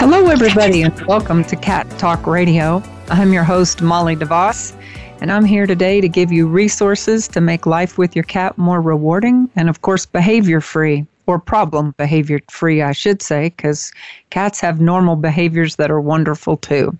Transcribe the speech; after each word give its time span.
Hello, 0.00 0.28
everybody, 0.28 0.82
and 0.82 0.96
welcome 1.06 1.42
to 1.42 1.56
Cat 1.56 1.90
Talk 1.98 2.24
Radio. 2.24 2.80
I'm 3.08 3.32
your 3.32 3.42
host, 3.42 3.82
Molly 3.82 4.14
DeVoss, 4.14 4.72
and 5.20 5.32
I'm 5.32 5.44
here 5.44 5.66
today 5.66 6.00
to 6.00 6.08
give 6.08 6.30
you 6.30 6.46
resources 6.46 7.26
to 7.26 7.40
make 7.40 7.66
life 7.66 7.98
with 7.98 8.14
your 8.14 8.22
cat 8.22 8.56
more 8.56 8.80
rewarding 8.80 9.50
and, 9.56 9.68
of 9.68 9.82
course, 9.82 10.06
behavior 10.06 10.60
free, 10.60 11.04
or 11.26 11.40
problem 11.40 11.96
behavior 11.98 12.38
free, 12.48 12.80
I 12.80 12.92
should 12.92 13.22
say, 13.22 13.48
because 13.48 13.90
cats 14.30 14.60
have 14.60 14.80
normal 14.80 15.16
behaviors 15.16 15.74
that 15.76 15.90
are 15.90 16.00
wonderful 16.00 16.58
too. 16.58 16.96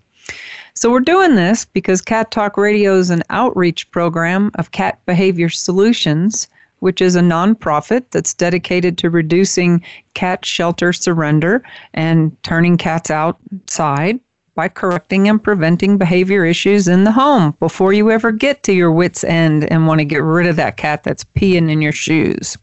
So, 0.74 0.90
we're 0.90 0.98
doing 0.98 1.36
this 1.36 1.66
because 1.66 2.02
Cat 2.02 2.32
Talk 2.32 2.56
Radio 2.56 2.96
is 2.96 3.10
an 3.10 3.22
outreach 3.30 3.88
program 3.92 4.50
of 4.56 4.72
cat 4.72 4.98
behavior 5.06 5.50
solutions 5.50 6.48
which 6.80 7.00
is 7.00 7.16
a 7.16 7.20
nonprofit 7.20 8.04
that's 8.10 8.34
dedicated 8.34 8.98
to 8.98 9.10
reducing 9.10 9.82
cat 10.14 10.44
shelter 10.44 10.92
surrender 10.92 11.62
and 11.94 12.36
turning 12.42 12.76
cats 12.76 13.10
outside 13.10 14.20
by 14.54 14.68
correcting 14.68 15.28
and 15.28 15.42
preventing 15.42 15.98
behavior 15.98 16.44
issues 16.44 16.88
in 16.88 17.04
the 17.04 17.12
home 17.12 17.54
before 17.60 17.92
you 17.92 18.10
ever 18.10 18.32
get 18.32 18.64
to 18.64 18.72
your 18.72 18.90
wits' 18.90 19.22
end 19.22 19.70
and 19.70 19.86
want 19.86 20.00
to 20.00 20.04
get 20.04 20.22
rid 20.22 20.48
of 20.48 20.56
that 20.56 20.76
cat 20.76 21.04
that's 21.04 21.22
peeing 21.22 21.70
in 21.70 21.80
your 21.80 21.92
shoes. 21.92 22.58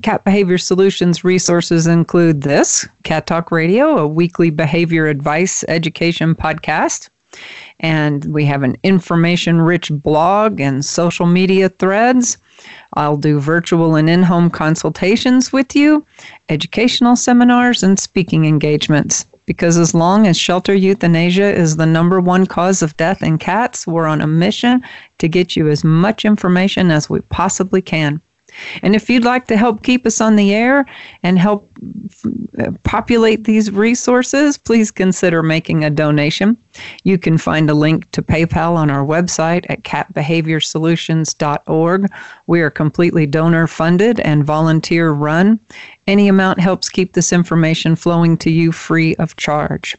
Cat 0.00 0.24
Behavior 0.24 0.56
Solutions 0.56 1.22
resources 1.22 1.86
include 1.86 2.40
this 2.40 2.88
Cat 3.02 3.26
Talk 3.26 3.50
Radio, 3.50 3.98
a 3.98 4.06
weekly 4.06 4.48
behavior 4.48 5.06
advice 5.06 5.64
education 5.68 6.34
podcast. 6.34 7.10
And 7.80 8.24
we 8.26 8.44
have 8.46 8.62
an 8.62 8.76
information 8.82 9.60
rich 9.60 9.90
blog 9.92 10.60
and 10.60 10.84
social 10.84 11.26
media 11.26 11.68
threads. 11.68 12.38
I'll 12.94 13.16
do 13.16 13.40
virtual 13.40 13.96
and 13.96 14.08
in 14.08 14.22
home 14.22 14.50
consultations 14.50 15.52
with 15.52 15.74
you, 15.74 16.04
educational 16.48 17.16
seminars, 17.16 17.82
and 17.82 17.98
speaking 17.98 18.44
engagements. 18.44 19.26
Because 19.46 19.78
as 19.78 19.94
long 19.94 20.26
as 20.26 20.38
shelter 20.38 20.74
euthanasia 20.74 21.54
is 21.54 21.76
the 21.76 21.86
number 21.86 22.20
one 22.20 22.46
cause 22.46 22.82
of 22.82 22.96
death 22.96 23.22
in 23.22 23.38
cats, 23.38 23.86
we're 23.86 24.06
on 24.06 24.20
a 24.20 24.26
mission 24.26 24.82
to 25.18 25.28
get 25.28 25.56
you 25.56 25.68
as 25.68 25.82
much 25.82 26.24
information 26.24 26.90
as 26.90 27.10
we 27.10 27.20
possibly 27.22 27.82
can. 27.82 28.20
And 28.82 28.94
if 28.94 29.10
you'd 29.10 29.24
like 29.24 29.46
to 29.46 29.56
help 29.56 29.82
keep 29.82 30.06
us 30.06 30.20
on 30.20 30.36
the 30.36 30.54
air 30.54 30.84
and 31.22 31.38
help 31.38 31.70
uh, 32.58 32.72
populate 32.82 33.44
these 33.44 33.70
resources, 33.70 34.58
please 34.58 34.90
consider 34.90 35.42
making 35.42 35.84
a 35.84 35.90
donation. 35.90 36.56
You 37.04 37.18
can 37.18 37.38
find 37.38 37.70
a 37.70 37.74
link 37.74 38.10
to 38.12 38.22
PayPal 38.22 38.74
on 38.74 38.90
our 38.90 39.04
website 39.04 39.66
at 39.68 39.82
catbehaviorsolutions.org. 39.82 42.06
We 42.46 42.60
are 42.60 42.70
completely 42.70 43.26
donor 43.26 43.66
funded 43.66 44.20
and 44.20 44.44
volunteer 44.44 45.10
run. 45.10 45.58
Any 46.06 46.28
amount 46.28 46.60
helps 46.60 46.88
keep 46.88 47.12
this 47.12 47.32
information 47.32 47.96
flowing 47.96 48.36
to 48.38 48.50
you 48.50 48.72
free 48.72 49.14
of 49.16 49.36
charge. 49.36 49.96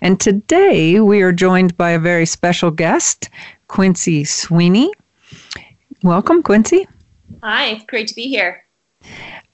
And 0.00 0.18
today 0.20 1.00
we 1.00 1.22
are 1.22 1.32
joined 1.32 1.76
by 1.76 1.90
a 1.90 1.98
very 1.98 2.26
special 2.26 2.70
guest, 2.70 3.28
Quincy 3.68 4.24
Sweeney. 4.24 4.92
Welcome, 6.02 6.42
Quincy. 6.42 6.86
Hi, 7.42 7.66
it's 7.66 7.84
great 7.84 8.08
to 8.08 8.14
be 8.14 8.28
here. 8.28 8.64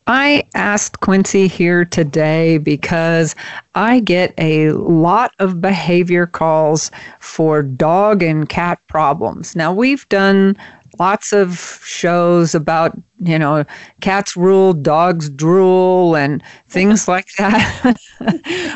I 0.06 0.44
asked 0.54 1.00
Quincy 1.00 1.46
here 1.46 1.84
today 1.84 2.58
because 2.58 3.36
I 3.74 4.00
get 4.00 4.34
a 4.38 4.72
lot 4.72 5.32
of 5.38 5.60
behavior 5.60 6.26
calls 6.26 6.90
for 7.20 7.62
dog 7.62 8.22
and 8.22 8.48
cat 8.48 8.80
problems. 8.88 9.54
Now, 9.54 9.72
we've 9.72 10.08
done 10.08 10.56
lots 10.98 11.32
of 11.32 11.80
shows 11.84 12.54
about, 12.54 12.96
you 13.20 13.38
know, 13.38 13.64
cats 14.00 14.36
rule, 14.36 14.72
dogs 14.72 15.30
drool, 15.30 16.16
and 16.16 16.42
things 16.68 17.06
like 17.06 17.28
that. 17.38 17.96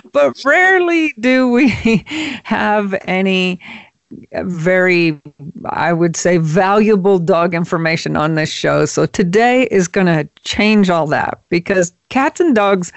but 0.13 0.41
rarely 0.45 1.15
do 1.19 1.51
we 1.51 1.69
have 2.45 2.95
any 3.07 3.61
very, 4.43 5.21
I 5.67 5.93
would 5.93 6.17
say, 6.17 6.39
valuable 6.39 7.19
dog 7.19 7.55
information 7.55 8.17
on 8.17 8.35
this 8.35 8.51
show. 8.51 8.87
So 8.87 9.07
today 9.07 9.65
is 9.71 9.89
going 9.89 10.07
to 10.07 10.29
change 10.43 10.91
all 10.91 11.07
that 11.09 11.41
because 11.49 11.93
cats 12.09 12.41
and 12.41 12.55
dogs 12.55 12.93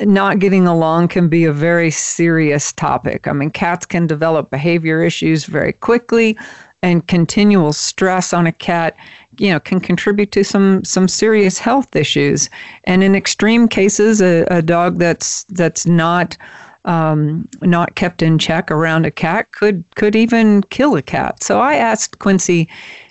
not 0.00 0.38
getting 0.38 0.66
along 0.66 1.08
can 1.08 1.28
be 1.28 1.44
a 1.44 1.52
very 1.52 1.90
serious 1.90 2.72
topic. 2.72 3.28
I 3.28 3.32
mean, 3.32 3.50
cats 3.50 3.86
can 3.86 4.06
develop 4.06 4.50
behavior 4.50 5.02
issues 5.02 5.44
very 5.44 5.72
quickly, 5.72 6.36
and 6.82 7.06
continual 7.08 7.72
stress 7.72 8.32
on 8.32 8.46
a 8.46 8.52
cat 8.52 8.96
you 9.38 9.50
know 9.50 9.60
can 9.60 9.80
contribute 9.80 10.32
to 10.32 10.44
some 10.44 10.84
some 10.84 11.08
serious 11.08 11.58
health 11.58 11.94
issues 11.96 12.48
and 12.84 13.02
in 13.02 13.14
extreme 13.14 13.68
cases 13.68 14.20
a, 14.20 14.44
a 14.44 14.62
dog 14.62 14.98
that's 14.98 15.44
that's 15.44 15.86
not 15.86 16.36
um, 16.84 17.48
not 17.62 17.94
kept 17.94 18.22
in 18.22 18.38
check 18.38 18.70
around 18.70 19.04
a 19.04 19.10
cat 19.10 19.52
could 19.52 19.84
could 19.94 20.16
even 20.16 20.62
kill 20.64 20.96
a 20.96 21.02
cat. 21.02 21.42
So 21.42 21.60
I 21.60 21.74
asked 21.74 22.18
Quincy 22.18 22.68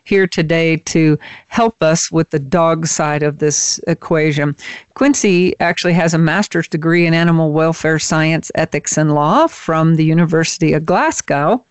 here 0.07 0.25
today 0.25 0.77
to 0.77 1.19
help 1.49 1.83
us 1.83 2.09
with 2.09 2.29
the 2.29 2.39
dog 2.39 2.87
side 2.87 3.23
of 3.23 3.39
this 3.39 3.77
equation. 3.87 4.55
Quincy 4.93 5.53
actually 5.59 5.93
has 5.93 6.13
a 6.13 6.17
master's 6.17 6.67
degree 6.67 7.05
in 7.05 7.13
animal 7.13 7.51
welfare 7.51 7.99
science, 7.99 8.49
ethics, 8.55 8.97
and 8.97 9.13
law 9.13 9.47
from 9.47 9.95
the 9.95 10.05
University 10.05 10.71
of 10.71 10.85
Glasgow. 10.85 11.63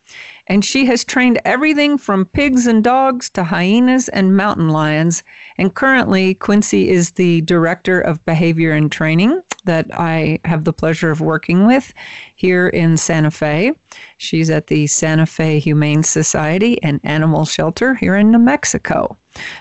And 0.48 0.64
she 0.64 0.84
has 0.84 1.04
trained 1.04 1.40
everything 1.44 1.98
from 1.98 2.26
pigs 2.26 2.66
and 2.66 2.84
dogs 2.84 3.28
to 3.30 3.42
hyenas 3.42 4.08
and 4.10 4.36
mountain 4.36 4.68
lions. 4.68 5.24
And 5.58 5.74
currently, 5.74 6.34
Quincy 6.34 6.90
is 6.90 7.12
the 7.12 7.40
director 7.40 8.00
of 8.00 8.24
behavior 8.24 8.70
and 8.70 8.92
training 8.92 9.42
that 9.66 9.86
I 9.92 10.40
have 10.44 10.64
the 10.64 10.72
pleasure 10.72 11.10
of 11.10 11.20
working 11.20 11.66
with 11.66 11.92
here 12.34 12.68
in 12.68 12.96
Santa 12.96 13.30
Fe. 13.30 13.76
She's 14.16 14.50
at 14.50 14.66
the 14.68 14.86
Santa 14.86 15.26
Fe 15.26 15.58
Humane 15.58 16.02
Society 16.02 16.82
and 16.82 17.00
Animal 17.04 17.44
Shelter 17.44 17.94
here 17.94 18.16
in 18.16 18.30
New 18.30 18.38
Mexico. 18.38 19.16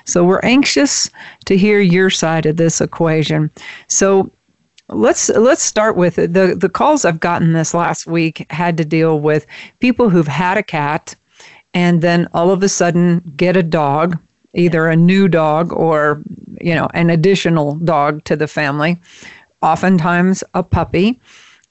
So 0.05 0.23
we're 0.23 0.39
anxious 0.43 1.09
to 1.45 1.57
hear 1.57 1.79
your 1.81 2.09
side 2.09 2.45
of 2.45 2.57
this 2.57 2.79
equation. 2.81 3.51
So 3.87 4.31
let's 4.89 5.29
let's 5.29 5.63
start 5.63 5.95
with 5.95 6.19
it. 6.19 6.33
the 6.33 6.55
the 6.55 6.69
calls 6.69 7.05
I've 7.05 7.19
gotten 7.19 7.53
this 7.53 7.73
last 7.73 8.05
week 8.05 8.45
had 8.51 8.77
to 8.77 8.85
deal 8.85 9.19
with 9.19 9.45
people 9.79 10.09
who've 10.09 10.27
had 10.27 10.57
a 10.57 10.63
cat 10.63 11.15
and 11.73 12.01
then 12.01 12.27
all 12.33 12.51
of 12.51 12.61
a 12.61 12.69
sudden 12.69 13.21
get 13.35 13.57
a 13.57 13.63
dog 13.63 14.17
either 14.55 14.87
a 14.87 14.95
new 14.95 15.27
dog 15.27 15.73
or 15.73 16.21
you 16.61 16.73
know 16.73 16.87
an 16.93 17.09
additional 17.09 17.75
dog 17.75 18.23
to 18.25 18.35
the 18.35 18.47
family 18.47 18.97
oftentimes 19.65 20.43
a 20.53 20.63
puppy, 20.63 21.19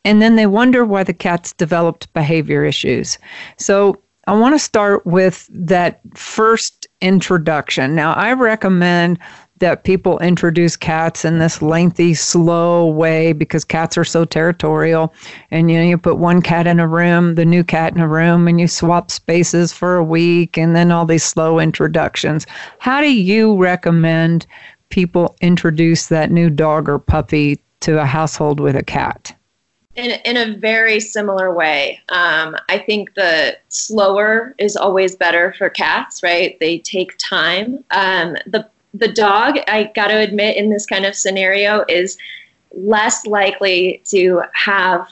and 0.05 0.21
then 0.21 0.37
they 0.37 0.47
wonder 0.47 0.85
why 0.85 1.05
the 1.05 1.15
cat's 1.15 1.53
developed 1.55 2.13
behavior 2.13 2.65
issues. 2.65 3.17
So 3.57 4.03
I 4.27 4.33
want 4.35 4.55
to 4.55 4.59
start 4.59 5.07
with 5.07 5.49
that 5.53 6.01
first 6.15 6.87
introduction. 7.01 7.95
Now, 7.95 8.15
I 8.15 8.33
recommend 8.33 9.19
that 9.59 9.85
people 9.85 10.19
introduce 10.19 10.77
cats 10.77 11.25
in 11.25 11.39
this 11.39 11.63
lengthy, 11.63 12.13
slow 12.15 12.87
way 12.87 13.33
because 13.33 13.65
cats 13.65 13.97
are 13.97 14.05
so 14.05 14.25
territorial. 14.25 15.15
And 15.51 15.71
you 15.71 15.79
know, 15.79 15.85
you 15.85 15.97
put 15.97 16.19
one 16.19 16.43
cat 16.43 16.67
in 16.67 16.81
a 16.81 16.89
room, 16.89 17.37
the 17.37 17.45
new 17.45 17.63
cat 17.63 17.95
in 17.95 18.01
a 18.01 18.09
room, 18.09 18.49
and 18.49 18.61
you 18.61 18.67
swap 18.67 19.11
spaces 19.11 19.73
for 19.73 19.97
a 19.97 20.05
week, 20.05 20.59
and 20.59 20.75
then 20.75 20.91
all 20.91 21.07
these 21.07 21.25
slow 21.25 21.61
introductions. 21.61 22.47
How 22.79 23.01
do 23.01 23.15
you 23.15 23.57
recommend 23.57 24.47
people 24.89 25.37
introduce 25.41 26.09
that 26.09 26.31
new 26.31 26.51
dog 26.51 26.89
or 26.89 26.99
puppy 26.99 27.61
to 27.81 28.01
a 28.01 28.07
household 28.07 28.61
with 28.61 28.77
a 28.77 28.83
cat? 28.83 29.37
In, 29.97 30.13
in 30.25 30.37
a 30.37 30.57
very 30.57 30.99
similar 30.99 31.55
way. 31.55 32.01
Um, 32.09 32.57
I 32.69 32.79
think 32.79 33.15
the 33.15 33.57
slower 33.69 34.55
is 34.59 34.77
always 34.77 35.15
better 35.15 35.55
for 35.57 35.71
cats, 35.71 36.23
right? 36.23 36.59
They 36.59 36.79
take 36.81 37.17
time. 37.19 37.85
Um, 37.93 38.37
the, 38.47 38.69
the 38.93 39.13
dog, 39.13 39.59
I 39.69 39.93
got 39.95 40.09
to 40.09 40.19
admit, 40.19 40.57
in 40.57 40.71
this 40.71 40.87
kind 40.87 41.05
of 41.05 41.15
scenario, 41.15 41.85
is 41.89 42.19
less 42.73 43.25
likely 43.27 44.03
to 44.07 44.43
have 44.55 45.09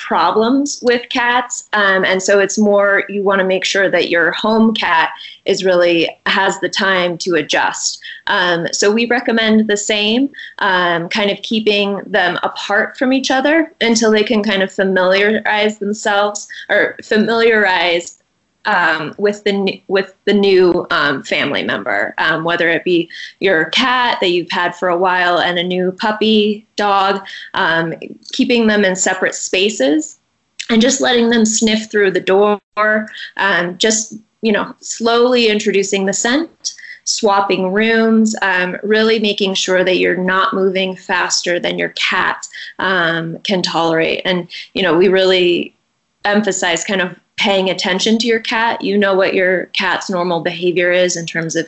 problems 0.00 0.80
with 0.82 1.08
cats. 1.10 1.68
Um, 1.72 2.04
and 2.04 2.22
so 2.22 2.40
it's 2.40 2.58
more 2.58 3.04
you 3.08 3.22
want 3.22 3.40
to 3.40 3.46
make 3.46 3.64
sure 3.64 3.90
that 3.90 4.08
your 4.08 4.32
home 4.32 4.74
cat 4.74 5.10
is 5.44 5.64
really 5.64 6.08
has 6.26 6.58
the 6.60 6.68
time 6.68 7.18
to 7.18 7.34
adjust. 7.34 8.00
Um, 8.26 8.66
so 8.72 8.90
we 8.90 9.06
recommend 9.06 9.68
the 9.68 9.76
same, 9.76 10.30
um, 10.58 11.08
kind 11.08 11.30
of 11.30 11.42
keeping 11.42 12.00
them 12.06 12.38
apart 12.42 12.96
from 12.96 13.12
each 13.12 13.30
other 13.30 13.72
until 13.80 14.10
they 14.10 14.24
can 14.24 14.42
kind 14.42 14.62
of 14.62 14.72
familiarize 14.72 15.78
themselves 15.78 16.48
or 16.68 16.96
familiarize 17.02 18.19
um, 18.66 19.14
with 19.18 19.42
the 19.44 19.82
with 19.88 20.14
the 20.24 20.34
new 20.34 20.86
um, 20.90 21.22
family 21.22 21.62
member, 21.62 22.14
um, 22.18 22.44
whether 22.44 22.68
it 22.68 22.84
be 22.84 23.08
your 23.40 23.66
cat 23.66 24.18
that 24.20 24.30
you've 24.30 24.50
had 24.50 24.74
for 24.74 24.88
a 24.88 24.98
while 24.98 25.38
and 25.38 25.58
a 25.58 25.64
new 25.64 25.92
puppy 25.92 26.66
dog, 26.76 27.24
um, 27.54 27.94
keeping 28.32 28.66
them 28.66 28.84
in 28.84 28.94
separate 28.96 29.34
spaces 29.34 30.18
and 30.68 30.82
just 30.82 31.00
letting 31.00 31.30
them 31.30 31.44
sniff 31.44 31.90
through 31.90 32.10
the 32.10 32.20
door, 32.20 32.60
um, 33.36 33.78
just 33.78 34.14
you 34.42 34.52
know 34.52 34.74
slowly 34.80 35.48
introducing 35.48 36.06
the 36.06 36.12
scent. 36.12 36.74
Swapping 37.04 37.72
rooms, 37.72 38.36
um, 38.40 38.76
really 38.84 39.18
making 39.18 39.54
sure 39.54 39.82
that 39.82 39.96
you're 39.96 40.18
not 40.18 40.54
moving 40.54 40.94
faster 40.94 41.58
than 41.58 41.76
your 41.76 41.88
cat 41.90 42.46
can 42.78 43.62
tolerate. 43.64 44.22
And, 44.24 44.48
you 44.74 44.82
know, 44.82 44.96
we 44.96 45.08
really 45.08 45.74
emphasize 46.24 46.84
kind 46.84 47.00
of 47.00 47.18
paying 47.40 47.70
attention 47.70 48.18
to 48.18 48.26
your 48.26 48.38
cat. 48.38 48.82
You 48.82 48.98
know 48.98 49.14
what 49.14 49.32
your 49.32 49.66
cat's 49.66 50.10
normal 50.10 50.40
behavior 50.40 50.92
is 50.92 51.16
in 51.16 51.24
terms 51.24 51.56
of 51.56 51.66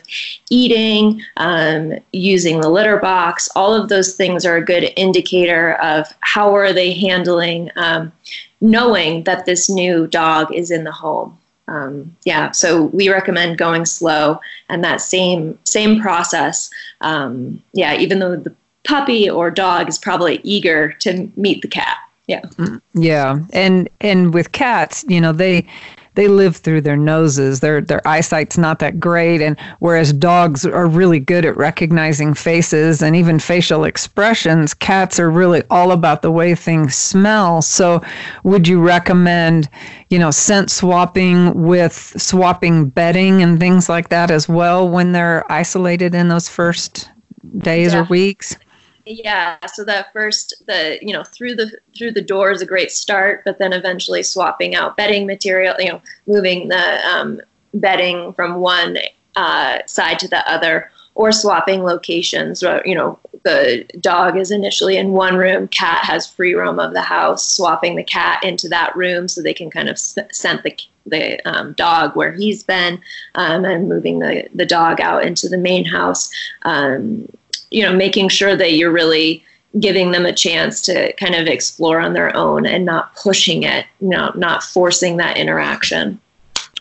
eating, 0.51 1.23
um, 1.39 1.95
using 2.13 2.61
the 2.61 2.69
litter 2.69 2.99
box. 2.99 3.49
All 3.57 3.73
of 3.73 3.89
those 3.89 4.15
things 4.15 4.45
are 4.45 4.59
a 4.59 4.65
good 4.65 4.93
indicator 4.97 5.77
of 5.77 6.07
how 6.21 6.55
are 6.55 6.75
they 6.75 6.93
handling 6.93 7.71
um, 7.77 8.13
knowing 8.61 9.25
that 9.25 9.47
this 9.47 9.71
new 9.71 10.07
dog 10.07 10.55
is 10.55 10.71
in 10.71 10.85
the 10.85 10.93
home. 10.93 11.39
Um, 11.69 12.15
yeah, 12.27 12.51
so 12.51 12.85
we 12.85 13.09
recommend 13.09 13.57
going 13.57 13.87
slow 13.87 14.41
and 14.69 14.85
that 14.85 15.01
same 15.01 15.59
same 15.65 16.03
process. 16.03 16.69
Um, 17.01 17.63
yeah, 17.73 17.99
even 17.99 18.19
though 18.19 18.37
the 18.37 18.55
puppy 18.85 19.31
or 19.31 19.51
dog 19.51 19.89
is 19.89 19.97
probably 19.97 20.39
eager 20.43 20.93
to 21.01 21.31
meet 21.37 21.63
the 21.63 21.69
cat. 21.69 21.97
Yeah. 22.33 22.41
Mm, 22.57 22.81
yeah. 22.95 23.39
And 23.53 23.89
and 24.01 24.33
with 24.33 24.53
cats, 24.53 25.05
you 25.07 25.21
know, 25.21 25.33
they 25.33 25.67
they 26.15 26.29
live 26.29 26.57
through 26.57 26.81
their 26.81 26.97
noses. 26.97 27.61
Their 27.61 27.83
their 27.83 28.07
eyesight's 28.09 28.57
not 28.57 28.79
that 28.79 28.99
great 28.99 29.43
and 29.43 29.59
whereas 29.81 30.15
dogs 30.15 30.65
are 30.65 30.87
really 30.87 31.19
good 31.19 31.45
at 31.45 31.57
recognizing 31.59 32.33
faces 32.33 33.03
and 33.03 33.15
even 33.15 33.39
facial 33.39 33.85
expressions, 33.85 34.73
cats 34.73 35.21
are 35.21 35.31
really 35.31 35.63
all 35.69 35.91
about 35.93 36.23
the 36.23 36.31
way 36.31 36.55
things 36.55 36.95
smell. 36.95 37.61
So 37.61 38.01
would 38.45 38.67
you 38.67 38.81
recommend, 38.81 39.69
you 40.09 40.19
know, 40.19 40.31
scent 40.31 40.71
swapping 40.71 41.53
with 41.63 42.15
swapping 42.17 42.89
bedding 42.89 43.43
and 43.43 43.61
things 43.61 43.91
like 43.91 44.09
that 44.09 44.31
as 44.31 44.49
well 44.49 44.89
when 44.89 45.13
they're 45.13 45.45
isolated 45.53 46.15
in 46.15 46.29
those 46.29 46.49
first 46.49 47.11
days 47.59 47.95
or 47.95 48.05
weeks? 48.05 48.57
Yeah 49.05 49.57
so 49.67 49.85
that 49.85 50.13
first 50.13 50.55
the 50.67 50.99
you 51.03 51.13
know 51.13 51.25
through 51.25 51.55
the 51.55 51.71
through 51.97 52.13
the 52.13 52.23
door 52.23 52.51
is 52.51 52.63
a 52.63 52.67
great 52.67 52.93
start 52.93 53.43
but 53.45 53.59
then 53.59 53.73
eventually 53.73 54.23
swapping 54.23 54.75
out 54.75 54.97
bedding 54.97 55.27
material 55.27 55.75
you 55.79 55.89
know 55.89 56.01
moving 56.27 56.69
the 56.69 57.07
um, 57.09 57.41
bedding 57.75 58.33
from 58.35 58.57
one 58.61 58.99
uh, 59.37 59.79
side 59.87 60.19
to 60.19 60.29
the 60.29 60.49
other 60.51 60.91
or 61.15 61.33
swapping 61.33 61.83
locations 61.83 62.63
you 62.85 62.95
know 62.95 63.19
the 63.45 63.85
dog 64.01 64.37
is 64.37 64.51
initially 64.51 64.97
in 64.97 65.13
one 65.13 65.37
room 65.37 65.67
cat 65.69 66.05
has 66.05 66.27
free 66.27 66.55
roam 66.55 66.79
of 66.79 66.93
the 66.93 67.03
house 67.03 67.51
swapping 67.51 67.97
the 67.97 68.05
cat 68.05 68.43
into 68.45 68.69
that 68.69 68.95
room 68.95 69.27
so 69.27 69.43
they 69.43 69.55
can 69.55 69.71
kind 69.71 69.89
of 69.89 69.99
scent 69.99 70.63
the 70.63 70.77
the 71.07 71.41
um, 71.49 71.73
dog 71.73 72.15
where 72.15 72.33
he's 72.33 72.63
been 72.63 73.01
um, 73.35 73.65
and 73.65 73.89
moving 73.89 74.21
the, 74.21 74.49
the 74.55 74.65
dog 74.65 75.01
out 75.01 75.25
into 75.25 75.49
the 75.49 75.59
main 75.59 75.85
house 75.85 76.31
um, 76.63 77.29
you 77.73 77.83
know, 77.83 77.95
making 77.95 78.29
sure 78.29 78.57
that 78.57 78.73
you're 78.73 78.93
really 78.93 79.43
giving 79.81 80.11
them 80.11 80.27
a 80.27 80.33
chance 80.33 80.81
to 80.83 81.13
kind 81.15 81.35
of 81.35 81.47
explore 81.47 82.01
on 82.01 82.13
their 82.13 82.35
own 82.37 82.67
and 82.67 82.85
not 82.85 83.15
pushing 83.17 83.63
it, 83.63 83.87
you 84.01 84.09
know, 84.09 84.31
not 84.35 84.63
forcing 84.63 85.17
that 85.17 85.37
interaction. 85.37 86.21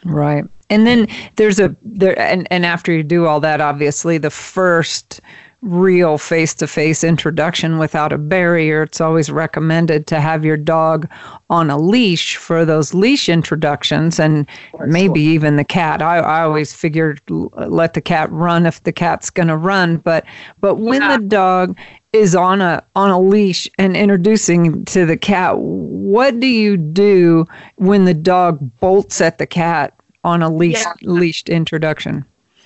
Right. 0.03 0.43
And 0.69 0.87
then 0.87 1.07
there's 1.35 1.59
a 1.59 1.75
there 1.83 2.17
and, 2.19 2.47
and 2.49 2.65
after 2.65 2.91
you 2.91 3.03
do 3.03 3.27
all 3.27 3.39
that, 3.41 3.61
obviously 3.61 4.17
the 4.17 4.29
first 4.29 5.21
real 5.61 6.17
face 6.17 6.55
to 6.55 6.65
face 6.67 7.03
introduction 7.03 7.77
without 7.77 8.11
a 8.11 8.17
barrier. 8.17 8.83
It's 8.83 8.99
always 8.99 9.29
recommended 9.29 10.07
to 10.07 10.19
have 10.19 10.43
your 10.43 10.57
dog 10.57 11.07
on 11.49 11.69
a 11.69 11.77
leash 11.77 12.35
for 12.35 12.65
those 12.65 12.93
leash 12.93 13.29
introductions 13.29 14.19
and 14.19 14.47
maybe 14.87 15.21
even 15.21 15.57
the 15.57 15.63
cat. 15.63 16.01
I, 16.01 16.17
I 16.17 16.41
always 16.41 16.73
figured 16.73 17.21
let 17.29 17.93
the 17.93 18.01
cat 18.01 18.31
run 18.31 18.65
if 18.65 18.83
the 18.83 18.91
cat's 18.91 19.29
going 19.29 19.49
to 19.49 19.57
run. 19.57 19.97
But, 19.97 20.25
but 20.59 20.75
when 20.75 21.01
yeah. 21.01 21.17
the 21.17 21.23
dog 21.23 21.77
is 22.13 22.35
on 22.35 22.59
a 22.59 22.83
on 22.95 23.09
a 23.09 23.19
leash 23.19 23.69
and 23.77 23.95
introducing 23.95 24.83
to 24.85 25.05
the 25.05 25.15
cat 25.15 25.57
what 25.57 26.39
do 26.41 26.47
you 26.47 26.75
do 26.75 27.45
when 27.75 28.03
the 28.03 28.13
dog 28.13 28.59
bolts 28.81 29.21
at 29.21 29.37
the 29.37 29.47
cat 29.47 29.93
on 30.25 30.41
a 30.41 30.49
leash 30.49 30.81
yeah. 30.81 30.93
leashed 31.03 31.47
introduction 31.47 32.25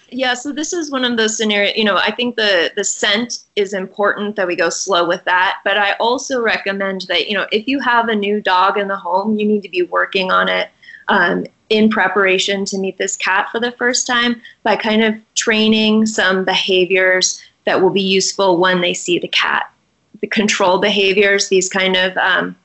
yeah 0.09 0.33
so 0.33 0.51
this 0.51 0.71
is 0.73 0.91
one 0.91 1.03
of 1.03 1.17
those 1.17 1.35
scenarios 1.35 1.75
you 1.75 1.83
know 1.83 1.97
i 1.97 2.11
think 2.11 2.35
the 2.35 2.71
the 2.75 2.83
scent 2.83 3.39
is 3.55 3.73
important 3.73 4.35
that 4.35 4.47
we 4.47 4.55
go 4.55 4.69
slow 4.69 5.07
with 5.07 5.23
that 5.25 5.59
but 5.63 5.77
i 5.77 5.93
also 5.93 6.41
recommend 6.41 7.01
that 7.01 7.27
you 7.27 7.33
know 7.33 7.47
if 7.51 7.67
you 7.67 7.79
have 7.79 8.09
a 8.09 8.15
new 8.15 8.39
dog 8.39 8.77
in 8.77 8.87
the 8.87 8.95
home 8.95 9.35
you 9.37 9.45
need 9.45 9.63
to 9.63 9.69
be 9.69 9.83
working 9.83 10.31
on 10.31 10.47
it 10.47 10.69
um, 11.07 11.45
in 11.69 11.89
preparation 11.89 12.65
to 12.65 12.77
meet 12.77 12.97
this 12.97 13.17
cat 13.17 13.49
for 13.51 13.59
the 13.59 13.71
first 13.73 14.05
time 14.05 14.41
by 14.63 14.75
kind 14.75 15.03
of 15.03 15.15
training 15.33 16.05
some 16.05 16.45
behaviors 16.45 17.41
that 17.65 17.81
will 17.81 17.89
be 17.89 18.01
useful 18.01 18.57
when 18.57 18.81
they 18.81 18.93
see 18.93 19.17
the 19.19 19.27
cat. 19.27 19.71
The 20.21 20.27
control 20.27 20.79
behaviors 20.79 21.49
these 21.49 21.69
kind 21.69 21.95
of 21.95 22.15
um, 22.17 22.55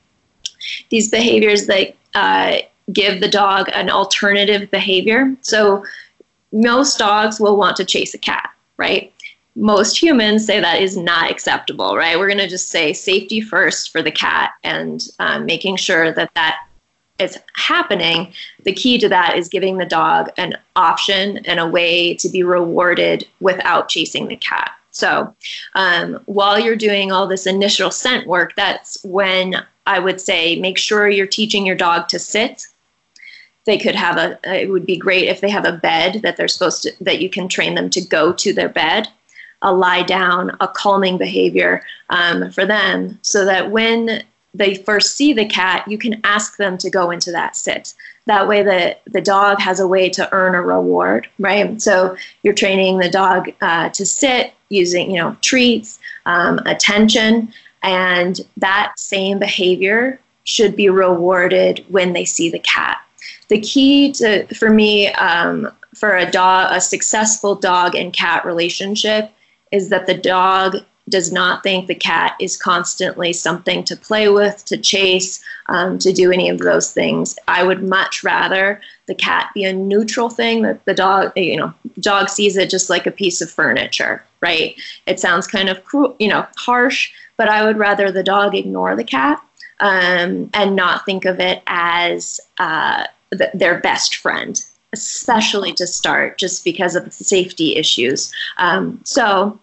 these 0.89 1.09
behaviors 1.09 1.65
that 1.67 1.95
uh, 2.15 2.59
give 2.93 3.19
the 3.19 3.27
dog 3.27 3.69
an 3.73 3.89
alternative 3.89 4.69
behavior. 4.71 5.35
So 5.41 5.83
most 6.51 6.97
dogs 6.97 7.39
will 7.39 7.57
want 7.57 7.77
to 7.77 7.85
chase 7.85 8.13
a 8.13 8.17
cat, 8.17 8.49
right? 8.77 9.13
Most 9.55 10.01
humans 10.01 10.45
say 10.45 10.59
that 10.59 10.81
is 10.81 10.95
not 10.97 11.29
acceptable, 11.29 11.95
right? 11.95 12.17
We're 12.17 12.27
going 12.27 12.37
to 12.39 12.47
just 12.47 12.69
say 12.69 12.93
safety 12.93 13.41
first 13.41 13.91
for 13.91 14.01
the 14.01 14.11
cat 14.11 14.51
and 14.63 15.03
um, 15.19 15.45
making 15.45 15.75
sure 15.75 16.13
that 16.13 16.33
that 16.35 16.59
is 17.19 17.37
happening. 17.53 18.33
The 18.63 18.73
key 18.73 18.97
to 18.99 19.09
that 19.09 19.37
is 19.37 19.47
giving 19.47 19.77
the 19.77 19.85
dog 19.85 20.29
an 20.37 20.57
option 20.75 21.37
and 21.45 21.59
a 21.59 21.67
way 21.67 22.13
to 22.15 22.29
be 22.29 22.43
rewarded 22.43 23.27
without 23.39 23.89
chasing 23.89 24.27
the 24.27 24.37
cat. 24.37 24.71
So 24.91 25.33
um, 25.75 26.19
while 26.25 26.59
you're 26.59 26.75
doing 26.75 27.11
all 27.11 27.27
this 27.27 27.47
initial 27.47 27.91
scent 27.91 28.27
work, 28.27 28.53
that's 28.55 29.01
when 29.03 29.55
I 29.87 29.99
would 29.99 30.19
say 30.19 30.59
make 30.59 30.77
sure 30.77 31.09
you're 31.09 31.27
teaching 31.27 31.65
your 31.65 31.75
dog 31.75 32.07
to 32.09 32.19
sit 32.19 32.67
they 33.65 33.77
could 33.77 33.95
have 33.95 34.17
a 34.17 34.39
it 34.43 34.69
would 34.69 34.85
be 34.85 34.97
great 34.97 35.27
if 35.27 35.41
they 35.41 35.49
have 35.49 35.65
a 35.65 35.71
bed 35.71 36.21
that 36.23 36.37
they're 36.37 36.47
supposed 36.47 36.83
to 36.83 36.91
that 37.01 37.21
you 37.21 37.29
can 37.29 37.47
train 37.47 37.75
them 37.75 37.89
to 37.89 38.01
go 38.01 38.33
to 38.33 38.53
their 38.53 38.69
bed 38.69 39.07
a 39.61 39.73
lie 39.73 40.03
down 40.03 40.55
a 40.59 40.67
calming 40.67 41.17
behavior 41.17 41.83
um, 42.09 42.49
for 42.51 42.65
them 42.65 43.19
so 43.21 43.45
that 43.45 43.71
when 43.71 44.23
they 44.53 44.75
first 44.75 45.15
see 45.15 45.33
the 45.33 45.45
cat 45.45 45.87
you 45.87 45.97
can 45.97 46.19
ask 46.23 46.57
them 46.57 46.77
to 46.77 46.89
go 46.89 47.11
into 47.11 47.31
that 47.31 47.55
sit. 47.55 47.93
That 48.25 48.47
way 48.47 48.63
the, 48.63 48.97
the 49.05 49.21
dog 49.21 49.59
has 49.59 49.79
a 49.79 49.87
way 49.87 50.09
to 50.09 50.31
earn 50.33 50.55
a 50.55 50.61
reward 50.61 51.27
right? 51.39 51.81
So 51.81 52.17
you're 52.43 52.53
training 52.53 52.97
the 52.97 53.09
dog 53.09 53.51
uh, 53.61 53.89
to 53.89 54.05
sit 54.05 54.53
using 54.69 55.11
you 55.11 55.17
know 55.17 55.35
treats 55.41 55.99
um, 56.25 56.59
attention 56.65 57.53
and 57.83 58.41
that 58.57 58.93
same 58.97 59.39
behavior 59.39 60.19
should 60.43 60.75
be 60.75 60.89
rewarded 60.89 61.85
when 61.89 62.13
they 62.13 62.25
see 62.25 62.49
the 62.49 62.59
cat 62.59 62.99
the 63.51 63.59
key 63.59 64.13
to 64.13 64.47
for 64.55 64.69
me 64.69 65.09
um, 65.09 65.69
for 65.93 66.15
a 66.15 66.31
dog 66.31 66.69
a 66.71 66.79
successful 66.79 67.53
dog 67.53 67.95
and 67.95 68.13
cat 68.13 68.45
relationship 68.45 69.29
is 69.73 69.89
that 69.89 70.07
the 70.07 70.17
dog 70.17 70.77
does 71.09 71.33
not 71.33 71.61
think 71.61 71.87
the 71.87 71.95
cat 71.95 72.33
is 72.39 72.55
constantly 72.55 73.33
something 73.33 73.83
to 73.83 73.97
play 73.97 74.29
with, 74.29 74.63
to 74.63 74.77
chase, 74.77 75.43
um, 75.67 75.97
to 75.97 76.13
do 76.13 76.31
any 76.31 76.47
of 76.47 76.59
those 76.59 76.93
things. 76.93 77.37
I 77.49 77.63
would 77.63 77.83
much 77.83 78.23
rather 78.23 78.79
the 79.07 79.15
cat 79.15 79.49
be 79.53 79.65
a 79.65 79.73
neutral 79.73 80.29
thing 80.29 80.61
that 80.61 80.85
the 80.85 80.93
dog, 80.93 81.33
you 81.35 81.57
know, 81.57 81.73
dog 81.99 82.29
sees 82.29 82.55
it 82.55 82.69
just 82.69 82.89
like 82.89 83.07
a 83.07 83.11
piece 83.11 83.41
of 83.41 83.51
furniture, 83.51 84.23
right? 84.39 84.79
It 85.07 85.19
sounds 85.19 85.47
kind 85.47 85.67
of 85.67 85.83
cruel, 85.83 86.15
you 86.19 86.29
know, 86.29 86.45
harsh, 86.55 87.11
but 87.35 87.49
I 87.49 87.65
would 87.65 87.77
rather 87.77 88.11
the 88.11 88.23
dog 88.23 88.55
ignore 88.55 88.95
the 88.95 89.03
cat 89.03 89.43
um, 89.81 90.49
and 90.53 90.75
not 90.75 91.05
think 91.05 91.25
of 91.25 91.39
it 91.39 91.61
as 91.67 92.39
uh, 92.59 93.05
th- 93.37 93.51
their 93.53 93.79
best 93.79 94.15
friend, 94.15 94.63
especially 94.93 95.73
to 95.73 95.87
start, 95.87 96.37
just 96.37 96.63
because 96.63 96.95
of 96.95 97.11
safety 97.13 97.75
issues. 97.75 98.31
Um, 98.57 99.01
so, 99.03 99.59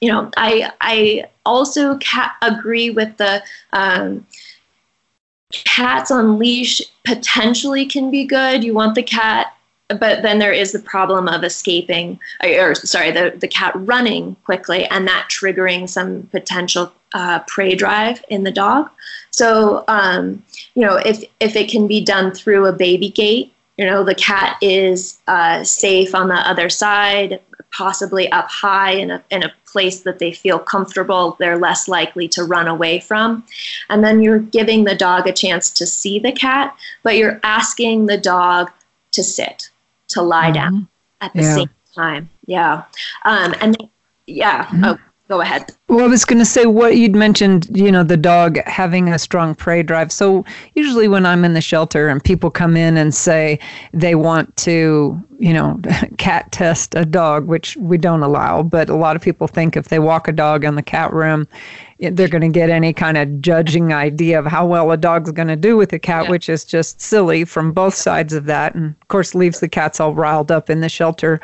you 0.00 0.10
know, 0.10 0.30
I 0.36 0.70
I 0.80 1.28
also 1.44 1.98
ca- 1.98 2.36
agree 2.42 2.90
with 2.90 3.16
the. 3.16 3.42
Um, 3.72 4.26
cats 5.52 6.12
on 6.12 6.38
leash 6.38 6.80
potentially 7.04 7.84
can 7.84 8.08
be 8.10 8.24
good. 8.24 8.62
You 8.62 8.72
want 8.72 8.94
the 8.94 9.02
cat 9.02 9.56
but 9.98 10.22
then 10.22 10.38
there 10.38 10.52
is 10.52 10.72
the 10.72 10.78
problem 10.78 11.28
of 11.28 11.42
escaping 11.42 12.18
or 12.42 12.74
sorry 12.74 13.10
the, 13.10 13.34
the 13.38 13.48
cat 13.48 13.72
running 13.74 14.36
quickly 14.44 14.86
and 14.86 15.06
that 15.08 15.28
triggering 15.30 15.88
some 15.88 16.22
potential 16.30 16.92
uh, 17.12 17.40
prey 17.40 17.74
drive 17.74 18.24
in 18.28 18.44
the 18.44 18.52
dog. 18.52 18.88
So 19.30 19.84
um, 19.88 20.42
you 20.74 20.86
know 20.86 20.96
if 20.96 21.24
if 21.40 21.56
it 21.56 21.70
can 21.70 21.86
be 21.86 22.00
done 22.00 22.32
through 22.32 22.66
a 22.66 22.72
baby 22.72 23.08
gate 23.08 23.52
you 23.76 23.86
know 23.86 24.04
the 24.04 24.14
cat 24.14 24.56
is 24.60 25.18
uh, 25.26 25.64
safe 25.64 26.14
on 26.14 26.28
the 26.28 26.34
other 26.34 26.68
side 26.68 27.40
possibly 27.72 28.30
up 28.32 28.50
high 28.50 28.90
in 28.90 29.12
a, 29.12 29.22
in 29.30 29.44
a 29.44 29.52
place 29.64 30.00
that 30.00 30.18
they 30.18 30.32
feel 30.32 30.58
comfortable 30.58 31.36
they're 31.38 31.58
less 31.58 31.88
likely 31.88 32.28
to 32.28 32.44
run 32.44 32.68
away 32.68 33.00
from. 33.00 33.44
And 33.88 34.04
then 34.04 34.22
you're 34.22 34.40
giving 34.40 34.84
the 34.84 34.96
dog 34.96 35.26
a 35.26 35.32
chance 35.32 35.70
to 35.72 35.86
see 35.86 36.18
the 36.18 36.32
cat 36.32 36.76
but 37.02 37.16
you're 37.16 37.40
asking 37.42 38.06
the 38.06 38.18
dog 38.18 38.70
to 39.12 39.22
sit 39.24 39.70
to 40.10 40.22
lie 40.22 40.46
mm-hmm. 40.46 40.54
down 40.54 40.88
at 41.20 41.32
the 41.34 41.42
yeah. 41.42 41.54
same 41.54 41.70
time 41.94 42.28
yeah 42.46 42.84
um, 43.24 43.54
and 43.60 43.88
yeah 44.26 44.66
mm-hmm. 44.66 44.84
oh 44.84 44.98
go 45.30 45.40
ahead. 45.40 45.70
Well, 45.90 46.04
I 46.04 46.06
was 46.06 46.24
going 46.24 46.38
to 46.38 46.44
say 46.44 46.66
what 46.66 46.96
you'd 46.96 47.16
mentioned, 47.16 47.66
you 47.76 47.90
know, 47.90 48.04
the 48.04 48.16
dog 48.16 48.58
having 48.64 49.08
a 49.08 49.18
strong 49.18 49.56
prey 49.56 49.82
drive. 49.82 50.12
So, 50.12 50.44
usually 50.76 51.08
when 51.08 51.26
I'm 51.26 51.44
in 51.44 51.54
the 51.54 51.60
shelter 51.60 52.06
and 52.06 52.22
people 52.22 52.48
come 52.48 52.76
in 52.76 52.96
and 52.96 53.12
say 53.12 53.58
they 53.92 54.14
want 54.14 54.56
to, 54.58 55.20
you 55.40 55.52
know, 55.52 55.80
cat 56.16 56.52
test 56.52 56.94
a 56.94 57.04
dog, 57.04 57.48
which 57.48 57.76
we 57.78 57.98
don't 57.98 58.22
allow, 58.22 58.62
but 58.62 58.88
a 58.88 58.94
lot 58.94 59.16
of 59.16 59.22
people 59.22 59.48
think 59.48 59.76
if 59.76 59.88
they 59.88 59.98
walk 59.98 60.28
a 60.28 60.32
dog 60.32 60.62
in 60.62 60.76
the 60.76 60.82
cat 60.82 61.12
room, 61.12 61.48
eh, 62.00 62.10
they're 62.12 62.28
going 62.28 62.40
to 62.42 62.48
get 62.48 62.70
any 62.70 62.92
kind 62.92 63.16
of 63.16 63.40
judging 63.40 63.92
idea 63.92 64.38
of 64.38 64.46
how 64.46 64.64
well 64.64 64.92
a 64.92 64.96
dog's 64.96 65.32
going 65.32 65.48
to 65.48 65.56
do 65.56 65.76
with 65.76 65.92
a 65.92 65.98
cat, 65.98 66.26
yeah. 66.26 66.30
which 66.30 66.48
is 66.48 66.64
just 66.64 67.00
silly 67.00 67.44
from 67.44 67.72
both 67.72 67.96
sides 67.96 68.32
of 68.32 68.44
that. 68.44 68.76
And 68.76 68.94
of 69.02 69.08
course, 69.08 69.34
leaves 69.34 69.58
the 69.58 69.68
cats 69.68 69.98
all 69.98 70.14
riled 70.14 70.52
up 70.52 70.70
in 70.70 70.82
the 70.82 70.88
shelter 70.88 71.40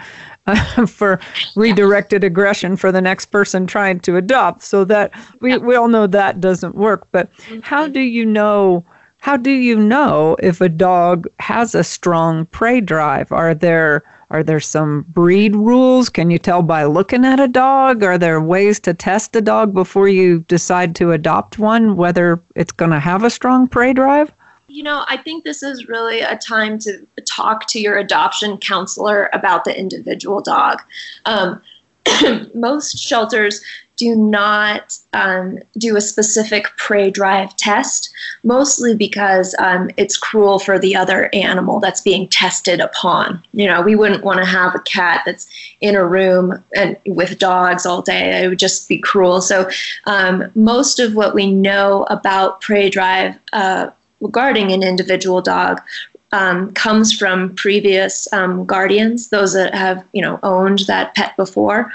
for 0.86 1.20
redirected 1.54 2.22
aggression 2.22 2.76
for 2.76 2.92
the 2.92 3.00
next 3.00 3.26
person 3.26 3.66
trying 3.66 4.00
to 4.00 4.16
adopt. 4.16 4.35
So 4.62 4.84
that 4.84 5.12
we, 5.40 5.56
we 5.58 5.76
all 5.76 5.88
know 5.88 6.06
that 6.06 6.40
doesn't 6.40 6.74
work. 6.74 7.06
But 7.12 7.30
how 7.62 7.84
mm-hmm. 7.84 7.92
do 7.92 8.00
you 8.00 8.24
know? 8.24 8.84
How 9.18 9.36
do 9.36 9.50
you 9.50 9.76
know 9.76 10.36
if 10.40 10.60
a 10.60 10.68
dog 10.68 11.26
has 11.40 11.74
a 11.74 11.82
strong 11.82 12.46
prey 12.46 12.80
drive? 12.80 13.32
Are 13.32 13.54
there 13.54 14.04
are 14.30 14.42
there 14.42 14.60
some 14.60 15.04
breed 15.08 15.56
rules? 15.56 16.08
Can 16.08 16.30
you 16.30 16.38
tell 16.38 16.62
by 16.62 16.84
looking 16.84 17.24
at 17.24 17.40
a 17.40 17.48
dog? 17.48 18.02
Are 18.02 18.18
there 18.18 18.40
ways 18.40 18.78
to 18.80 18.94
test 18.94 19.34
a 19.34 19.40
dog 19.40 19.72
before 19.72 20.08
you 20.08 20.40
decide 20.48 20.94
to 20.96 21.12
adopt 21.12 21.58
one 21.58 21.96
whether 21.96 22.40
it's 22.54 22.72
going 22.72 22.90
to 22.90 23.00
have 23.00 23.24
a 23.24 23.30
strong 23.30 23.66
prey 23.66 23.92
drive? 23.92 24.32
you 24.76 24.82
know, 24.82 25.04
I 25.08 25.16
think 25.16 25.44
this 25.44 25.62
is 25.62 25.88
really 25.88 26.20
a 26.20 26.36
time 26.36 26.78
to 26.80 27.06
talk 27.24 27.66
to 27.68 27.80
your 27.80 27.96
adoption 27.96 28.58
counselor 28.58 29.30
about 29.32 29.64
the 29.64 29.76
individual 29.76 30.42
dog. 30.42 30.82
Um, 31.24 31.62
most 32.54 32.98
shelters 32.98 33.62
do 33.96 34.14
not 34.14 34.98
um, 35.12 35.58
do 35.78 35.96
a 35.96 36.00
specific 36.00 36.66
prey 36.76 37.10
drive 37.10 37.56
test, 37.56 38.10
mostly 38.44 38.94
because 38.94 39.54
um, 39.58 39.90
it's 39.96 40.16
cruel 40.16 40.58
for 40.58 40.78
the 40.78 40.94
other 40.94 41.30
animal 41.32 41.80
that's 41.80 42.00
being 42.00 42.28
tested 42.28 42.80
upon. 42.80 43.42
You 43.52 43.66
know, 43.66 43.80
we 43.80 43.96
wouldn't 43.96 44.24
want 44.24 44.38
to 44.38 44.44
have 44.44 44.74
a 44.74 44.80
cat 44.80 45.22
that's 45.24 45.48
in 45.80 45.94
a 45.94 46.04
room 46.04 46.62
and 46.74 46.96
with 47.06 47.38
dogs 47.38 47.86
all 47.86 48.02
day. 48.02 48.44
It 48.44 48.48
would 48.48 48.58
just 48.58 48.88
be 48.88 48.98
cruel. 48.98 49.40
So, 49.40 49.68
um, 50.04 50.44
most 50.54 50.98
of 51.00 51.14
what 51.14 51.34
we 51.34 51.50
know 51.50 52.04
about 52.10 52.60
prey 52.60 52.90
drive 52.90 53.38
uh, 53.52 53.90
regarding 54.20 54.72
an 54.72 54.82
individual 54.82 55.40
dog 55.40 55.80
um, 56.32 56.72
comes 56.72 57.12
from 57.12 57.54
previous 57.54 58.30
um, 58.32 58.66
guardians, 58.66 59.28
those 59.28 59.54
that 59.54 59.74
have 59.74 60.04
you 60.12 60.20
know 60.20 60.38
owned 60.42 60.80
that 60.80 61.14
pet 61.14 61.36
before, 61.36 61.90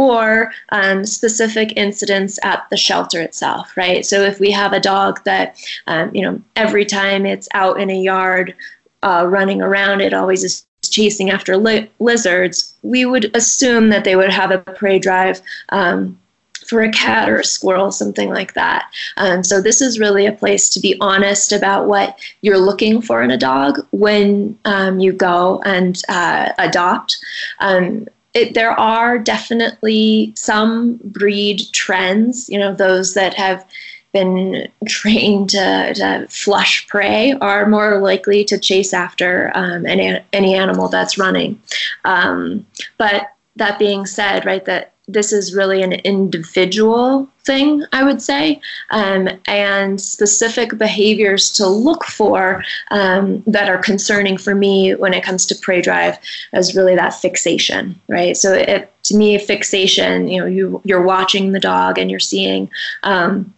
or 0.00 0.50
um, 0.70 1.04
specific 1.04 1.74
incidents 1.76 2.38
at 2.42 2.66
the 2.70 2.76
shelter 2.76 3.20
itself, 3.20 3.76
right? 3.76 4.06
So 4.06 4.22
if 4.22 4.40
we 4.40 4.50
have 4.50 4.72
a 4.72 4.80
dog 4.80 5.22
that 5.24 5.56
um, 5.86 6.10
you 6.14 6.22
know 6.22 6.40
every 6.56 6.86
time 6.86 7.26
it's 7.26 7.48
out 7.52 7.78
in 7.78 7.90
a 7.90 8.00
yard 8.00 8.54
uh, 9.02 9.26
running 9.28 9.60
around, 9.60 10.00
it 10.00 10.14
always 10.14 10.42
is 10.42 10.64
chasing 10.82 11.30
after 11.30 11.58
li- 11.58 11.90
lizards, 11.98 12.74
we 12.82 13.04
would 13.04 13.30
assume 13.36 13.90
that 13.90 14.04
they 14.04 14.16
would 14.16 14.30
have 14.30 14.50
a 14.50 14.58
prey 14.58 14.98
drive 14.98 15.42
um, 15.68 16.18
for 16.66 16.82
a 16.82 16.92
cat 16.92 17.28
or 17.28 17.36
a 17.36 17.44
squirrel, 17.44 17.90
something 17.90 18.30
like 18.30 18.54
that. 18.54 18.90
Um, 19.16 19.42
so 19.42 19.60
this 19.60 19.82
is 19.82 19.98
really 19.98 20.24
a 20.24 20.32
place 20.32 20.68
to 20.70 20.80
be 20.80 20.96
honest 21.00 21.52
about 21.52 21.86
what 21.86 22.18
you're 22.42 22.58
looking 22.58 23.02
for 23.02 23.22
in 23.22 23.30
a 23.30 23.36
dog 23.36 23.86
when 23.90 24.58
um, 24.64 25.00
you 25.00 25.12
go 25.12 25.60
and 25.64 26.00
uh, 26.08 26.52
adopt. 26.58 27.18
Um, 27.58 28.06
it, 28.34 28.54
there 28.54 28.78
are 28.78 29.18
definitely 29.18 30.32
some 30.36 30.98
breed 31.04 31.62
trends, 31.72 32.48
you 32.48 32.58
know, 32.58 32.74
those 32.74 33.14
that 33.14 33.34
have 33.34 33.66
been 34.12 34.68
trained 34.88 35.50
to, 35.50 35.94
to 35.94 36.26
flush 36.28 36.86
prey 36.86 37.32
are 37.40 37.66
more 37.66 37.98
likely 37.98 38.44
to 38.44 38.58
chase 38.58 38.92
after 38.92 39.50
um, 39.54 39.86
any, 39.86 40.18
any 40.32 40.54
animal 40.54 40.88
that's 40.88 41.18
running. 41.18 41.60
Um, 42.04 42.66
but 42.98 43.32
that 43.56 43.78
being 43.78 44.06
said, 44.06 44.46
right, 44.46 44.64
that 44.64 44.92
this 45.08 45.32
is 45.32 45.54
really 45.54 45.82
an 45.82 45.92
individual 45.92 47.28
thing, 47.50 47.84
I 47.92 48.04
would 48.04 48.22
say, 48.22 48.60
um, 48.90 49.28
and 49.46 50.00
specific 50.00 50.78
behaviors 50.78 51.50
to 51.54 51.66
look 51.66 52.04
for 52.04 52.62
um, 52.92 53.42
that 53.48 53.68
are 53.68 53.78
concerning 53.78 54.38
for 54.38 54.54
me 54.54 54.94
when 54.94 55.14
it 55.14 55.24
comes 55.24 55.44
to 55.46 55.56
prey 55.56 55.82
drive 55.82 56.16
is 56.52 56.76
really 56.76 56.94
that 56.94 57.14
fixation, 57.14 58.00
right? 58.08 58.36
So 58.36 58.54
it, 58.54 58.92
to 59.04 59.16
me, 59.16 59.36
fixation, 59.36 60.28
you 60.28 60.38
know, 60.40 60.46
you, 60.46 60.80
you're 60.84 61.02
watching 61.02 61.50
the 61.50 61.58
dog 61.58 61.98
and 61.98 62.08
you're 62.08 62.20
seeing 62.20 62.70
um, 63.02 63.52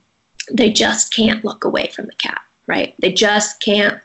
they 0.50 0.72
just 0.72 1.12
can't 1.12 1.44
look 1.44 1.64
away 1.64 1.88
from 1.88 2.06
the 2.06 2.14
cat, 2.14 2.40
right? 2.66 2.94
They 2.98 3.12
just 3.12 3.60
can't 3.60 4.00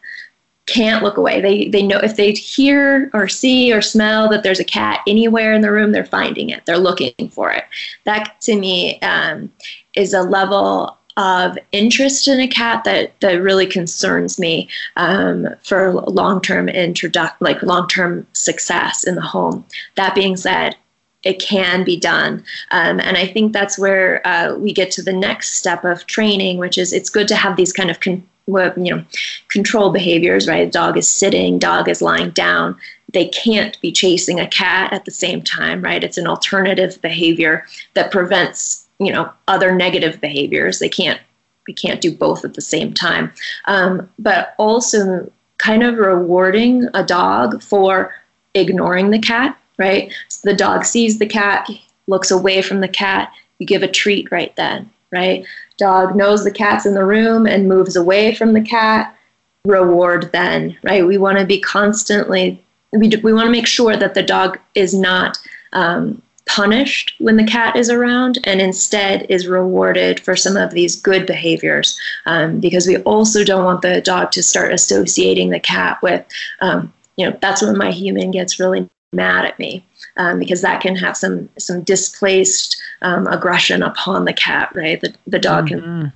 can't 0.68 1.04
look 1.04 1.18
away. 1.18 1.42
They 1.42 1.68
they 1.70 1.82
know 1.82 1.98
if 1.98 2.16
they 2.16 2.34
hear 2.34 3.10
or 3.14 3.28
see 3.28 3.74
or 3.74 3.82
smell 3.82 4.30
that 4.30 4.44
there's 4.44 4.60
a 4.60 4.66
cat 4.66 5.02
anywhere 5.08 5.54
in 5.54 5.62
the 5.62 5.72
room, 5.72 5.92
they're 5.92 6.06
finding 6.06 6.50
it. 6.50 6.66
They're 6.66 6.78
looking 6.78 7.30
for 7.32 7.52
it. 7.52 7.64
That 8.04 8.40
to 8.42 8.56
me 8.56 9.02
um, 9.02 9.52
is 9.96 10.14
a 10.14 10.22
level 10.22 10.98
of 11.16 11.58
interest 11.72 12.28
in 12.28 12.40
a 12.40 12.48
cat 12.48 12.84
that 12.84 13.20
that 13.22 13.42
really 13.42 13.66
concerns 13.66 14.38
me 14.38 14.70
um, 14.98 15.48
for 15.64 15.94
long 15.94 16.42
term 16.42 16.70
introduct 16.70 17.42
like 17.42 17.64
long 17.64 17.88
term 17.88 18.28
success 18.34 19.04
in 19.04 19.16
the 19.16 19.22
home. 19.22 19.66
That 19.96 20.14
being 20.14 20.38
said, 20.38 20.76
it 21.24 21.40
can 21.40 21.84
be 21.84 21.98
done. 21.98 22.44
Um, 22.72 23.00
and 23.00 23.18
I 23.18 23.26
think 23.26 23.52
that's 23.52 23.80
where 23.80 24.26
uh, 24.28 24.56
we 24.56 24.72
get 24.74 24.92
to 24.92 25.02
the 25.02 25.14
next 25.14 25.56
step 25.56 25.84
of 25.84 26.06
training, 26.06 26.58
which 26.58 26.78
is 26.78 26.94
it's 26.94 27.10
good 27.10 27.28
to 27.30 27.36
have 27.36 27.56
these 27.58 27.74
kind 27.74 27.90
of 27.90 28.00
con- 28.00 28.28
you 28.48 28.96
know, 28.96 29.04
control 29.50 29.92
behaviors, 29.92 30.48
right? 30.48 30.68
a 30.68 30.72
Dog 30.72 30.98
is 30.98 31.10
sitting, 31.10 31.60
dog 31.60 31.90
is 31.90 32.02
lying 32.02 32.32
down. 32.32 32.78
They 33.14 33.28
can't 33.28 33.80
be 33.82 33.92
chasing 33.92 34.40
a 34.40 34.48
cat 34.48 34.92
at 34.94 35.06
the 35.06 35.12
same 35.12 35.42
time, 35.42 35.82
right? 35.82 36.04
It's 36.04 36.18
an 36.18 36.28
alternative 36.28 37.02
behavior 37.02 37.66
that 37.94 38.12
prevents, 38.12 38.88
you 39.00 39.12
know, 39.12 39.32
other 39.48 39.74
negative 39.74 40.20
behaviors. 40.22 40.80
They 40.80 40.90
can't, 40.90 41.20
we 41.68 41.74
can't 41.74 42.02
do 42.02 42.16
both 42.16 42.46
at 42.46 42.54
the 42.54 42.62
same 42.62 42.94
time. 42.94 43.32
Um, 43.66 44.10
but 44.18 44.56
also 44.58 45.32
kind 45.58 45.84
of 45.84 45.98
rewarding 45.98 46.88
a 46.94 47.04
dog 47.04 47.62
for 47.62 48.14
ignoring 48.54 49.12
the 49.12 49.20
cat, 49.20 49.58
right? 49.78 50.14
So 50.30 50.50
the 50.50 50.56
dog 50.56 50.86
sees 50.86 51.20
the 51.20 51.26
cat, 51.26 51.70
looks 52.08 52.32
away 52.32 52.62
from 52.62 52.82
the 52.82 52.88
cat, 52.88 53.32
you 53.60 53.66
give 53.66 53.84
a 53.84 53.88
treat 53.88 54.32
right 54.32 54.56
then, 54.56 54.90
right? 55.12 55.46
Dog 55.78 56.16
knows 56.16 56.44
the 56.44 56.52
cat's 56.52 56.86
in 56.86 56.94
the 56.94 57.06
room 57.06 57.46
and 57.46 57.70
moves 57.70 57.96
away 57.96 58.34
from 58.36 58.54
the 58.54 58.62
cat. 58.62 59.14
Reward 59.66 60.32
then, 60.32 60.78
right? 60.84 61.06
We 61.06 61.18
want 61.18 61.40
to 61.40 61.46
be 61.46 61.60
constantly, 61.60 62.64
we, 62.92 63.10
we 63.22 63.34
want 63.34 63.46
to 63.48 63.52
make 63.52 63.68
sure 63.68 63.98
that 63.98 64.14
the 64.14 64.24
dog 64.24 64.58
is 64.76 64.94
not 64.94 65.38
um, 65.74 66.22
punished 66.48 67.14
when 67.20 67.36
the 67.36 67.44
cat 67.44 67.76
is 67.76 67.90
around 67.90 68.40
and 68.46 68.62
instead 68.62 69.26
is 69.30 69.48
rewarded 69.48 70.20
for 70.20 70.36
some 70.36 70.56
of 70.56 70.72
these 70.72 71.00
good 71.00 71.26
behaviors 71.26 72.00
um, 72.26 72.60
because 72.60 72.88
we 72.88 72.98
also 73.00 73.44
don't 73.44 73.66
want 73.66 73.82
the 73.82 74.02
dog 74.02 74.32
to 74.32 74.42
start 74.42 74.74
associating 74.74 75.50
the 75.50 75.60
cat 75.60 76.02
with 76.02 76.26
um, 76.62 76.92
you 77.18 77.30
know 77.30 77.38
that's 77.42 77.62
when 77.62 77.78
my 77.78 77.92
human 77.92 78.32
gets 78.32 78.60
really 78.60 78.90
mad 79.14 79.46
at 79.46 79.58
me 79.58 79.86
um, 80.18 80.40
because 80.40 80.62
that 80.62 80.82
can 80.82 80.96
have 80.96 81.16
some 81.16 81.50
some 81.58 81.82
displaced 81.84 82.82
um, 83.02 83.28
aggression 83.28 83.84
upon 83.84 84.26
the 84.26 84.34
cat. 84.34 84.72
Right, 84.76 85.00
the 85.00 85.14
the 85.26 85.40
dog 85.40 85.70
mm-hmm. 85.70 86.08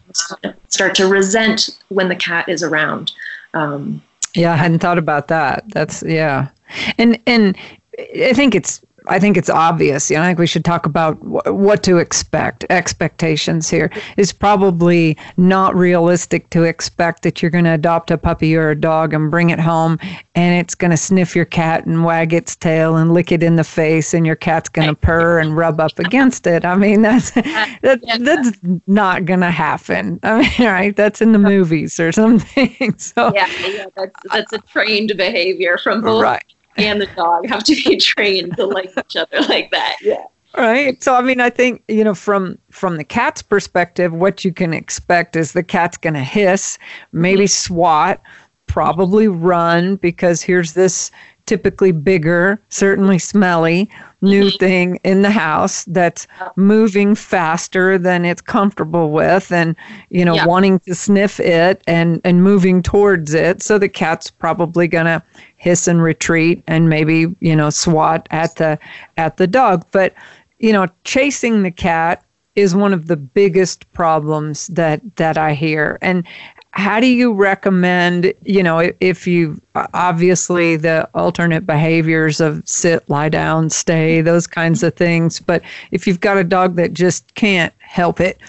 can 0.41 0.55
start 0.67 0.95
to 0.95 1.07
resent 1.07 1.69
when 1.89 2.09
the 2.09 2.15
cat 2.15 2.49
is 2.49 2.63
around. 2.63 3.11
Um, 3.53 4.01
yeah, 4.33 4.53
I 4.53 4.57
hadn't 4.57 4.79
thought 4.79 4.97
about 4.97 5.27
that. 5.29 5.63
That's 5.69 6.03
yeah, 6.03 6.49
and 6.97 7.19
and 7.27 7.57
I 7.97 8.33
think 8.33 8.55
it's 8.55 8.81
I 9.11 9.19
think 9.19 9.35
it's 9.35 9.49
obvious. 9.49 10.09
You 10.09 10.15
know, 10.15 10.23
I 10.23 10.27
think 10.27 10.39
we 10.39 10.47
should 10.47 10.63
talk 10.63 10.85
about 10.85 11.15
wh- 11.15 11.53
what 11.53 11.83
to 11.83 11.97
expect. 11.97 12.65
Expectations 12.69 13.69
here 13.69 13.91
is 14.15 14.31
probably 14.31 15.17
not 15.35 15.75
realistic 15.75 16.49
to 16.51 16.63
expect 16.63 17.23
that 17.23 17.41
you're 17.41 17.51
going 17.51 17.65
to 17.65 17.73
adopt 17.73 18.09
a 18.09 18.17
puppy 18.17 18.55
or 18.55 18.69
a 18.69 18.75
dog 18.75 19.13
and 19.13 19.29
bring 19.29 19.49
it 19.49 19.59
home 19.59 19.99
and 20.35 20.55
it's 20.55 20.75
going 20.75 20.91
to 20.91 20.97
sniff 20.97 21.35
your 21.35 21.45
cat 21.45 21.85
and 21.85 22.05
wag 22.05 22.33
its 22.33 22.55
tail 22.55 22.95
and 22.95 23.13
lick 23.13 23.31
it 23.33 23.43
in 23.43 23.57
the 23.57 23.63
face 23.65 24.13
and 24.13 24.25
your 24.25 24.35
cat's 24.35 24.69
going 24.69 24.87
to 24.87 24.95
purr 24.95 25.39
and 25.39 25.57
rub 25.57 25.81
up 25.81 25.99
against 25.99 26.47
it. 26.47 26.63
I 26.63 26.75
mean, 26.75 27.01
that's 27.01 27.35
uh, 27.37 27.41
that, 27.81 27.99
that's 28.21 28.51
not 28.87 29.25
going 29.25 29.41
to 29.41 29.51
happen. 29.51 30.19
I 30.23 30.41
mean, 30.41 30.67
right? 30.67 30.95
That's 30.95 31.21
in 31.21 31.33
the 31.33 31.39
movies 31.39 31.99
or 31.99 32.11
something. 32.11 32.95
So 32.97 33.33
yeah, 33.33 33.47
yeah 33.67 33.85
that's 33.95 34.15
that's 34.31 34.53
a 34.53 34.59
trained 34.59 35.13
behavior 35.17 35.77
from 35.77 36.01
both 36.01 36.21
right. 36.21 36.43
And 36.77 37.01
the 37.01 37.07
dog 37.15 37.47
have 37.47 37.63
to 37.65 37.75
be 37.75 37.97
trained 37.99 38.55
to 38.57 38.65
like 38.65 38.91
each 38.97 39.15
other 39.15 39.41
like 39.41 39.71
that. 39.71 39.97
Yeah. 40.01 40.23
Right. 40.57 41.01
So 41.01 41.15
I 41.15 41.21
mean 41.21 41.39
I 41.39 41.49
think, 41.49 41.83
you 41.87 42.03
know, 42.03 42.15
from 42.15 42.57
from 42.71 42.97
the 42.97 43.03
cat's 43.03 43.41
perspective, 43.41 44.13
what 44.13 44.43
you 44.43 44.53
can 44.53 44.73
expect 44.73 45.35
is 45.35 45.53
the 45.53 45.63
cat's 45.63 45.97
going 45.97 46.13
to 46.13 46.23
hiss, 46.23 46.77
maybe 47.11 47.43
mm-hmm. 47.43 47.73
swat, 47.73 48.21
probably 48.67 49.27
run 49.27 49.95
because 49.97 50.41
here's 50.41 50.73
this 50.73 51.11
typically 51.45 51.91
bigger, 51.91 52.61
certainly 52.69 53.19
smelly 53.19 53.89
new 54.21 54.45
mm-hmm. 54.45 54.57
thing 54.57 54.99
in 55.03 55.23
the 55.23 55.31
house 55.31 55.83
that's 55.85 56.27
moving 56.55 57.15
faster 57.15 57.97
than 57.97 58.23
it's 58.23 58.41
comfortable 58.41 59.11
with 59.11 59.51
and 59.51 59.75
you 60.09 60.23
know 60.23 60.35
yeah. 60.35 60.45
wanting 60.45 60.79
to 60.79 60.93
sniff 60.93 61.39
it 61.39 61.81
and 61.87 62.21
and 62.23 62.43
moving 62.43 62.83
towards 62.83 63.33
it 63.33 63.63
so 63.63 63.79
the 63.79 63.89
cat's 63.89 64.29
probably 64.29 64.87
going 64.87 65.05
to 65.05 65.21
hiss 65.61 65.87
and 65.87 66.01
retreat 66.01 66.63
and 66.67 66.89
maybe 66.89 67.27
you 67.39 67.55
know 67.55 67.69
swat 67.69 68.27
at 68.31 68.55
the 68.55 68.79
at 69.17 69.37
the 69.37 69.45
dog. 69.45 69.85
But 69.91 70.15
you 70.57 70.73
know 70.73 70.87
chasing 71.03 71.61
the 71.61 71.69
cat 71.69 72.23
is 72.55 72.73
one 72.73 72.93
of 72.93 73.05
the 73.05 73.15
biggest 73.15 73.89
problems 73.93 74.67
that 74.67 75.01
that 75.17 75.37
I 75.37 75.53
hear. 75.53 75.99
And 76.01 76.25
how 76.71 76.99
do 76.99 77.05
you 77.05 77.31
recommend 77.31 78.33
you 78.43 78.63
know 78.63 78.91
if 79.01 79.27
you 79.27 79.61
obviously 79.93 80.77
the 80.77 81.07
alternate 81.13 81.67
behaviors 81.67 82.41
of 82.41 82.63
sit 82.65 83.07
lie 83.07 83.29
down 83.29 83.69
stay 83.69 84.19
those 84.19 84.47
kinds 84.47 84.81
of 84.81 84.95
things. 84.95 85.39
But 85.39 85.61
if 85.91 86.07
you've 86.07 86.21
got 86.21 86.37
a 86.37 86.43
dog 86.43 86.75
that 86.77 86.93
just 86.93 87.35
can't 87.35 87.73
help 87.77 88.19
it 88.19 88.39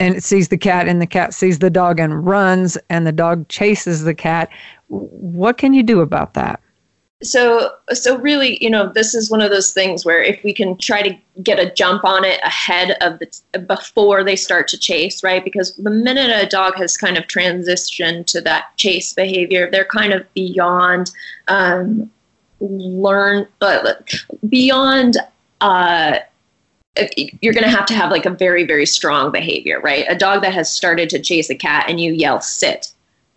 and 0.00 0.16
it 0.16 0.22
sees 0.22 0.48
the 0.48 0.56
cat 0.56 0.88
and 0.88 1.02
the 1.02 1.06
cat 1.06 1.34
sees 1.34 1.58
the 1.58 1.68
dog 1.68 2.00
and 2.00 2.26
runs 2.26 2.78
and 2.88 3.06
the 3.06 3.12
dog 3.12 3.46
chases 3.48 4.04
the 4.04 4.14
cat 4.14 4.48
what 4.88 5.58
can 5.58 5.74
you 5.74 5.82
do 5.82 6.00
about 6.00 6.32
that 6.32 6.61
so 7.22 7.74
so 7.92 8.18
really 8.18 8.62
you 8.62 8.70
know 8.70 8.88
this 8.92 9.14
is 9.14 9.30
one 9.30 9.40
of 9.40 9.50
those 9.50 9.72
things 9.72 10.04
where 10.04 10.22
if 10.22 10.42
we 10.42 10.52
can 10.52 10.76
try 10.76 11.02
to 11.02 11.16
get 11.42 11.58
a 11.58 11.72
jump 11.72 12.04
on 12.04 12.24
it 12.24 12.40
ahead 12.42 12.96
of 13.00 13.18
the 13.18 13.58
before 13.60 14.24
they 14.24 14.36
start 14.36 14.68
to 14.68 14.78
chase 14.78 15.22
right? 15.22 15.44
Because 15.44 15.76
the 15.76 15.90
minute 15.90 16.30
a 16.30 16.46
dog 16.46 16.74
has 16.76 16.96
kind 16.96 17.16
of 17.16 17.24
transitioned 17.24 18.26
to 18.26 18.40
that 18.42 18.76
chase 18.76 19.12
behavior 19.12 19.70
they're 19.70 19.84
kind 19.84 20.12
of 20.12 20.32
beyond 20.34 21.10
um, 21.48 22.10
learn 22.60 23.46
uh, 23.60 23.94
beyond 24.48 25.16
uh, 25.60 26.18
you're 27.16 27.54
going 27.54 27.64
to 27.64 27.70
have 27.70 27.86
to 27.86 27.94
have 27.94 28.10
like 28.10 28.26
a 28.26 28.30
very 28.30 28.64
very 28.64 28.86
strong 28.86 29.30
behavior 29.30 29.80
right? 29.80 30.04
A 30.08 30.16
dog 30.16 30.42
that 30.42 30.52
has 30.52 30.70
started 30.70 31.08
to 31.10 31.18
chase 31.18 31.50
a 31.50 31.54
cat 31.54 31.86
and 31.88 32.00
you 32.00 32.12
yell 32.12 32.40
sit 32.40 32.91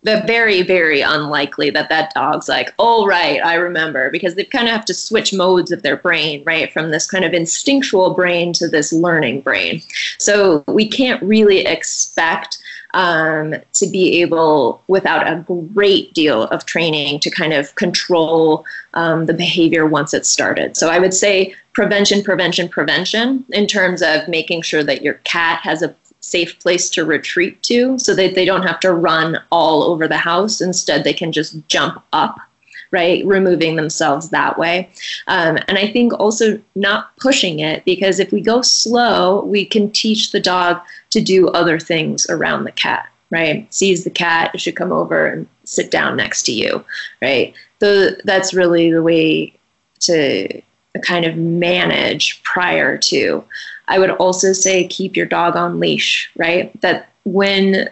the 0.06 0.22
very 0.26 0.62
very 0.62 1.02
unlikely 1.02 1.68
that 1.68 1.88
that 1.88 2.12
dog's 2.14 2.48
like 2.48 2.72
oh 2.78 3.06
right 3.06 3.44
i 3.44 3.54
remember 3.54 4.10
because 4.10 4.34
they 4.34 4.44
kind 4.44 4.66
of 4.66 4.72
have 4.72 4.84
to 4.84 4.94
switch 4.94 5.34
modes 5.34 5.70
of 5.70 5.82
their 5.82 5.96
brain 5.96 6.42
right 6.46 6.72
from 6.72 6.90
this 6.90 7.10
kind 7.10 7.24
of 7.24 7.34
instinctual 7.34 8.14
brain 8.14 8.52
to 8.52 8.68
this 8.68 8.92
learning 8.92 9.40
brain. 9.40 9.82
So 10.18 10.64
we 10.66 10.88
can't 10.88 11.22
really 11.22 11.60
expect 11.60 12.58
um, 12.94 13.54
to 13.74 13.86
be 13.86 14.22
able 14.22 14.82
without 14.86 15.26
a 15.26 15.44
great 15.74 16.14
deal 16.14 16.44
of 16.44 16.64
training 16.64 17.20
to 17.20 17.30
kind 17.30 17.52
of 17.52 17.74
control 17.74 18.64
um, 18.94 19.26
the 19.26 19.34
behavior 19.34 19.86
once 19.86 20.14
it's 20.14 20.28
started. 20.28 20.76
So 20.76 20.88
i 20.88 20.98
would 20.98 21.14
say 21.14 21.54
prevention 21.72 22.22
prevention 22.22 22.68
prevention 22.68 23.44
in 23.52 23.66
terms 23.66 24.00
of 24.02 24.26
making 24.28 24.62
sure 24.62 24.82
that 24.82 25.02
your 25.02 25.14
cat 25.24 25.60
has 25.62 25.82
a 25.82 25.94
safe 26.26 26.58
place 26.58 26.90
to 26.90 27.04
retreat 27.04 27.62
to 27.62 27.98
so 27.98 28.14
that 28.14 28.34
they 28.34 28.44
don't 28.44 28.66
have 28.66 28.80
to 28.80 28.92
run 28.92 29.38
all 29.52 29.84
over 29.84 30.08
the 30.08 30.16
house. 30.16 30.60
Instead, 30.60 31.04
they 31.04 31.12
can 31.12 31.30
just 31.30 31.66
jump 31.68 32.02
up, 32.12 32.36
right? 32.90 33.24
Removing 33.24 33.76
themselves 33.76 34.30
that 34.30 34.58
way. 34.58 34.90
Um, 35.28 35.58
and 35.68 35.78
I 35.78 35.86
think 35.92 36.12
also 36.14 36.60
not 36.74 37.16
pushing 37.18 37.60
it 37.60 37.84
because 37.84 38.18
if 38.18 38.32
we 38.32 38.40
go 38.40 38.60
slow, 38.60 39.44
we 39.44 39.64
can 39.64 39.90
teach 39.92 40.32
the 40.32 40.40
dog 40.40 40.80
to 41.10 41.20
do 41.20 41.48
other 41.48 41.78
things 41.78 42.28
around 42.28 42.64
the 42.64 42.72
cat, 42.72 43.08
right? 43.30 43.72
Sees 43.72 44.02
the 44.02 44.10
cat, 44.10 44.50
it 44.52 44.60
should 44.60 44.76
come 44.76 44.92
over 44.92 45.26
and 45.26 45.46
sit 45.64 45.92
down 45.92 46.16
next 46.16 46.42
to 46.44 46.52
you, 46.52 46.84
right? 47.22 47.54
So 47.78 48.10
that's 48.24 48.52
really 48.52 48.90
the 48.90 49.02
way 49.02 49.52
to 50.00 50.62
kind 50.98 51.24
of 51.24 51.36
manage 51.36 52.42
prior 52.42 52.96
to. 52.98 53.44
I 53.88 53.98
would 53.98 54.10
also 54.10 54.52
say 54.52 54.86
keep 54.86 55.16
your 55.16 55.26
dog 55.26 55.56
on 55.56 55.80
leash, 55.80 56.30
right? 56.36 56.78
That 56.80 57.10
when 57.24 57.88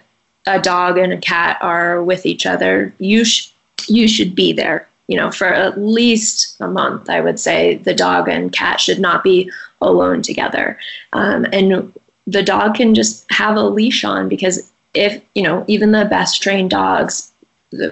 a 0.46 0.60
dog 0.60 0.98
and 0.98 1.12
a 1.12 1.18
cat 1.18 1.58
are 1.60 2.02
with 2.02 2.26
each 2.26 2.46
other, 2.46 2.92
you 2.98 3.24
sh- 3.24 3.48
you 3.88 4.08
should 4.08 4.34
be 4.34 4.52
there. 4.52 4.88
You 5.08 5.18
know, 5.18 5.30
for 5.30 5.46
at 5.46 5.78
least 5.78 6.56
a 6.60 6.68
month, 6.68 7.10
I 7.10 7.20
would 7.20 7.38
say 7.38 7.76
the 7.76 7.94
dog 7.94 8.28
and 8.28 8.52
cat 8.52 8.80
should 8.80 8.98
not 8.98 9.22
be 9.22 9.50
alone 9.80 10.22
together. 10.22 10.78
Um, 11.12 11.46
and 11.52 11.92
the 12.26 12.42
dog 12.42 12.74
can 12.74 12.94
just 12.94 13.30
have 13.30 13.56
a 13.56 13.62
leash 13.62 14.02
on 14.04 14.28
because 14.28 14.70
if 14.94 15.20
you 15.34 15.42
know, 15.42 15.64
even 15.68 15.92
the 15.92 16.06
best 16.06 16.42
trained 16.42 16.70
dogs 16.70 17.30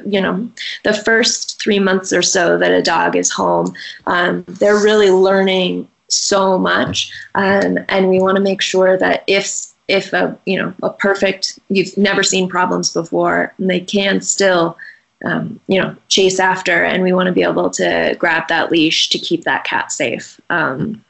you 0.07 0.21
know 0.21 0.49
the 0.85 0.93
first 0.93 1.61
three 1.61 1.79
months 1.79 2.13
or 2.13 2.23
so 2.23 2.59
that 2.59 2.73
a 2.73 2.83
dog 2.83 3.17
is 3.17 3.31
home 3.31 3.75
um, 4.07 4.45
they're 4.49 4.83
really 4.83 5.11
learning 5.11 5.89
so 6.13 6.59
much, 6.59 7.11
um, 7.35 7.79
and 7.89 8.09
we 8.09 8.21
want 8.21 8.37
to 8.37 8.43
make 8.43 8.61
sure 8.61 8.97
that 8.99 9.25
if 9.27 9.69
if 9.89 10.13
a 10.13 10.39
you 10.47 10.59
know 10.59 10.73
a 10.83 10.91
perfect 10.91 11.59
you've 11.69 11.97
never 11.97 12.23
seen 12.23 12.49
problems 12.49 12.93
before, 12.93 13.53
and 13.59 13.71
they 13.71 13.81
can 13.81 14.21
still 14.21 14.77
um, 15.25 15.59
you 15.69 15.81
know 15.81 15.97
chase 16.09 16.39
after, 16.39 16.85
and 16.85 17.03
we 17.03 17.13
want 17.13 17.27
to 17.27 17.33
be 17.33 17.43
able 17.43 17.71
to 17.71 18.15
grab 18.19 18.47
that 18.49 18.71
leash 18.71 19.09
to 19.11 19.19
keep 19.19 19.45
that 19.45 19.65
cat 19.65 19.91
safe. 19.91 20.41
Um, 20.51 21.03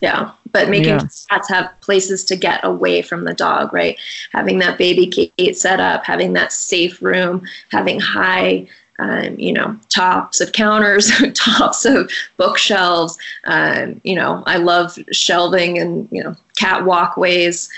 yeah, 0.00 0.32
but 0.52 0.68
making 0.68 0.88
yeah. 0.88 1.06
cats 1.28 1.48
have 1.48 1.70
places 1.80 2.24
to 2.24 2.36
get 2.36 2.60
away 2.64 3.02
from 3.02 3.24
the 3.24 3.34
dog, 3.34 3.72
right? 3.72 3.98
Having 4.32 4.58
that 4.58 4.78
baby 4.78 5.06
gate 5.06 5.56
set 5.56 5.80
up, 5.80 6.04
having 6.04 6.32
that 6.34 6.52
safe 6.52 7.00
room, 7.02 7.42
having 7.70 8.00
high 8.00 8.66
um, 9.00 9.38
you 9.38 9.52
know, 9.52 9.78
tops 9.88 10.40
of 10.42 10.52
counters, 10.52 11.10
tops 11.34 11.86
of 11.86 12.10
bookshelves. 12.36 13.16
Um, 13.44 14.00
you 14.04 14.14
know, 14.14 14.42
I 14.46 14.58
love 14.58 14.98
shelving 15.10 15.78
and 15.78 16.06
you 16.12 16.22
know, 16.22 16.36
cat 16.56 16.84
walkways. 16.84 17.70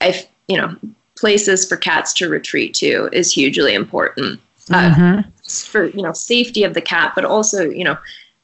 I, 0.00 0.26
you 0.48 0.56
know, 0.56 0.76
places 1.16 1.66
for 1.66 1.76
cats 1.76 2.12
to 2.14 2.28
retreat 2.28 2.74
to 2.74 3.08
is 3.12 3.32
hugely 3.32 3.74
important 3.74 4.40
uh, 4.70 4.94
mm-hmm. 4.94 5.70
for 5.70 5.86
you 5.86 6.02
know 6.02 6.12
safety 6.12 6.64
of 6.64 6.74
the 6.74 6.80
cat, 6.80 7.12
but 7.14 7.24
also 7.24 7.70
you 7.70 7.84
know, 7.84 7.96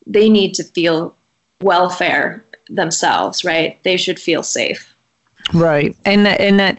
they 0.06 0.28
need 0.28 0.54
to 0.54 0.64
feel 0.64 1.16
welfare 1.60 2.43
themselves, 2.68 3.44
right? 3.44 3.82
They 3.82 3.96
should 3.96 4.18
feel 4.18 4.42
safe. 4.42 4.90
Right, 5.52 5.94
and 6.06 6.24
that, 6.24 6.40
and 6.40 6.58
that, 6.58 6.78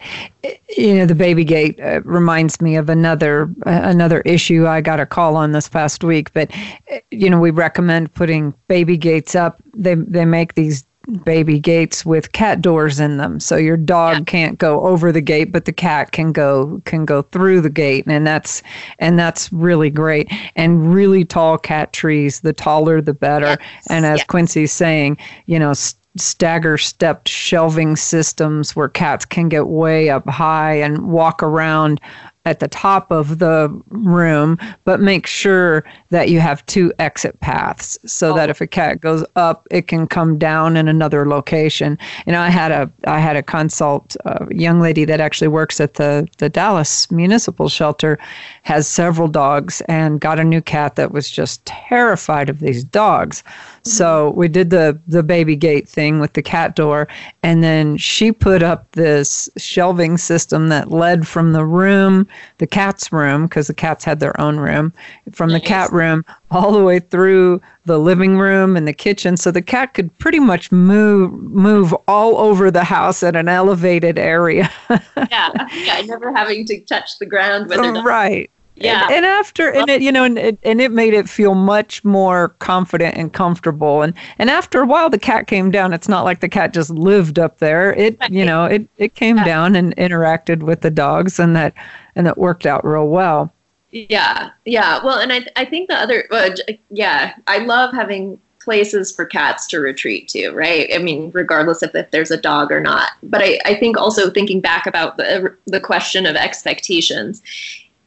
you 0.76 0.94
know, 0.94 1.06
the 1.06 1.14
baby 1.14 1.44
gate 1.44 1.78
uh, 1.80 2.00
reminds 2.02 2.60
me 2.60 2.74
of 2.74 2.88
another 2.88 3.44
uh, 3.64 3.80
another 3.84 4.22
issue 4.22 4.66
I 4.66 4.80
got 4.80 4.98
a 4.98 5.06
call 5.06 5.36
on 5.36 5.52
this 5.52 5.68
past 5.68 6.02
week. 6.02 6.32
But 6.32 6.50
uh, 6.92 6.98
you 7.12 7.30
know, 7.30 7.38
we 7.38 7.50
recommend 7.50 8.12
putting 8.14 8.54
baby 8.66 8.96
gates 8.96 9.36
up. 9.36 9.62
They 9.74 9.94
they 9.94 10.24
make 10.24 10.54
these 10.54 10.84
baby 11.24 11.60
gates 11.60 12.04
with 12.04 12.32
cat 12.32 12.60
doors 12.60 12.98
in 12.98 13.16
them, 13.16 13.38
so 13.40 13.56
your 13.56 13.76
dog 13.76 14.18
yeah. 14.18 14.24
can't 14.24 14.58
go 14.58 14.80
over 14.86 15.12
the 15.12 15.20
gate, 15.20 15.52
but 15.52 15.64
the 15.64 15.72
cat 15.72 16.12
can 16.12 16.32
go 16.32 16.80
can 16.84 17.04
go 17.04 17.22
through 17.22 17.60
the 17.60 17.70
gate, 17.70 18.04
and 18.06 18.26
that's 18.26 18.62
and 18.98 19.18
that's 19.18 19.52
really 19.52 19.90
great. 19.90 20.30
And 20.56 20.92
really 20.92 21.24
tall 21.24 21.58
cat 21.58 21.92
trees, 21.92 22.40
the 22.40 22.52
taller 22.52 23.00
the 23.00 23.14
better. 23.14 23.56
Yes. 23.60 23.86
And 23.90 24.06
as 24.06 24.18
yes. 24.18 24.26
Quincy's 24.26 24.72
saying, 24.72 25.18
you 25.46 25.58
know. 25.58 25.72
St- 25.72 26.00
stagger 26.18 26.78
stepped 26.78 27.28
shelving 27.28 27.94
systems 27.94 28.74
where 28.74 28.88
cats 28.88 29.26
can 29.26 29.50
get 29.50 29.66
way 29.66 30.08
up 30.08 30.26
high 30.28 30.74
and 30.74 31.08
walk 31.08 31.42
around 31.42 32.00
at 32.46 32.60
the 32.60 32.68
top 32.68 33.10
of 33.10 33.38
the 33.38 33.68
room, 33.88 34.56
but 34.84 35.00
make 35.00 35.26
sure 35.26 35.84
that 36.10 36.30
you 36.30 36.40
have 36.40 36.64
two 36.66 36.92
exit 37.00 37.38
paths 37.40 37.98
so 38.06 38.32
oh. 38.32 38.36
that 38.36 38.48
if 38.48 38.60
a 38.60 38.66
cat 38.66 39.00
goes 39.00 39.24
up, 39.34 39.66
it 39.70 39.88
can 39.88 40.06
come 40.06 40.38
down 40.38 40.76
in 40.76 40.86
another 40.88 41.28
location. 41.28 41.98
You 42.24 42.32
know, 42.32 42.40
I 42.40 42.48
had 42.48 42.70
a 42.70 42.90
I 43.06 43.18
had 43.18 43.36
a 43.36 43.42
consult 43.42 44.16
a 44.24 44.46
young 44.54 44.80
lady 44.80 45.04
that 45.04 45.20
actually 45.20 45.48
works 45.48 45.80
at 45.80 45.94
the 45.94 46.28
the 46.38 46.48
Dallas 46.48 47.10
Municipal 47.10 47.68
Shelter 47.68 48.18
has 48.62 48.86
several 48.86 49.28
dogs 49.28 49.82
and 49.88 50.20
got 50.20 50.38
a 50.38 50.44
new 50.44 50.62
cat 50.62 50.94
that 50.94 51.10
was 51.10 51.28
just 51.28 51.64
terrified 51.66 52.48
of 52.48 52.60
these 52.60 52.84
dogs. 52.84 53.42
So 53.86 54.30
we 54.30 54.48
did 54.48 54.70
the 54.70 54.98
the 55.06 55.22
baby 55.22 55.56
gate 55.56 55.88
thing 55.88 56.20
with 56.20 56.32
the 56.32 56.42
cat 56.42 56.74
door, 56.74 57.08
and 57.42 57.62
then 57.62 57.96
she 57.96 58.32
put 58.32 58.62
up 58.62 58.90
this 58.92 59.48
shelving 59.56 60.18
system 60.18 60.68
that 60.68 60.90
led 60.90 61.26
from 61.26 61.52
the 61.52 61.64
room, 61.64 62.26
the 62.58 62.66
cat's 62.66 63.12
room, 63.12 63.46
because 63.46 63.68
the 63.68 63.74
cats 63.74 64.04
had 64.04 64.20
their 64.20 64.38
own 64.40 64.58
room, 64.58 64.92
from 65.32 65.50
the 65.50 65.60
cat 65.60 65.92
room 65.92 66.24
all 66.50 66.72
the 66.72 66.82
way 66.82 66.98
through 66.98 67.60
the 67.86 67.98
living 67.98 68.38
room 68.38 68.76
and 68.76 68.86
the 68.86 68.92
kitchen, 68.92 69.36
so 69.36 69.50
the 69.50 69.62
cat 69.62 69.94
could 69.94 70.16
pretty 70.18 70.40
much 70.40 70.72
move 70.72 71.32
move 71.32 71.94
all 72.08 72.36
over 72.38 72.70
the 72.70 72.84
house 72.84 73.22
at 73.22 73.36
an 73.36 73.48
elevated 73.48 74.18
area. 74.18 74.70
yeah, 74.90 75.68
yeah, 75.72 76.00
never 76.02 76.34
having 76.34 76.64
to 76.66 76.80
touch 76.80 77.18
the 77.18 77.26
ground 77.26 77.68
with 77.68 77.78
her. 77.78 78.02
Right. 78.02 78.50
Yeah. 78.76 79.04
And, 79.04 79.14
and, 79.14 79.26
after 79.26 79.72
and 79.72 79.88
it 79.88 80.02
you 80.02 80.12
know 80.12 80.24
and 80.24 80.38
it, 80.38 80.58
and 80.62 80.80
it 80.82 80.92
made 80.92 81.14
it 81.14 81.28
feel 81.28 81.54
much 81.54 82.04
more 82.04 82.50
confident 82.58 83.16
and 83.16 83.32
comfortable 83.32 84.02
and 84.02 84.12
and 84.38 84.50
after 84.50 84.82
a 84.82 84.86
while 84.86 85.08
the 85.08 85.18
cat 85.18 85.46
came 85.46 85.70
down 85.70 85.94
it's 85.94 86.08
not 86.08 86.24
like 86.24 86.40
the 86.40 86.48
cat 86.48 86.74
just 86.74 86.90
lived 86.90 87.38
up 87.38 87.58
there 87.58 87.94
it 87.94 88.18
you 88.30 88.44
know 88.44 88.66
it 88.66 88.86
it 88.98 89.14
came 89.14 89.38
yeah. 89.38 89.44
down 89.44 89.74
and 89.76 89.96
interacted 89.96 90.62
with 90.62 90.82
the 90.82 90.90
dogs 90.90 91.38
and 91.38 91.56
that 91.56 91.72
and 92.16 92.26
that 92.26 92.38
worked 92.38 92.66
out 92.66 92.84
real 92.84 93.06
well. 93.06 93.52
Yeah. 93.92 94.50
Yeah. 94.64 95.04
Well, 95.04 95.18
and 95.18 95.32
I 95.32 95.46
I 95.54 95.64
think 95.64 95.88
the 95.88 95.94
other 95.94 96.26
uh, 96.32 96.50
yeah, 96.90 97.34
I 97.46 97.58
love 97.58 97.94
having 97.94 98.40
places 98.60 99.12
for 99.12 99.24
cats 99.24 99.68
to 99.68 99.78
retreat 99.78 100.26
to, 100.28 100.50
right? 100.50 100.90
I 100.92 100.98
mean, 100.98 101.30
regardless 101.32 101.82
of 101.82 101.94
if 101.94 102.10
there's 102.10 102.32
a 102.32 102.36
dog 102.36 102.72
or 102.72 102.80
not. 102.80 103.10
But 103.22 103.42
I, 103.42 103.60
I 103.64 103.74
think 103.76 103.96
also 103.96 104.28
thinking 104.28 104.60
back 104.60 104.86
about 104.86 105.18
the 105.18 105.54
the 105.66 105.80
question 105.80 106.26
of 106.26 106.34
expectations 106.34 107.42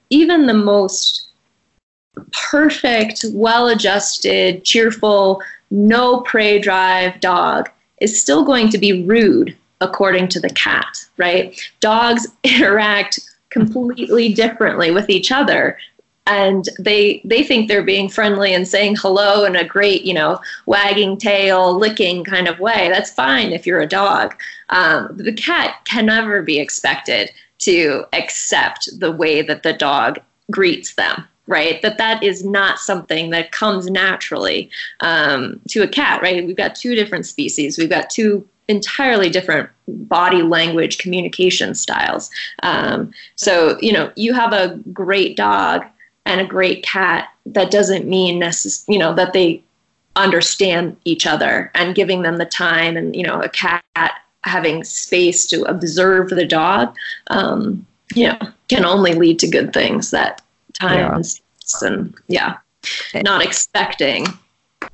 even 0.09 0.45
the 0.45 0.53
most 0.53 1.29
perfect, 2.51 3.25
well 3.31 3.67
adjusted, 3.67 4.63
cheerful, 4.63 5.41
no 5.71 6.21
prey 6.21 6.59
drive 6.59 7.19
dog 7.19 7.69
is 8.01 8.19
still 8.19 8.43
going 8.43 8.69
to 8.69 8.77
be 8.77 9.03
rude 9.03 9.55
according 9.81 10.27
to 10.29 10.39
the 10.39 10.49
cat, 10.49 11.05
right? 11.17 11.59
Dogs 11.79 12.27
interact 12.43 13.19
completely 13.49 14.33
differently 14.33 14.91
with 14.91 15.09
each 15.09 15.31
other 15.31 15.77
and 16.29 16.69
they 16.77 17.21
they 17.25 17.43
think 17.43 17.67
they're 17.67 17.83
being 17.83 18.07
friendly 18.07 18.53
and 18.53 18.67
saying 18.67 18.95
hello 18.95 19.43
in 19.45 19.55
a 19.55 19.63
great 19.63 20.03
you 20.03 20.13
know 20.13 20.39
wagging 20.67 21.17
tail 21.17 21.75
licking 21.75 22.23
kind 22.23 22.47
of 22.47 22.59
way 22.59 22.87
that's 22.89 23.11
fine 23.11 23.51
if 23.51 23.65
you're 23.65 23.81
a 23.81 23.87
dog 23.87 24.35
um, 24.69 25.09
the 25.17 25.33
cat 25.33 25.77
can 25.85 26.05
never 26.05 26.43
be 26.43 26.59
expected 26.59 27.31
to 27.59 28.05
accept 28.13 28.89
the 28.99 29.11
way 29.11 29.41
that 29.41 29.63
the 29.63 29.73
dog 29.73 30.19
greets 30.51 30.95
them 30.95 31.25
right? 31.49 31.81
That 31.81 31.97
that 31.97 32.21
is 32.21 32.45
not 32.45 32.77
something 32.77 33.31
that 33.31 33.51
comes 33.51 33.89
naturally 33.89 34.69
um, 34.99 35.59
to 35.69 35.81
a 35.81 35.87
cat 35.87 36.21
right? 36.21 36.45
We've 36.45 36.55
got 36.55 36.75
two 36.75 36.95
different 36.95 37.25
species. 37.25 37.77
We've 37.77 37.89
got 37.89 38.09
two 38.09 38.47
entirely 38.69 39.31
different 39.31 39.67
body 39.87 40.43
language 40.43 40.99
communication 40.99 41.73
styles. 41.73 42.29
Um, 42.63 43.11
so 43.35 43.77
you 43.81 43.91
know 43.91 44.11
you 44.15 44.33
have 44.33 44.53
a 44.53 44.79
great 44.93 45.35
dog 45.35 45.83
and 46.25 46.39
a 46.39 46.45
great 46.45 46.83
cat 46.83 47.29
that 47.47 47.71
doesn't 47.71 48.07
mean 48.07 48.39
necess- 48.39 48.85
you 48.87 48.99
know 48.99 49.13
that 49.15 49.33
they 49.33 49.63
understand 50.15 50.95
each 51.03 51.25
other 51.25 51.71
and 51.73 51.95
giving 51.95 52.21
them 52.21 52.37
the 52.37 52.45
time 52.45 52.95
and 52.95 53.15
you 53.15 53.23
know 53.23 53.41
a 53.41 53.49
cat 53.49 53.83
having 54.43 54.83
space 54.83 55.45
to 55.47 55.63
observe 55.63 56.29
the 56.29 56.45
dog, 56.45 56.95
um, 57.27 57.85
you 58.15 58.27
know, 58.27 58.39
can 58.67 58.85
only 58.85 59.13
lead 59.13 59.39
to 59.39 59.47
good 59.47 59.73
things. 59.73 60.11
That 60.11 60.41
times 60.79 61.41
yeah. 61.81 61.87
and 61.87 62.15
yeah, 62.27 62.57
not 63.23 63.43
expecting 63.43 64.25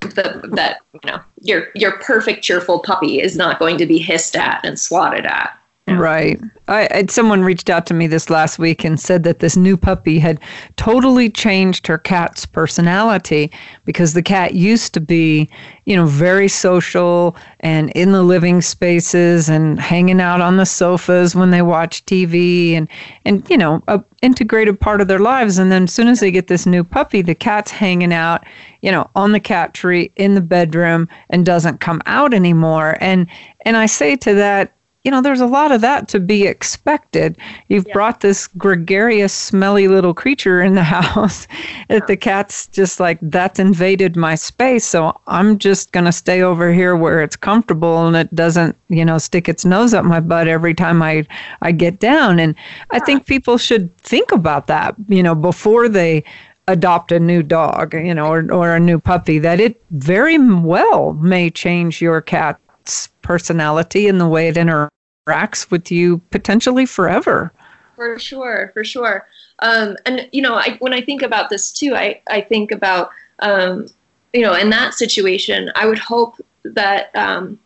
the, 0.02 0.42
that 0.54 0.80
you 0.94 1.12
know 1.12 1.22
your 1.42 1.68
your 1.76 1.94
perfect 2.00 2.44
cheerful 2.44 2.80
puppy 2.80 3.22
is 3.22 3.38
not 3.38 3.60
going 3.60 3.78
to 3.78 3.86
be 3.86 4.00
hissed 4.00 4.36
at 4.36 4.62
and 4.64 4.80
swatted 4.80 5.26
at. 5.26 5.58
Right. 5.88 6.42
I, 6.68 6.90
I, 6.92 7.06
someone 7.12 7.44
reached 7.44 7.70
out 7.70 7.86
to 7.86 7.94
me 7.94 8.08
this 8.08 8.32
last 8.32 8.58
week 8.58 8.84
and 8.84 9.00
said 9.00 9.22
that 9.22 9.38
this 9.38 9.56
new 9.56 9.78
puppy 9.78 10.18
had 10.18 10.40
totally 10.78 11.30
changed 11.30 11.86
her 11.86 12.00
cat's 12.00 12.44
personality 12.44 13.52
because 13.86 14.14
the 14.14 14.24
cat 14.24 14.56
used 14.56 14.96
to 14.96 15.00
be, 15.00 15.48
you 15.86 15.96
know, 15.96 16.08
very 16.08 16.48
social 16.48 17.38
and 17.60 17.92
in 17.92 18.14
the 18.14 18.24
living 18.24 18.64
spaces 18.64 19.48
and 19.48 19.80
hanging 19.80 20.20
out 20.20 20.42
on 20.42 20.58
the 20.58 20.66
sofas 20.66 21.36
when 21.36 21.52
they 21.52 21.62
watch 21.62 22.04
TV 22.06 22.72
and 22.74 22.88
and 23.24 23.48
you 23.48 23.58
know, 23.58 23.84
a 23.88 24.04
integrated 24.24 24.80
part 24.80 25.02
of 25.02 25.08
their 25.08 25.20
lives 25.20 25.60
and 25.60 25.72
then 25.72 25.84
as 25.84 25.94
soon 25.94 26.08
as 26.08 26.20
they 26.20 26.32
get 26.32 26.48
this 26.48 26.66
new 26.66 26.84
puppy, 26.84 27.22
the 27.22 27.36
cat's 27.36 27.70
hanging 27.70 28.12
out, 28.12 28.44
you 28.82 28.92
know, 28.92 29.08
on 29.16 29.34
the 29.34 29.40
cat 29.40 29.76
tree 29.76 30.12
in 30.16 30.34
the 30.34 30.42
bedroom 30.42 31.08
and 31.30 31.46
doesn't 31.46 31.80
come 31.80 32.02
out 32.08 32.34
anymore. 32.34 32.98
And 33.02 33.28
and 33.66 33.78
I 33.78 33.86
say 33.86 34.16
to 34.16 34.34
that 34.34 34.75
you 35.06 35.12
know, 35.12 35.22
there's 35.22 35.40
a 35.40 35.46
lot 35.46 35.72
of 35.72 35.82
that 35.82 36.08
to 36.10 36.20
be 36.20 36.48
expected. 36.48 37.38
You've 37.70 37.86
yeah. 37.88 37.94
brought 37.94 38.22
this 38.22 38.48
gregarious, 38.48 39.32
smelly 39.32 39.88
little 39.88 40.16
creature 40.16 40.64
in 40.64 40.74
the 40.74 40.84
house 40.98 41.48
that 41.90 42.08
the 42.08 42.18
cat's 42.18 42.66
just 42.68 43.00
like, 43.00 43.20
that's 43.22 43.60
invaded 43.60 44.16
my 44.16 44.34
space. 44.34 44.84
So 44.84 45.18
I'm 45.28 45.60
just 45.60 45.92
going 45.92 46.06
to 46.06 46.12
stay 46.12 46.42
over 46.42 46.74
here 46.74 46.96
where 46.96 47.22
it's 47.22 47.36
comfortable 47.36 48.08
and 48.08 48.16
it 48.16 48.34
doesn't, 48.34 48.76
you 48.90 49.06
know, 49.06 49.20
stick 49.20 49.48
its 49.48 49.64
nose 49.64 49.94
up 49.94 50.06
my 50.06 50.20
butt 50.20 50.48
every 50.48 50.74
time 50.74 51.04
I, 51.04 51.28
I 51.62 51.72
get 51.72 52.00
down. 52.00 52.40
And 52.40 52.56
I 52.90 52.98
think 52.98 53.28
people 53.28 53.60
should 53.60 53.96
think 54.00 54.32
about 54.32 54.66
that, 54.68 54.96
you 55.08 55.22
know, 55.22 55.36
before 55.36 55.88
they 55.88 56.24
adopt 56.68 57.12
a 57.12 57.20
new 57.20 57.44
dog, 57.44 57.94
you 57.94 58.16
know, 58.16 58.26
or, 58.26 58.52
or 58.52 58.76
a 58.76 58.80
new 58.80 58.98
puppy, 58.98 59.38
that 59.38 59.60
it 59.60 59.80
very 59.92 60.40
well 60.40 61.14
may 61.14 61.52
change 61.52 62.02
your 62.02 62.22
cat's 62.22 63.10
personality 63.22 64.08
and 64.08 64.20
the 64.20 64.28
way 64.28 64.48
it 64.48 64.56
interacts 64.56 64.90
interacts 65.26 65.72
with 65.72 65.92
you 65.92 66.20
potentially 66.32 66.86
forever. 66.86 67.52
For 67.96 68.20
sure, 68.20 68.72
for 68.74 68.84
sure. 68.84 69.28
Um, 69.60 69.96
and 70.06 70.28
you 70.32 70.42
know, 70.42 70.56
I, 70.56 70.76
when 70.80 70.94
I 70.94 71.02
think 71.02 71.22
about 71.22 71.50
this 71.50 71.72
too, 71.72 71.96
I 71.96 72.22
I 72.30 72.42
think 72.42 72.72
about 72.72 73.10
um, 73.40 73.88
you 74.34 74.42
know, 74.42 74.54
in 74.54 74.70
that 74.70 74.94
situation, 74.94 75.72
I 75.76 75.86
would 75.86 76.00
hope 76.00 76.36
that 76.64 77.16
um, 77.16 77.60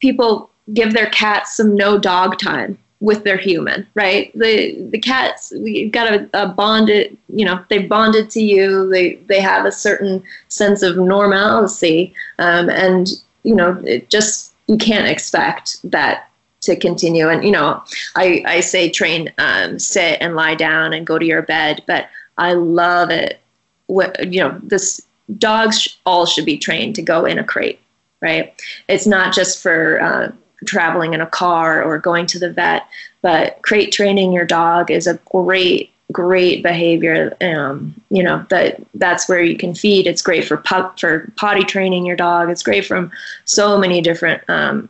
people 0.00 0.50
give 0.74 0.92
their 0.92 1.08
cats 1.10 1.56
some 1.56 1.76
no 1.76 1.98
dog 1.98 2.38
time 2.38 2.78
with 3.00 3.22
their 3.22 3.36
human, 3.36 3.86
right? 3.94 4.32
The 4.36 4.88
the 4.90 4.98
cats, 4.98 5.52
you've 5.54 5.92
got 5.92 6.12
a, 6.12 6.28
a 6.32 6.48
bonded, 6.48 7.16
you 7.28 7.44
know, 7.44 7.64
they 7.68 7.78
bonded 7.78 8.28
to 8.30 8.42
you. 8.42 8.88
They 8.90 9.16
they 9.28 9.40
have 9.40 9.64
a 9.66 9.72
certain 9.72 10.22
sense 10.48 10.82
of 10.82 10.96
normalcy, 10.96 12.12
um, 12.40 12.68
and 12.68 13.08
you 13.44 13.54
know, 13.54 13.80
it 13.86 14.10
just 14.10 14.52
you 14.66 14.76
can't 14.76 15.06
expect 15.06 15.78
that 15.92 16.27
to 16.68 16.76
continue. 16.76 17.28
And 17.28 17.44
you 17.44 17.50
know, 17.50 17.82
I 18.14 18.42
I 18.46 18.60
say 18.60 18.88
train, 18.88 19.32
um, 19.38 19.78
sit 19.78 20.18
and 20.20 20.36
lie 20.36 20.54
down 20.54 20.92
and 20.92 21.06
go 21.06 21.18
to 21.18 21.26
your 21.26 21.42
bed, 21.42 21.82
but 21.86 22.08
I 22.36 22.52
love 22.52 23.10
it. 23.10 23.40
What 23.86 24.32
you 24.32 24.40
know, 24.40 24.58
this 24.62 25.00
dogs 25.38 25.98
all 26.06 26.26
should 26.26 26.44
be 26.44 26.58
trained 26.58 26.94
to 26.96 27.02
go 27.02 27.24
in 27.24 27.38
a 27.38 27.44
crate, 27.44 27.80
right? 28.20 28.54
It's 28.88 29.06
not 29.06 29.34
just 29.34 29.62
for 29.62 30.00
uh, 30.00 30.32
traveling 30.66 31.14
in 31.14 31.20
a 31.20 31.26
car 31.26 31.82
or 31.82 31.98
going 31.98 32.26
to 32.26 32.38
the 32.38 32.52
vet, 32.52 32.86
but 33.22 33.60
crate 33.62 33.92
training 33.92 34.32
your 34.32 34.46
dog 34.46 34.90
is 34.90 35.06
a 35.06 35.18
great 35.30 35.90
great 36.10 36.62
behavior 36.62 37.36
um, 37.42 37.94
you 38.08 38.22
know 38.22 38.42
that 38.48 38.80
that's 38.94 39.28
where 39.28 39.42
you 39.42 39.58
can 39.58 39.74
feed 39.74 40.06
it's 40.06 40.22
great 40.22 40.42
for 40.42 40.56
pup 40.56 40.98
for 40.98 41.30
potty 41.36 41.62
training 41.62 42.06
your 42.06 42.16
dog 42.16 42.48
it's 42.48 42.62
great 42.62 42.86
from 42.86 43.10
so 43.44 43.76
many 43.76 44.00
different 44.00 44.42
um, 44.48 44.88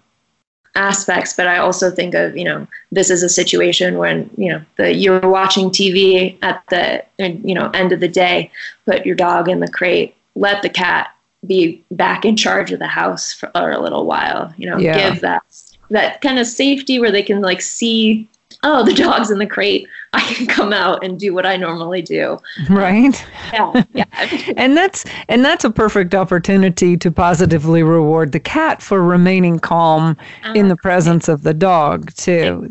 aspects 0.79 1.33
but 1.33 1.49
i 1.49 1.59
also 1.59 1.91
think 1.91 2.15
of 2.15 2.37
you 2.37 2.45
know 2.45 2.65
this 2.93 3.11
is 3.11 3.25
a 3.25 3.29
situation 3.29 3.99
when 3.99 4.31
you 4.37 4.51
know 4.51 4.63
the 4.77 4.95
you're 4.95 5.29
watching 5.29 5.71
tv 5.71 6.39
at 6.43 6.63
the 6.71 7.05
you 7.19 7.55
know 7.55 7.69
end 7.75 7.91
of 7.91 7.99
the 7.99 8.09
day 8.09 8.51
put 8.87 9.05
your 9.05 9.17
dog 9.17 9.49
in 9.49 9.59
the 9.59 9.69
crate 9.69 10.15
let 10.37 10.63
the 10.63 10.69
cat 10.69 11.11
be 11.47 11.83
back 11.91 12.25
in 12.25 12.37
charge 12.37 12.73
of 12.73 12.79
the 12.79 12.87
house 12.87 13.33
for, 13.33 13.51
a 13.55 13.81
little 13.81 14.07
while 14.07 14.55
you 14.57 14.71
know 14.71 14.79
yeah. 14.79 15.11
give 15.11 15.21
that 15.21 15.43
that 15.91 16.21
kind 16.21 16.39
of 16.39 16.47
safety 16.47 17.01
where 17.01 17.11
they 17.11 17.25
can 17.25 17.41
like 17.41 17.61
see 17.61 18.29
oh 18.63 18.85
the 18.85 18.95
dog's 18.95 19.33
in 19.33 19.39
the 19.39 19.47
crate 19.47 19.89
I 20.15 20.21
can 20.21 20.47
come 20.47 20.73
out 20.73 21.05
and 21.05 21.21
do 21.21 21.35
what 21.35 21.45
I 21.45 21.57
normally 21.57 22.01
do. 22.01 22.39
Right. 22.71 23.27
Yeah. 23.53 23.85
Yeah. 23.93 24.05
and 24.57 24.77
that's 24.77 25.05
and 25.29 25.45
that's 25.45 25.65
a 25.65 25.71
perfect 25.71 26.15
opportunity 26.15 26.97
to 26.97 27.11
positively 27.11 27.83
reward 27.83 28.33
the 28.33 28.41
cat 28.41 28.81
for 28.81 29.03
remaining 29.03 29.59
calm 29.59 30.17
in 30.55 30.69
the 30.69 30.75
uh-huh. 30.75 30.83
presence 30.83 31.29
of 31.29 31.43
the 31.43 31.53
dog 31.53 32.15
too. 32.15 32.63
Exactly. 32.65 32.69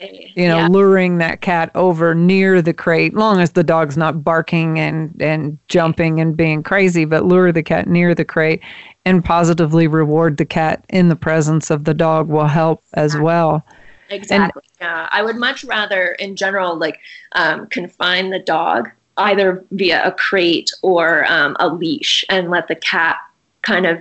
That 0.00 0.36
you 0.36 0.48
know, 0.48 0.58
Yeah. 0.58 0.68
luring 0.68 1.18
that 1.18 1.42
cat 1.42 1.70
over 1.74 2.14
near 2.14 2.62
the 2.62 2.72
crate, 2.72 3.14
long 3.14 3.40
as 3.40 3.52
the 3.52 3.64
dog's 3.64 3.96
not 3.96 4.24
barking 4.24 4.78
and 4.78 5.14
and 5.20 5.58
jumping 5.68 6.20
and 6.20 6.36
being 6.36 6.62
crazy, 6.62 7.04
but 7.04 7.24
lure 7.24 7.52
the 7.52 7.62
cat 7.62 7.86
near 7.86 8.14
the 8.14 8.24
crate 8.24 8.62
and 9.04 9.24
positively 9.24 9.86
reward 9.86 10.36
the 10.36 10.44
cat 10.44 10.84
in 10.88 11.08
the 11.08 11.16
presence 11.16 11.70
of 11.70 11.84
the 11.84 11.94
dog 11.94 12.28
will 12.28 12.46
help 12.46 12.82
as 12.94 13.16
well. 13.16 13.64
Exactly. 14.10 14.62
yeah. 14.80 15.08
I 15.10 15.22
would 15.22 15.36
much 15.36 15.64
rather, 15.64 16.12
in 16.12 16.36
general, 16.36 16.76
like 16.76 17.00
um, 17.32 17.66
confine 17.68 18.30
the 18.30 18.38
dog 18.38 18.90
either 19.18 19.64
via 19.72 20.04
a 20.06 20.12
crate 20.12 20.70
or 20.82 21.30
um, 21.30 21.56
a 21.58 21.68
leash 21.68 22.24
and 22.28 22.50
let 22.50 22.68
the 22.68 22.76
cat 22.76 23.16
kind 23.62 23.84
of 23.86 24.00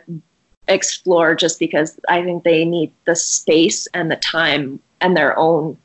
explore 0.68 1.34
just 1.36 1.60
because 1.60 2.00
I 2.08 2.24
think 2.24 2.44
they 2.44 2.66
need 2.66 2.92
the 3.06 3.16
space 3.16 3.88
and 3.94 4.12
the 4.12 4.16
time 4.18 4.80
and 5.02 5.16
their 5.18 5.38
own 5.38 5.78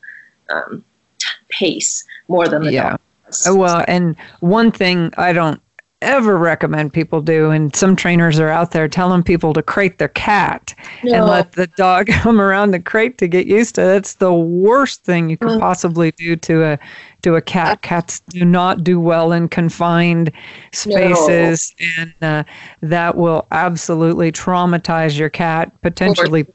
um, 0.50 0.84
t- 1.18 1.26
pace 1.48 2.04
more 2.28 2.48
than 2.48 2.62
the 2.62 2.72
Yeah. 2.72 2.90
dog. 2.90 3.00
does. 3.26 3.46
Uh, 3.48 3.54
Well, 3.56 3.84
and 3.88 4.16
one 4.40 4.70
thing 4.70 5.12
I 5.16 5.32
don't 5.32 5.60
ever 6.02 6.36
recommend 6.36 6.92
people 6.92 7.20
do, 7.20 7.50
and 7.50 7.74
some 7.74 7.96
trainers 7.96 8.38
are 8.38 8.48
out 8.48 8.72
there 8.72 8.88
telling 8.88 9.22
people 9.22 9.52
to 9.54 9.62
crate 9.62 9.98
their 9.98 10.08
cat 10.08 10.74
and 11.02 11.26
let 11.26 11.52
the 11.52 11.66
dog 11.68 12.06
come 12.08 12.40
around 12.40 12.72
the 12.72 12.80
crate 12.80 13.18
to 13.18 13.28
get 13.28 13.46
used 13.46 13.74
to. 13.76 13.82
That's 13.82 14.14
the 14.14 14.32
worst 14.34 15.04
thing 15.04 15.30
you 15.30 15.36
could 15.36 15.52
Mm. 15.52 15.60
possibly 15.60 16.10
do 16.12 16.36
to 16.36 16.64
a 16.64 16.78
to 17.22 17.36
a 17.36 17.40
cat. 17.40 17.82
Cats 17.82 18.20
do 18.28 18.44
not 18.44 18.82
do 18.82 18.98
well 19.00 19.32
in 19.32 19.48
confined 19.48 20.32
spaces, 20.72 21.74
and 21.98 22.14
uh, 22.22 22.44
that 22.80 23.16
will 23.16 23.46
absolutely 23.50 24.32
traumatize 24.32 25.18
your 25.18 25.30
cat 25.30 25.70
potentially 25.82 26.46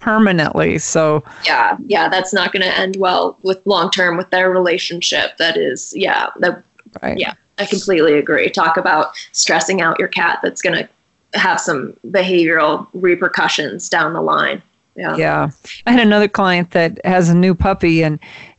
permanently. 0.00 0.78
So 0.78 1.22
yeah 1.44 1.76
yeah 1.86 2.08
that's 2.08 2.32
not 2.32 2.52
going 2.52 2.62
to 2.62 2.78
end 2.78 2.96
well 2.96 3.38
with 3.42 3.60
long 3.66 3.90
term 3.90 4.16
with 4.16 4.30
their 4.30 4.50
relationship 4.50 5.36
that 5.38 5.56
is 5.56 5.92
yeah 5.96 6.28
that 6.40 6.62
right. 7.02 7.18
Yeah. 7.18 7.34
I 7.58 7.66
completely 7.66 8.18
agree. 8.18 8.48
Talk 8.50 8.76
about 8.76 9.16
stressing 9.32 9.80
out 9.80 9.98
your 9.98 10.08
cat 10.08 10.40
that's 10.42 10.62
going 10.62 10.76
to 10.76 11.38
have 11.38 11.60
some 11.60 11.96
behavioral 12.06 12.86
repercussions 12.92 13.88
down 13.88 14.12
the 14.12 14.22
line. 14.22 14.62
Yeah. 14.96 15.16
Yeah, 15.16 15.50
I 15.86 15.92
had 15.92 16.00
another 16.00 16.28
client 16.28 16.70
that 16.70 17.04
has 17.04 17.28
a 17.28 17.34
new 17.34 17.54
puppy 17.54 18.02
and 18.02 18.18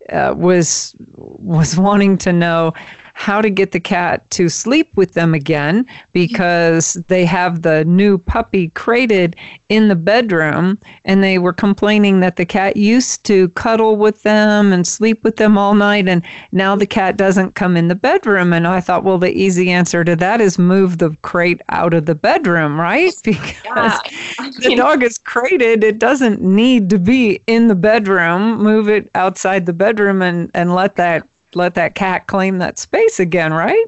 uh, 0.09 0.33
was 0.37 0.95
was 1.15 1.77
wanting 1.77 2.17
to 2.19 2.31
know 2.31 2.73
how 3.17 3.41
to 3.41 3.49
get 3.49 3.71
the 3.71 3.79
cat 3.79 4.29
to 4.29 4.47
sleep 4.47 4.89
with 4.95 5.13
them 5.13 5.33
again 5.33 5.85
because 6.13 6.93
they 7.07 7.25
have 7.25 7.63
the 7.63 7.83
new 7.85 8.17
puppy 8.17 8.69
crated 8.69 9.35
in 9.69 9.87
the 9.87 9.95
bedroom 9.95 10.79
and 11.03 11.23
they 11.23 11.39
were 11.39 11.51
complaining 11.51 12.19
that 12.19 12.35
the 12.35 12.45
cat 12.45 12.77
used 12.77 13.23
to 13.25 13.49
cuddle 13.49 13.97
with 13.97 14.21
them 14.21 14.71
and 14.71 14.87
sleep 14.87 15.23
with 15.23 15.37
them 15.37 15.57
all 15.57 15.73
night 15.73 16.07
and 16.07 16.23
now 16.51 16.75
the 16.75 16.85
cat 16.85 17.17
doesn't 17.17 17.55
come 17.55 17.75
in 17.75 17.87
the 17.87 17.95
bedroom 17.95 18.53
and 18.53 18.67
I 18.67 18.79
thought 18.79 19.03
well 19.03 19.17
the 19.17 19.35
easy 19.35 19.71
answer 19.71 20.03
to 20.03 20.15
that 20.15 20.39
is 20.39 20.59
move 20.59 20.99
the 20.99 21.17
crate 21.23 21.61
out 21.69 21.95
of 21.95 22.05
the 22.05 22.15
bedroom 22.15 22.79
right 22.79 23.13
because 23.23 23.55
yeah 23.65 23.99
I 24.39 24.51
the 24.59 24.75
dog 24.75 25.03
is 25.03 25.17
crated. 25.17 25.83
It 25.83 25.99
doesn't 25.99 26.41
need 26.41 26.89
to 26.89 26.99
be 26.99 27.41
in 27.47 27.67
the 27.67 27.75
bedroom. 27.75 28.61
Move 28.61 28.89
it 28.89 29.09
outside 29.15 29.65
the 29.65 29.73
bedroom 29.73 30.21
and, 30.21 30.51
and 30.53 30.73
let 30.73 30.95
that 30.97 31.27
let 31.53 31.73
that 31.75 31.95
cat 31.95 32.27
claim 32.27 32.57
that 32.57 32.77
space 32.77 33.19
again, 33.19 33.53
right? 33.53 33.87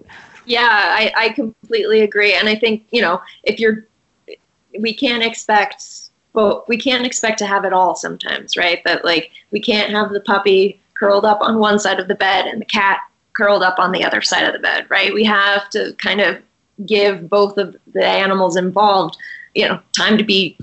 yeah 0.49 0.67
I, 0.71 1.13
I 1.15 1.29
completely 1.29 2.01
agree. 2.01 2.33
And 2.33 2.49
i 2.49 2.55
think 2.55 2.85
you 2.91 3.01
know 3.01 3.21
if 3.43 3.59
you're 3.59 3.85
we 4.79 4.93
can't 4.93 5.23
expect 5.23 5.83
well, 6.33 6.63
we 6.67 6.77
can't 6.77 7.07
expect 7.07 7.39
to 7.39 7.47
have 7.47 7.65
it 7.65 7.73
all 7.73 7.95
sometimes 7.95 8.57
right? 8.57 8.83
That 8.83 9.05
like 9.05 9.31
we 9.51 9.59
can't 9.59 9.91
have 9.91 10.11
the 10.11 10.21
puppy 10.21 10.79
curled 10.93 11.25
up 11.25 11.41
on 11.41 11.59
one 11.59 11.79
side 11.79 11.99
of 11.99 12.07
the 12.07 12.15
bed 12.15 12.45
and 12.45 12.61
the 12.61 12.65
cat 12.65 12.99
curled 13.33 13.63
up 13.63 13.79
on 13.79 13.91
the 13.91 14.03
other 14.03 14.21
side 14.21 14.43
of 14.43 14.53
the 14.53 14.59
bed 14.59 14.85
right? 14.89 15.13
We 15.13 15.23
have 15.23 15.69
to 15.71 15.93
kind 15.93 16.21
of 16.21 16.41
give 16.85 17.29
both 17.29 17.57
of 17.57 17.75
the 17.93 18.05
animals 18.05 18.55
involved 18.55 19.17
you 19.55 19.67
know 19.67 19.79
time 19.97 20.17
to 20.17 20.23
be 20.23 20.57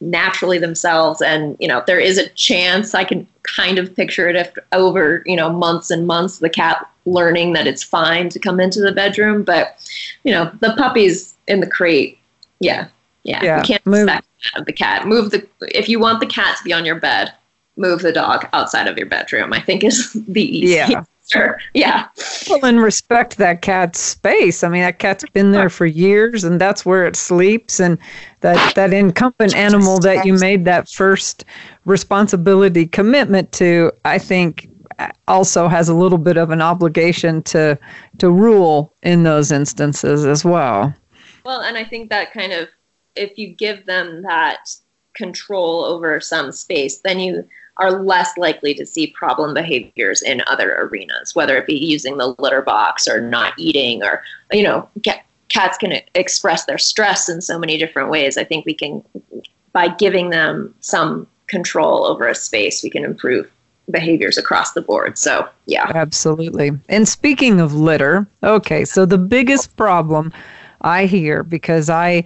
naturally 0.00 0.58
themselves. 0.58 1.20
And 1.20 1.56
you 1.60 1.68
know 1.68 1.82
there 1.86 2.00
is 2.00 2.18
a 2.18 2.28
chance 2.30 2.94
i 2.94 3.04
can 3.04 3.26
kind 3.42 3.78
of 3.78 3.94
picture 3.94 4.28
it 4.28 4.36
if 4.36 4.52
over 4.72 5.22
you 5.26 5.36
know 5.36 5.50
months 5.50 5.90
and 5.90 6.06
months 6.06 6.38
the 6.38 6.50
cat 6.50 6.88
learning 7.06 7.54
that 7.54 7.66
it's 7.66 7.82
fine 7.82 8.28
to 8.28 8.38
come 8.38 8.60
into 8.60 8.80
the 8.80 8.92
bedroom. 8.92 9.42
But 9.42 9.76
you 10.24 10.32
know 10.32 10.50
the 10.60 10.74
puppies 10.76 11.34
in 11.46 11.60
the 11.60 11.66
crate 11.66 12.18
yeah 12.60 12.88
yeah, 13.24 13.44
Yeah, 13.44 13.56
you 13.58 13.62
can't 13.64 13.86
move- 13.86 14.08
expect 14.08 14.66
the 14.66 14.72
cat. 14.72 15.06
Move 15.06 15.32
the 15.32 15.46
if 15.60 15.88
you 15.88 15.98
want 15.98 16.20
the 16.20 16.26
cat 16.26 16.56
to 16.58 16.64
be 16.64 16.72
on 16.72 16.84
your 16.84 16.94
bed 16.94 17.32
move 17.78 18.02
the 18.02 18.12
dog 18.12 18.46
outside 18.52 18.86
of 18.88 18.98
your 18.98 19.06
bedroom 19.06 19.52
i 19.52 19.60
think 19.60 19.84
is 19.84 20.12
the 20.28 20.58
easiest 20.58 20.90
Yeah. 20.90 21.04
Yeah 21.74 22.06
Well, 22.48 22.64
and 22.64 22.80
respect 22.80 23.36
that 23.36 23.62
cat's 23.62 24.00
space. 24.00 24.64
I 24.64 24.68
mean, 24.68 24.82
that 24.82 24.98
cat's 24.98 25.24
been 25.32 25.52
there 25.52 25.70
for 25.70 25.86
years, 25.86 26.44
and 26.44 26.60
that's 26.60 26.86
where 26.86 27.06
it 27.06 27.16
sleeps. 27.16 27.80
And 27.80 27.98
that 28.40 28.74
that 28.74 28.92
incumbent 28.92 29.54
animal 29.54 29.98
that 30.00 30.24
you 30.24 30.34
made 30.34 30.64
that 30.64 30.88
first 30.88 31.44
responsibility 31.84 32.86
commitment 32.86 33.52
to, 33.52 33.92
I 34.04 34.18
think, 34.18 34.68
also 35.26 35.68
has 35.68 35.88
a 35.88 35.94
little 35.94 36.18
bit 36.18 36.36
of 36.36 36.50
an 36.50 36.62
obligation 36.62 37.42
to 37.44 37.78
to 38.18 38.30
rule 38.30 38.94
in 39.02 39.22
those 39.22 39.52
instances 39.52 40.24
as 40.24 40.44
well. 40.44 40.94
Well, 41.44 41.60
and 41.60 41.76
I 41.76 41.84
think 41.84 42.10
that 42.10 42.32
kind 42.32 42.52
of, 42.52 42.68
if 43.16 43.38
you 43.38 43.54
give 43.54 43.86
them 43.86 44.22
that 44.22 44.68
control 45.14 45.84
over 45.84 46.20
some 46.20 46.52
space, 46.52 46.98
then 46.98 47.18
you 47.18 47.48
are 47.78 47.92
less 47.92 48.36
likely 48.36 48.74
to 48.74 48.84
see 48.84 49.06
problem 49.08 49.54
behaviors 49.54 50.22
in 50.22 50.42
other 50.46 50.74
arenas, 50.76 51.34
whether 51.34 51.56
it 51.56 51.66
be 51.66 51.76
using 51.76 52.16
the 52.16 52.34
litter 52.38 52.62
box 52.62 53.06
or 53.06 53.20
not 53.20 53.52
eating, 53.56 54.02
or, 54.02 54.22
you 54.52 54.62
know, 54.62 54.88
ca- 55.04 55.22
cats 55.48 55.78
can 55.78 56.00
express 56.14 56.64
their 56.64 56.78
stress 56.78 57.28
in 57.28 57.40
so 57.40 57.58
many 57.58 57.78
different 57.78 58.10
ways. 58.10 58.36
I 58.36 58.44
think 58.44 58.66
we 58.66 58.74
can, 58.74 59.02
by 59.72 59.88
giving 59.88 60.30
them 60.30 60.74
some 60.80 61.26
control 61.46 62.04
over 62.04 62.26
a 62.26 62.34
space, 62.34 62.82
we 62.82 62.90
can 62.90 63.04
improve 63.04 63.48
behaviors 63.90 64.36
across 64.36 64.72
the 64.72 64.82
board. 64.82 65.16
So, 65.16 65.48
yeah. 65.66 65.90
Absolutely. 65.94 66.72
And 66.88 67.08
speaking 67.08 67.60
of 67.60 67.74
litter, 67.74 68.26
okay, 68.42 68.84
so 68.84 69.06
the 69.06 69.18
biggest 69.18 69.76
problem 69.76 70.32
I 70.82 71.06
hear 71.06 71.42
because 71.42 71.88
I, 71.88 72.24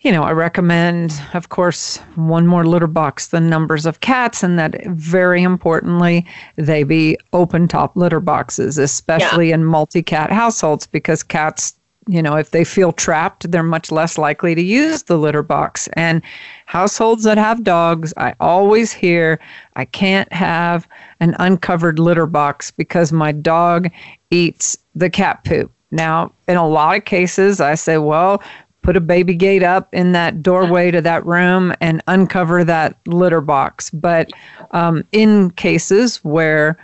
you 0.00 0.12
know, 0.12 0.22
I 0.22 0.30
recommend, 0.30 1.20
of 1.34 1.48
course, 1.48 1.96
one 2.14 2.46
more 2.46 2.64
litter 2.64 2.86
box 2.86 3.28
than 3.28 3.50
numbers 3.50 3.84
of 3.84 4.00
cats, 4.00 4.44
and 4.44 4.58
that 4.58 4.86
very 4.86 5.42
importantly, 5.42 6.24
they 6.54 6.84
be 6.84 7.18
open 7.32 7.66
top 7.66 7.96
litter 7.96 8.20
boxes, 8.20 8.78
especially 8.78 9.50
in 9.50 9.64
multi 9.64 10.02
cat 10.02 10.30
households, 10.30 10.86
because 10.86 11.24
cats, 11.24 11.74
you 12.06 12.22
know, 12.22 12.36
if 12.36 12.52
they 12.52 12.62
feel 12.62 12.92
trapped, 12.92 13.50
they're 13.50 13.64
much 13.64 13.90
less 13.90 14.16
likely 14.16 14.54
to 14.54 14.62
use 14.62 15.02
the 15.02 15.18
litter 15.18 15.42
box. 15.42 15.88
And 15.94 16.22
households 16.66 17.24
that 17.24 17.36
have 17.36 17.64
dogs, 17.64 18.14
I 18.16 18.34
always 18.38 18.92
hear, 18.92 19.40
I 19.74 19.84
can't 19.84 20.32
have 20.32 20.86
an 21.18 21.34
uncovered 21.40 21.98
litter 21.98 22.26
box 22.26 22.70
because 22.70 23.12
my 23.12 23.32
dog 23.32 23.90
eats 24.30 24.78
the 24.94 25.10
cat 25.10 25.42
poop. 25.42 25.72
Now, 25.90 26.32
in 26.46 26.56
a 26.56 26.68
lot 26.68 26.98
of 26.98 27.04
cases, 27.04 27.60
I 27.60 27.74
say, 27.74 27.98
well, 27.98 28.42
put 28.88 28.96
a 28.96 29.00
baby 29.02 29.34
gate 29.34 29.62
up 29.62 29.94
in 29.94 30.12
that 30.12 30.42
doorway 30.42 30.90
to 30.90 31.02
that 31.02 31.22
room 31.26 31.74
and 31.78 32.02
uncover 32.06 32.64
that 32.64 32.96
litter 33.06 33.42
box. 33.42 33.90
But 33.90 34.30
um, 34.70 35.04
in 35.12 35.50
cases 35.50 36.24
where 36.24 36.78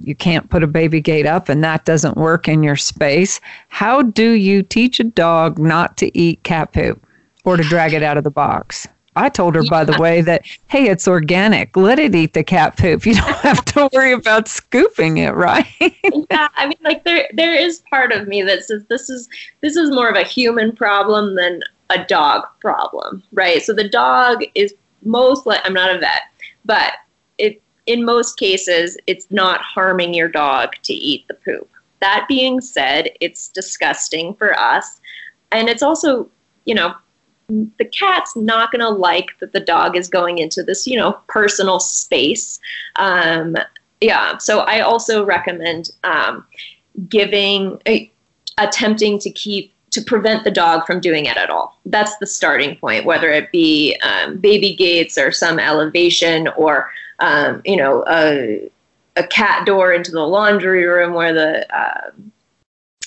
you 0.00 0.16
can't 0.16 0.50
put 0.50 0.64
a 0.64 0.66
baby 0.66 1.00
gate 1.00 1.24
up 1.24 1.48
and 1.48 1.62
that 1.62 1.84
doesn't 1.84 2.16
work 2.16 2.48
in 2.48 2.64
your 2.64 2.74
space, 2.74 3.40
how 3.68 4.02
do 4.02 4.32
you 4.32 4.60
teach 4.60 4.98
a 4.98 5.04
dog 5.04 5.56
not 5.56 5.96
to 5.98 6.18
eat 6.18 6.42
cat 6.42 6.72
poop 6.72 7.00
or 7.44 7.56
to 7.56 7.62
drag 7.62 7.92
it 7.92 8.02
out 8.02 8.18
of 8.18 8.24
the 8.24 8.30
box? 8.32 8.88
I 9.16 9.30
told 9.30 9.54
her, 9.54 9.64
by 9.64 9.84
the 9.84 9.98
way, 9.98 10.20
that 10.20 10.46
hey, 10.68 10.88
it's 10.88 11.08
organic. 11.08 11.74
Let 11.76 11.98
it 11.98 12.14
eat 12.14 12.34
the 12.34 12.44
cat 12.44 12.76
poop. 12.76 13.04
You 13.06 13.14
don't 13.14 13.36
have 13.36 13.64
to 13.66 13.88
worry 13.92 14.12
about 14.12 14.46
scooping 14.46 15.16
it, 15.16 15.34
right? 15.34 15.66
yeah, 15.80 16.48
I 16.54 16.66
mean, 16.66 16.78
like 16.82 17.04
there 17.04 17.28
there 17.32 17.54
is 17.54 17.82
part 17.88 18.12
of 18.12 18.28
me 18.28 18.42
that 18.42 18.64
says 18.64 18.84
this 18.88 19.08
is 19.08 19.28
this 19.62 19.76
is 19.76 19.90
more 19.90 20.08
of 20.08 20.16
a 20.16 20.24
human 20.24 20.76
problem 20.76 21.34
than 21.34 21.62
a 21.90 22.04
dog 22.04 22.46
problem, 22.60 23.22
right? 23.32 23.62
So 23.62 23.72
the 23.72 23.88
dog 23.88 24.44
is 24.54 24.74
most 25.02 25.46
like 25.46 25.60
I'm 25.64 25.72
not 25.72 25.94
a 25.94 25.98
vet, 25.98 26.22
but 26.64 26.94
it 27.38 27.62
in 27.86 28.04
most 28.04 28.38
cases 28.38 28.98
it's 29.06 29.30
not 29.30 29.62
harming 29.62 30.12
your 30.12 30.28
dog 30.28 30.74
to 30.82 30.92
eat 30.92 31.26
the 31.28 31.34
poop. 31.34 31.70
That 32.00 32.26
being 32.28 32.60
said, 32.60 33.10
it's 33.20 33.48
disgusting 33.48 34.34
for 34.34 34.58
us, 34.58 35.00
and 35.52 35.68
it's 35.68 35.82
also 35.82 36.28
you 36.66 36.74
know 36.74 36.94
the 37.48 37.84
cat's 37.84 38.34
not 38.34 38.72
going 38.72 38.80
to 38.80 38.88
like 38.88 39.28
that 39.38 39.52
the 39.52 39.60
dog 39.60 39.96
is 39.96 40.08
going 40.08 40.38
into 40.38 40.62
this 40.62 40.86
you 40.86 40.96
know 40.96 41.12
personal 41.28 41.78
space 41.78 42.58
um, 42.96 43.56
yeah. 44.00 44.38
So 44.38 44.60
I 44.60 44.80
also 44.80 45.24
recommend 45.24 45.90
um, 46.04 46.46
giving, 47.08 47.80
uh, 47.86 47.98
attempting 48.58 49.18
to 49.20 49.30
keep 49.30 49.72
to 49.90 50.02
prevent 50.02 50.44
the 50.44 50.50
dog 50.50 50.84
from 50.84 51.00
doing 51.00 51.26
it 51.26 51.36
at 51.36 51.48
all. 51.48 51.78
That's 51.86 52.16
the 52.18 52.26
starting 52.26 52.76
point, 52.76 53.06
whether 53.06 53.30
it 53.30 53.50
be 53.52 53.96
um, 54.02 54.36
baby 54.38 54.74
gates 54.74 55.16
or 55.16 55.32
some 55.32 55.58
elevation 55.58 56.48
or, 56.48 56.90
um, 57.20 57.62
you 57.64 57.76
know, 57.76 58.04
a, 58.06 58.70
a 59.16 59.26
cat 59.28 59.64
door 59.64 59.92
into 59.92 60.10
the 60.10 60.26
laundry 60.26 60.84
room 60.84 61.14
where 61.14 61.32
the 61.32 61.74
uh, 61.74 62.10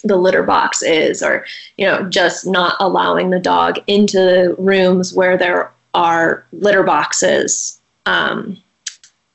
the 0.04 0.18
litter 0.18 0.44
box 0.44 0.82
is, 0.82 1.22
or 1.22 1.46
you 1.78 1.86
know, 1.86 2.04
just 2.10 2.46
not 2.46 2.76
allowing 2.80 3.30
the 3.30 3.40
dog 3.40 3.80
into 3.88 4.56
rooms 4.58 5.14
where 5.14 5.38
there 5.38 5.72
are 5.94 6.46
litter 6.52 6.84
boxes. 6.84 7.80
Um, 8.06 8.58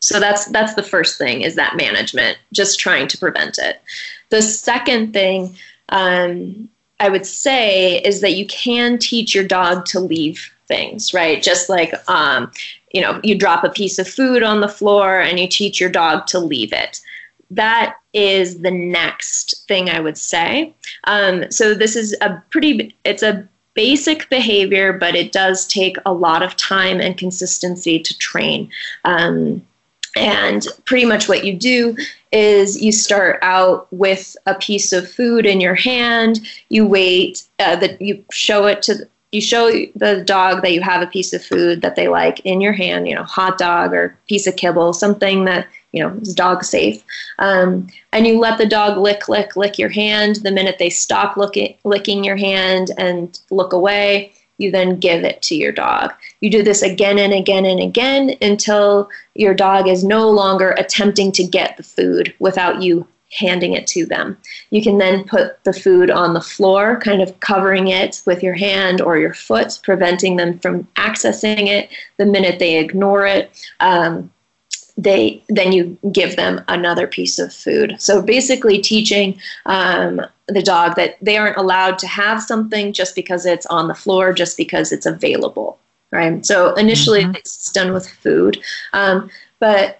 so 0.01 0.21
that's 0.21 0.47
that's 0.47 0.75
the 0.75 0.83
first 0.83 1.19
thing 1.19 1.43
is 1.43 1.55
that 1.55 1.77
management, 1.77 2.39
just 2.53 2.79
trying 2.79 3.09
to 3.09 3.19
prevent 3.19 3.59
it. 3.59 3.81
The 4.31 4.43
second 4.43 5.13
thing 5.13 5.57
um, 5.91 6.69
I 7.01 7.09
would 7.09 7.27
say 7.27 7.99
is 8.03 8.21
that 8.21 8.35
you 8.35 8.47
can 8.47 8.99
teach 8.99 9.35
your 9.35 9.45
dog 9.45 9.87
to 9.87 10.01
leave 10.01 10.51
things, 10.69 11.13
right? 11.13 11.43
Just 11.43 11.69
like, 11.69 11.93
um, 12.09 12.51
you 12.93 13.01
know, 13.01 13.21
you 13.23 13.37
drop 13.37 13.65
a 13.65 13.71
piece 13.71 13.99
of 13.99 14.09
food 14.09 14.43
on 14.43 14.61
the 14.61 14.69
floor 14.69 15.21
and 15.21 15.39
you 15.39 15.49
teach 15.49 15.81
your 15.81 15.91
dog 15.91 16.27
to 16.29 16.39
leave 16.39 16.73
it. 16.73 17.01
That 17.51 17.97
is 18.15 18.61
the 18.61 18.71
next 18.71 19.67
thing 19.67 19.91
I 19.91 20.01
would 20.01 20.17
say. 20.17 20.73
Um, 21.05 21.51
so 21.51 21.75
this 21.75 21.97
is 21.97 22.17
a 22.21 22.43
pretty, 22.51 22.97
it's 23.05 23.23
a 23.23 23.47
basic 23.75 24.31
behavior, 24.31 24.93
but 24.93 25.15
it 25.15 25.33
does 25.33 25.67
take 25.67 25.97
a 26.07 26.13
lot 26.13 26.43
of 26.43 26.57
time 26.57 27.01
and 27.01 27.19
consistency 27.19 27.99
to 27.99 28.17
train. 28.19 28.71
Um, 29.05 29.67
and 30.17 30.67
pretty 30.85 31.05
much 31.05 31.29
what 31.29 31.45
you 31.45 31.55
do 31.55 31.97
is 32.31 32.81
you 32.81 32.93
start 32.93 33.39
out 33.43 33.93
with 33.93 34.37
a 34.47 34.55
piece 34.55 34.93
of 34.93 35.11
food 35.11 35.45
in 35.45 35.61
your 35.61 35.75
hand. 35.75 36.41
You 36.69 36.87
wait 36.87 37.43
uh, 37.59 37.77
that 37.77 38.01
you 38.01 38.25
show 38.31 38.67
it 38.67 38.83
to 38.83 39.09
you 39.33 39.41
show 39.41 39.69
the 39.97 40.23
dog 40.25 40.63
that 40.63 40.73
you 40.73 40.81
have 40.81 41.03
a 41.03 41.09
piece 41.09 41.33
of 41.33 41.45
food 41.45 41.83
that 41.83 41.97
they 41.97 42.07
like 42.07 42.39
in 42.45 42.61
your 42.61 42.73
hand. 42.73 43.09
You 43.09 43.17
know, 43.17 43.25
hot 43.25 43.59
dog 43.59 43.93
or 43.93 44.17
piece 44.29 44.47
of 44.47 44.55
kibble, 44.55 44.93
something 44.93 45.45
that 45.47 45.67
you 45.95 46.03
know 46.03 46.15
is 46.21 46.35
dog 46.35 46.65
safe. 46.65 47.03
Um, 47.39 47.87
and 48.13 48.27
you 48.27 48.39
let 48.39 48.59
the 48.59 48.67
dog 48.67 48.99
lick, 48.99 49.29
lick, 49.29 49.57
lick 49.57 49.79
your 49.79 49.89
hand. 49.89 50.37
The 50.37 50.51
minute 50.51 50.77
they 50.79 50.91
stop 50.91 51.37
looking, 51.37 51.77
licking 51.85 52.25
your 52.25 52.37
hand 52.37 52.91
and 52.99 53.39
look 53.51 53.73
away, 53.73 54.33
you 54.59 54.71
then 54.71 54.99
give 54.99 55.25
it 55.25 55.41
to 55.43 55.55
your 55.55 55.73
dog. 55.73 56.13
You 56.41 56.51
do 56.51 56.63
this 56.63 56.83
again 56.83 57.19
and 57.19 57.33
again 57.33 57.65
and 57.65 57.81
again 57.81 58.35
until 58.43 59.09
your 59.35 59.55
dog 59.55 59.89
is 59.89 60.05
no 60.05 60.31
longer 60.31 60.73
attempting 60.73 61.31
to 61.33 61.45
get 61.45 61.77
the 61.77 61.83
food 61.83 62.35
without 62.41 62.83
you 62.83 63.07
handing 63.33 63.73
it 63.73 63.87
to 63.89 64.07
them. 64.07 64.37
You 64.71 64.83
can 64.83 64.99
then 64.99 65.25
put 65.25 65.63
the 65.65 65.73
food 65.73 66.11
on 66.11 66.35
the 66.35 66.41
floor, 66.41 67.01
kind 67.01 67.21
of 67.21 67.39
covering 67.41 67.89
it 67.89 68.23
with 68.27 68.43
your 68.43 68.55
hand 68.55 69.01
or 69.01 69.19
your 69.19 69.35
foot, 69.35 69.81
preventing 69.83 70.37
them 70.37 70.59
from 70.61 70.85
accessing 70.95 71.67
it 71.67 71.91
the 72.17 72.27
minute 72.27 72.59
they 72.59 72.79
ignore 72.79 73.27
it. 73.27 73.51
Um, 73.81 74.31
they 74.97 75.43
then 75.49 75.73
you 75.73 75.99
give 76.13 76.37
them 76.37 76.63
another 76.69 77.07
piece 77.07 77.39
of 77.39 77.53
food. 77.53 77.97
So 77.99 78.23
basically, 78.23 78.81
teaching 78.81 79.39
um, 79.67 80.21
the 80.47 80.63
dog 80.63 80.97
that 80.97 81.17
they 81.21 81.37
aren't 81.37 81.57
allowed 81.57 81.99
to 82.01 82.07
have 82.07 82.43
something 82.43 82.93
just 82.93 83.15
because 83.15 83.47
it's 83.47 83.67
on 83.67 83.89
the 83.89 83.95
floor, 83.95 84.33
just 84.33 84.57
because 84.57 84.93
it's 84.93 85.07
available. 85.07 85.79
Right. 86.11 86.47
So 86.47 86.75
initially, 86.75 87.23
mm-hmm. 87.23 87.35
it's 87.35 87.73
done 87.73 87.93
with 87.93 88.09
food, 88.09 88.63
um, 88.93 89.31
but 89.59 89.99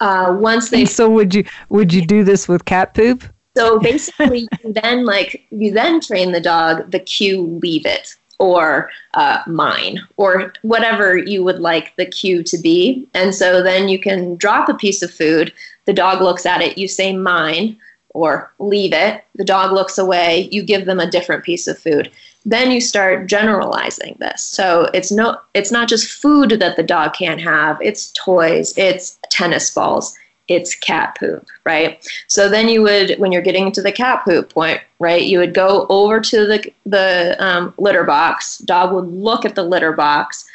uh, 0.00 0.36
once 0.38 0.68
they. 0.68 0.80
And 0.80 0.88
so 0.90 1.08
would 1.08 1.34
you 1.34 1.44
would 1.70 1.92
you 1.92 2.04
do 2.04 2.22
this 2.22 2.46
with 2.46 2.66
cat 2.66 2.92
poop? 2.92 3.24
So 3.56 3.78
basically, 3.78 4.48
you 4.62 4.72
then 4.72 5.06
like 5.06 5.46
you 5.50 5.70
then 5.70 6.00
train 6.00 6.32
the 6.32 6.40
dog 6.40 6.90
the 6.90 6.98
cue 6.98 7.58
leave 7.62 7.86
it 7.86 8.14
or 8.38 8.90
uh, 9.14 9.42
mine 9.46 10.00
or 10.16 10.52
whatever 10.62 11.16
you 11.16 11.44
would 11.44 11.58
like 11.58 11.94
the 11.96 12.06
cue 12.06 12.42
to 12.42 12.58
be. 12.58 13.08
And 13.14 13.34
so 13.34 13.62
then 13.62 13.88
you 13.88 13.98
can 13.98 14.36
drop 14.36 14.68
a 14.68 14.74
piece 14.74 15.02
of 15.02 15.10
food. 15.10 15.52
The 15.84 15.92
dog 15.92 16.22
looks 16.22 16.46
at 16.46 16.60
it, 16.60 16.78
you 16.78 16.88
say 16.88 17.16
mine 17.16 17.76
or 18.10 18.52
leave 18.58 18.92
it. 18.92 19.24
The 19.34 19.44
dog 19.44 19.72
looks 19.72 19.98
away, 19.98 20.48
you 20.52 20.62
give 20.62 20.86
them 20.86 21.00
a 21.00 21.10
different 21.10 21.44
piece 21.44 21.66
of 21.66 21.78
food. 21.78 22.10
Then 22.46 22.70
you 22.70 22.80
start 22.80 23.26
generalizing 23.26 24.16
this. 24.20 24.42
So 24.42 24.90
it's 24.92 25.10
no 25.10 25.38
it's 25.54 25.72
not 25.72 25.88
just 25.88 26.12
food 26.12 26.50
that 26.50 26.76
the 26.76 26.82
dog 26.82 27.14
can't 27.14 27.40
have, 27.40 27.78
it's 27.80 28.12
toys, 28.12 28.76
it's 28.76 29.18
tennis 29.30 29.74
balls, 29.74 30.16
it's 30.48 30.74
cat 30.74 31.16
poop, 31.18 31.46
right? 31.64 32.06
So 32.28 32.48
then 32.48 32.68
you 32.68 32.82
would, 32.82 33.18
when 33.18 33.32
you're 33.32 33.42
getting 33.42 33.72
to 33.72 33.82
the 33.82 33.92
cat 33.92 34.24
poop 34.24 34.52
point, 34.52 34.80
right, 34.98 35.22
you 35.22 35.38
would 35.38 35.54
go 35.54 35.86
over 35.88 36.20
to 36.20 36.46
the, 36.46 36.72
the 36.84 37.36
um, 37.38 37.72
litter 37.78 38.04
box. 38.04 38.58
Dog 38.58 38.92
would 38.92 39.08
look 39.08 39.44
at 39.44 39.54
the 39.54 39.62
litter 39.62 39.92
box. 39.92 40.46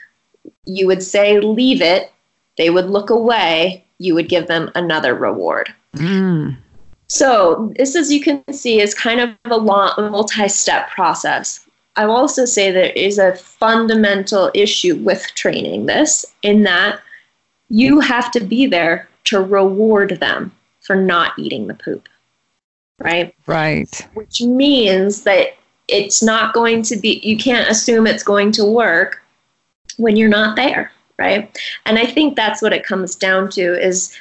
You 0.66 0.86
would 0.88 1.02
say, 1.02 1.40
leave 1.40 1.82
it. 1.82 2.12
They 2.58 2.70
would 2.70 2.90
look 2.90 3.10
away. 3.10 3.84
You 3.98 4.14
would 4.16 4.30
give 4.30 4.48
them 4.48 4.72
another 4.76 5.16
reward. 5.16 5.74
Mm. 5.96 6.58
So 7.08 7.74
this, 7.76 7.96
as 7.96 8.12
you 8.12 8.22
can 8.22 8.44
see, 8.54 8.80
is 8.80 8.94
kind 8.94 9.20
of 9.20 9.32
a 9.46 9.58
long, 9.58 9.94
multi-step 9.98 10.92
process. 10.92 11.66
I 11.96 12.06
will 12.06 12.16
also 12.16 12.46
say 12.46 12.72
there 12.72 12.92
is 12.92 13.18
a 13.18 13.36
fundamental 13.36 14.52
issue 14.54 14.98
with 14.98 15.26
training 15.34 15.88
this 15.88 16.26
in 16.44 16.64
that 16.64 17.02
you 17.70 18.00
have 18.00 18.32
to 18.32 18.40
be 18.40 18.68
there 18.68 19.10
to 19.30 19.42
reward 19.42 20.20
them 20.20 20.52
for 20.82 20.96
not 20.96 21.38
eating 21.38 21.68
the 21.68 21.74
poop. 21.74 22.10
Right? 22.98 23.34
Right. 23.46 24.08
Which 24.14 24.42
means 24.42 25.24
that 25.24 25.56
it's 25.88 26.22
not 26.22 26.54
going 26.54 26.84
to 26.84 26.98
be, 26.98 27.20
you 27.24 27.38
can't 27.38 27.70
assume 27.70 28.08
it's 28.08 28.24
going 28.24 28.52
to 28.54 28.66
work 28.66 29.24
when 29.98 30.16
you're 30.16 30.30
not 30.30 30.56
there. 30.56 30.92
Right. 31.18 31.58
And 31.86 32.00
I 32.00 32.06
think 32.06 32.36
that's 32.36 32.62
what 32.62 32.74
it 32.74 32.86
comes 32.86 33.16
down 33.16 33.50
to 33.52 33.62
is 33.62 34.18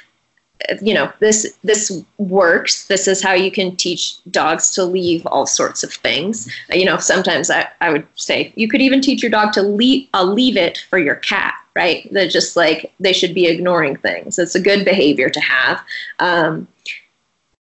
you 0.81 0.93
know 0.93 1.11
this 1.19 1.57
this 1.63 2.03
works 2.17 2.87
this 2.87 3.07
is 3.07 3.23
how 3.23 3.33
you 3.33 3.49
can 3.49 3.75
teach 3.75 4.21
dogs 4.29 4.71
to 4.71 4.83
leave 4.83 5.25
all 5.25 5.45
sorts 5.45 5.83
of 5.83 5.93
things 5.93 6.51
you 6.73 6.83
know 6.83 6.97
sometimes 6.97 7.49
i, 7.49 7.65
I 7.79 7.91
would 7.91 8.05
say 8.15 8.51
you 8.55 8.67
could 8.67 8.81
even 8.81 8.99
teach 8.99 9.23
your 9.23 9.31
dog 9.31 9.53
to 9.53 9.61
leave 9.61 10.09
uh, 10.13 10.23
leave 10.23 10.57
it 10.57 10.79
for 10.89 10.99
your 10.99 11.15
cat 11.15 11.53
right? 11.79 12.11
That 12.13 12.29
just 12.29 12.57
like 12.57 12.91
they 12.99 13.13
should 13.13 13.33
be 13.33 13.47
ignoring 13.47 13.95
things. 13.95 14.37
It's 14.37 14.55
a 14.55 14.61
good 14.61 14.83
behavior 14.83 15.29
to 15.29 15.39
have. 15.39 15.81
Um, 16.19 16.67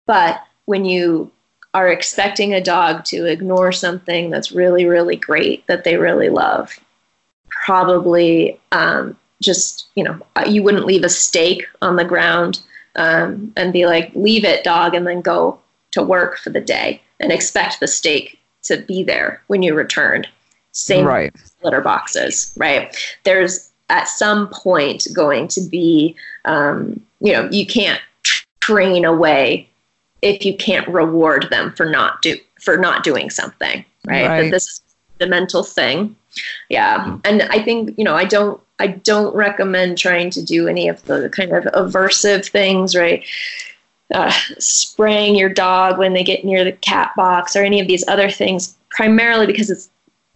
but 0.05 0.43
when 0.67 0.85
you 0.85 1.31
are 1.73 1.89
expecting 1.89 2.53
a 2.53 2.63
dog 2.63 3.05
to 3.05 3.25
ignore 3.25 3.73
something 3.73 4.29
that's 4.29 4.53
really, 4.53 4.85
really 4.85 5.17
great 5.17 5.67
that 5.67 5.85
they 5.85 5.97
really 5.97 6.29
love, 6.29 6.79
probably 7.65 8.61
um, 8.73 9.17
just, 9.41 9.89
you 9.95 10.05
know, 10.05 10.21
you 10.47 10.63
wouldn't 10.63 10.85
leave 10.85 11.05
a 11.05 11.09
steak 11.09 11.67
on 11.81 11.97
the 11.97 12.05
ground 12.05 12.61
um, 12.97 13.53
and 13.57 13.73
be 13.73 13.87
like, 13.87 14.11
leave 14.15 14.45
it, 14.45 14.65
dog, 14.65 14.95
and 14.95 15.07
then 15.07 15.21
go 15.21 15.59
to 15.93 16.03
work 16.03 16.39
for 16.39 16.51
the 16.51 16.61
day 16.61 17.01
and 17.21 17.33
expect 17.33 17.81
the 17.81 17.89
steak 17.89 18.39
to 18.63 18.79
be 18.79 19.03
there 19.03 19.43
when 19.47 19.63
you 19.63 19.75
returned. 19.75 20.29
Same 20.73 21.05
right. 21.05 21.35
litter 21.63 21.81
boxes, 21.81 22.53
right? 22.57 22.97
There's 23.25 23.71
at 23.91 24.09
some 24.09 24.49
point 24.49 25.07
going 25.13 25.49
to 25.49 25.61
be, 25.61 26.17
um, 26.47 27.01
you 27.21 27.33
know, 27.33 27.49
you 27.51 27.67
can't 27.67 28.01
train 28.61 29.05
away 29.05 29.69
if 30.23 30.45
you 30.45 30.57
can't 30.57 30.89
reward 30.89 31.49
them 31.51 31.73
for 31.73 31.85
not 31.85 32.23
do 32.23 32.37
for 32.61 32.77
not 32.79 33.03
doing 33.03 33.29
something, 33.29 33.85
right? 34.07 34.27
right. 34.27 34.43
That 34.43 34.51
this 34.51 34.65
is 34.65 34.81
the 35.19 35.27
mental 35.27 35.63
thing. 35.63 36.17
Yeah, 36.71 37.19
and 37.25 37.43
I 37.43 37.63
think 37.63 37.99
you 37.99 38.05
know 38.05 38.15
I 38.15 38.25
don't 38.25 38.61
I 38.79 38.89
don't 38.89 39.35
recommend 39.35 39.99
trying 39.99 40.31
to 40.31 40.43
do 40.43 40.69
any 40.69 40.89
of 40.89 41.05
the 41.05 41.29
kind 41.31 41.53
of 41.53 41.65
aversive 41.65 42.49
things, 42.49 42.97
right? 42.97 43.25
Uh, 44.13 44.33
spraying 44.59 45.37
your 45.37 45.49
dog 45.49 45.99
when 45.99 46.13
they 46.13 46.25
get 46.25 46.45
near 46.45 46.65
the 46.65 46.73
cat 46.73 47.13
box 47.17 47.57
or 47.57 47.63
any 47.63 47.81
of 47.81 47.87
these 47.87 48.07
other 48.09 48.31
things, 48.31 48.77
primarily 48.91 49.47
because 49.47 49.71
it's 49.71 49.89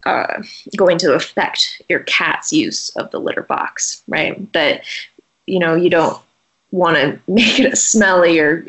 uh, 0.05 0.41
going 0.77 0.97
to 0.97 1.13
affect 1.13 1.81
your 1.89 1.99
cat's 2.01 2.53
use 2.53 2.89
of 2.91 3.11
the 3.11 3.19
litter 3.19 3.43
box, 3.43 4.01
right? 4.07 4.51
That 4.53 4.83
you 5.45 5.59
know 5.59 5.75
you 5.75 5.89
don't 5.89 6.19
want 6.71 6.97
to 6.97 7.19
make 7.31 7.59
it 7.59 7.77
smelly 7.77 8.39
or 8.39 8.65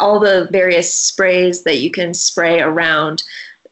all 0.00 0.20
the 0.20 0.48
various 0.50 0.92
sprays 0.92 1.62
that 1.62 1.78
you 1.78 1.90
can 1.90 2.14
spray 2.14 2.60
around 2.60 3.22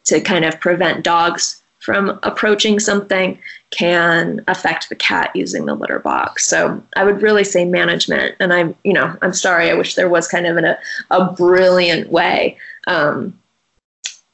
to 0.05 0.19
kind 0.21 0.45
of 0.45 0.59
prevent 0.59 1.03
dogs 1.03 1.60
from 1.81 2.19
approaching 2.23 2.79
something 2.79 3.37
can 3.71 4.43
affect 4.47 4.89
the 4.89 4.95
cat 4.95 5.31
using 5.35 5.65
the 5.65 5.75
litter 5.75 5.99
box. 5.99 6.47
So 6.47 6.81
I 6.95 7.03
would 7.03 7.21
really 7.21 7.43
say 7.43 7.65
management. 7.65 8.35
And 8.39 8.53
I'm, 8.53 8.75
you 8.83 8.93
know, 8.93 9.17
I'm 9.21 9.33
sorry. 9.33 9.69
I 9.69 9.73
wish 9.73 9.95
there 9.95 10.09
was 10.09 10.27
kind 10.27 10.45
of 10.45 10.57
a, 10.57 10.77
a 11.09 11.31
brilliant 11.33 12.11
way. 12.11 12.57
Um, 12.87 13.39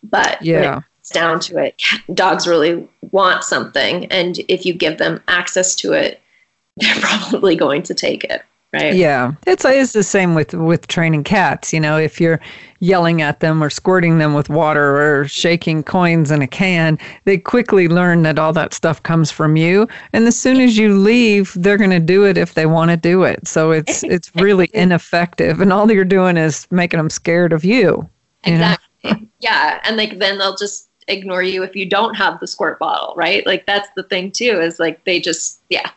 but 0.04 0.42
yeah 0.42 0.82
it's 1.08 1.14
down 1.14 1.40
to 1.40 1.58
it, 1.58 1.82
dogs 2.14 2.48
really 2.48 2.88
want 3.12 3.44
something, 3.44 4.06
and 4.08 4.40
if 4.50 4.66
you 4.66 4.74
give 4.74 4.98
them 4.98 5.22
access 5.30 5.74
to 5.76 5.94
it, 5.94 6.22
they're 6.78 6.96
probably 6.96 7.56
going 7.56 7.82
to 7.84 7.94
take 7.94 8.24
it. 8.26 8.44
Right? 8.78 8.96
Yeah, 8.96 9.34
it's 9.46 9.66
it's 9.66 9.94
the 9.94 10.04
same 10.04 10.36
with 10.36 10.54
with 10.54 10.88
training 10.88 11.24
cats. 11.24 11.74
You 11.74 11.80
know, 11.80 11.98
if 11.98 12.20
you're 12.20 12.40
yelling 12.80 13.22
at 13.22 13.40
them 13.40 13.64
or 13.64 13.70
squirting 13.70 14.20
them 14.20 14.34
with 14.34 14.50
water 14.50 15.02
or 15.02 15.28
shaking 15.28 15.84
coins 15.84 16.30
in 16.32 16.42
a 16.42 16.48
can, 16.48 16.98
they 17.26 17.38
quickly 17.38 17.88
learn 17.88 18.22
that 18.22 18.38
all 18.38 18.54
that 18.54 18.74
stuff 18.74 19.02
comes 19.02 19.32
from 19.32 19.56
you. 19.56 19.88
And 20.14 20.28
as 20.28 20.40
soon 20.40 20.62
as 20.62 20.78
you 20.78 20.98
leave, 20.98 21.54
they're 21.56 21.78
going 21.78 21.90
to 21.90 22.00
do 22.00 22.26
it 22.26 22.38
if 22.38 22.54
they 22.54 22.66
want 22.66 22.92
to 22.92 22.98
do 22.98 23.24
it. 23.24 23.48
So 23.48 23.72
it's 23.72 24.04
it's 24.16 24.34
really 24.36 24.70
ineffective, 24.74 25.62
and 25.62 25.74
all 25.74 25.92
you're 25.92 26.06
doing 26.06 26.38
is 26.38 26.68
making 26.72 26.98
them 26.98 27.10
scared 27.10 27.54
of 27.54 27.64
you. 27.64 28.08
you 28.46 28.54
exactly. 28.54 28.84
Know? 29.04 29.18
yeah, 29.40 29.80
and 29.84 29.98
like 29.98 30.20
then 30.20 30.38
they'll 30.38 30.58
just 30.58 30.90
ignore 31.08 31.44
you 31.44 31.64
if 31.64 31.76
you 31.76 31.88
don't 31.88 32.16
have 32.16 32.40
the 32.40 32.48
squirt 32.48 32.80
bottle, 32.80 33.14
right? 33.16 33.46
Like 33.46 33.66
that's 33.66 33.90
the 33.96 34.04
thing 34.04 34.32
too. 34.32 34.60
Is 34.60 34.80
like 34.80 35.04
they 35.06 35.20
just 35.20 35.62
yeah. 35.70 35.90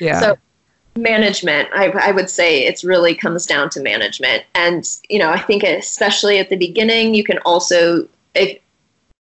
Yeah. 0.00 0.20
So 0.20 0.38
management 0.96 1.68
I, 1.72 1.86
I 1.90 2.12
would 2.12 2.30
say 2.30 2.64
it's 2.64 2.84
really 2.84 3.14
comes 3.14 3.46
down 3.46 3.70
to 3.70 3.80
management. 3.80 4.44
And 4.54 4.88
you 5.08 5.18
know 5.18 5.30
i 5.30 5.38
think 5.38 5.62
especially 5.62 6.38
at 6.38 6.48
the 6.48 6.56
beginning 6.56 7.14
you 7.14 7.24
can 7.24 7.38
also 7.38 8.08
if, 8.34 8.58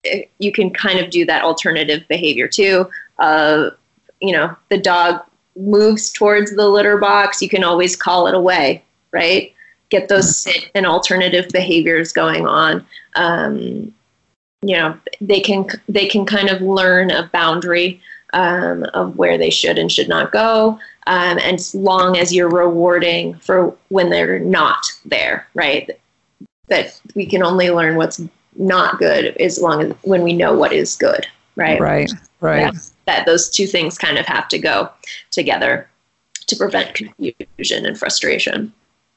if 0.05 0.29
you 0.39 0.53
can 0.53 0.71
kind 0.71 0.99
of 0.99 1.11
do 1.11 1.25
that 1.27 1.43
alternative 1.43 2.05
behavior 2.09 2.49
too 2.49 2.89
uh, 3.19 3.71
you 4.21 4.33
know 4.33 4.55
the 4.69 4.79
dog 4.79 5.23
moves 5.57 6.13
towards 6.13 6.55
the 6.55 6.69
litter 6.69 6.97
box 6.97 7.43
you 7.43 7.49
can 7.49 7.65
always 7.65 7.97
call 7.97 8.27
it 8.27 8.35
away 8.35 8.83
right? 9.13 9.55
Get 9.89 10.09
those 10.09 10.37
sit 10.37 10.71
and 10.75 10.87
alternative 10.87 11.49
behaviors 11.53 12.13
going 12.13 12.47
on. 12.47 12.87
Um, 13.17 13.95
you 14.63 14.77
know 14.77 14.99
they 15.23 15.41
can 15.41 15.67
they 15.89 16.07
can 16.07 16.27
kind 16.27 16.51
of 16.51 16.61
learn 16.61 17.11
a 17.11 17.31
boundary 17.33 17.99
um, 18.33 18.85
of 18.95 19.17
where 19.17 19.39
they 19.39 19.51
should 19.51 19.79
and 19.79 19.91
should 19.91 20.09
not 20.09 20.33
go 20.33 20.79
um, 21.07 21.39
and 21.39 21.57
as 21.57 21.75
long 21.75 22.17
as 22.17 22.33
you're 22.33 22.49
rewarding 22.49 23.35
for 23.39 23.77
when 23.89 24.11
they're 24.11 24.39
not 24.39 24.93
there, 25.05 25.49
right? 25.55 25.91
That 26.69 27.01
we 27.15 27.27
can 27.27 27.43
only 27.43 27.71
learn 27.71 27.97
what's 27.97 28.21
not 28.55 28.99
good 28.99 29.37
as 29.39 29.61
long 29.61 29.83
as 29.83 29.93
when 30.03 30.23
we 30.23 30.35
know 30.35 30.55
what 30.55 30.73
is 30.73 30.97
good, 30.97 31.27
right? 31.57 31.81
Right, 31.81 32.11
right. 32.41 32.61
Yeah, 32.61 32.81
that 33.07 33.27
those 33.27 33.51
two 33.51 33.67
things 33.67 33.99
kind 33.99 34.19
of 34.19 34.27
have 34.27 34.47
to 34.49 34.59
go 34.59 34.91
together 35.31 35.89
to 36.47 36.57
prevent 36.57 36.95
confusion 36.95 37.87
and 37.87 37.99
frustration. 37.99 38.73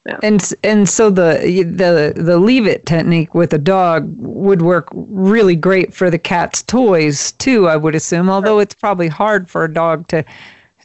Yeah. 0.06 0.18
And 0.22 0.52
and 0.62 0.88
so 0.88 1.08
the 1.08 1.38
the 1.64 2.12
the 2.20 2.38
leave 2.38 2.66
it 2.66 2.84
technique 2.84 3.34
with 3.34 3.54
a 3.54 3.58
dog 3.58 4.12
would 4.18 4.60
work 4.60 4.88
really 4.92 5.56
great 5.56 5.94
for 5.94 6.10
the 6.10 6.18
cat's 6.18 6.62
toys 6.62 7.32
too. 7.32 7.68
I 7.68 7.76
would 7.76 7.94
assume, 7.94 8.28
although 8.28 8.58
it's 8.58 8.74
probably 8.74 9.08
hard 9.08 9.48
for 9.48 9.64
a 9.64 9.72
dog 9.72 10.06
to 10.08 10.22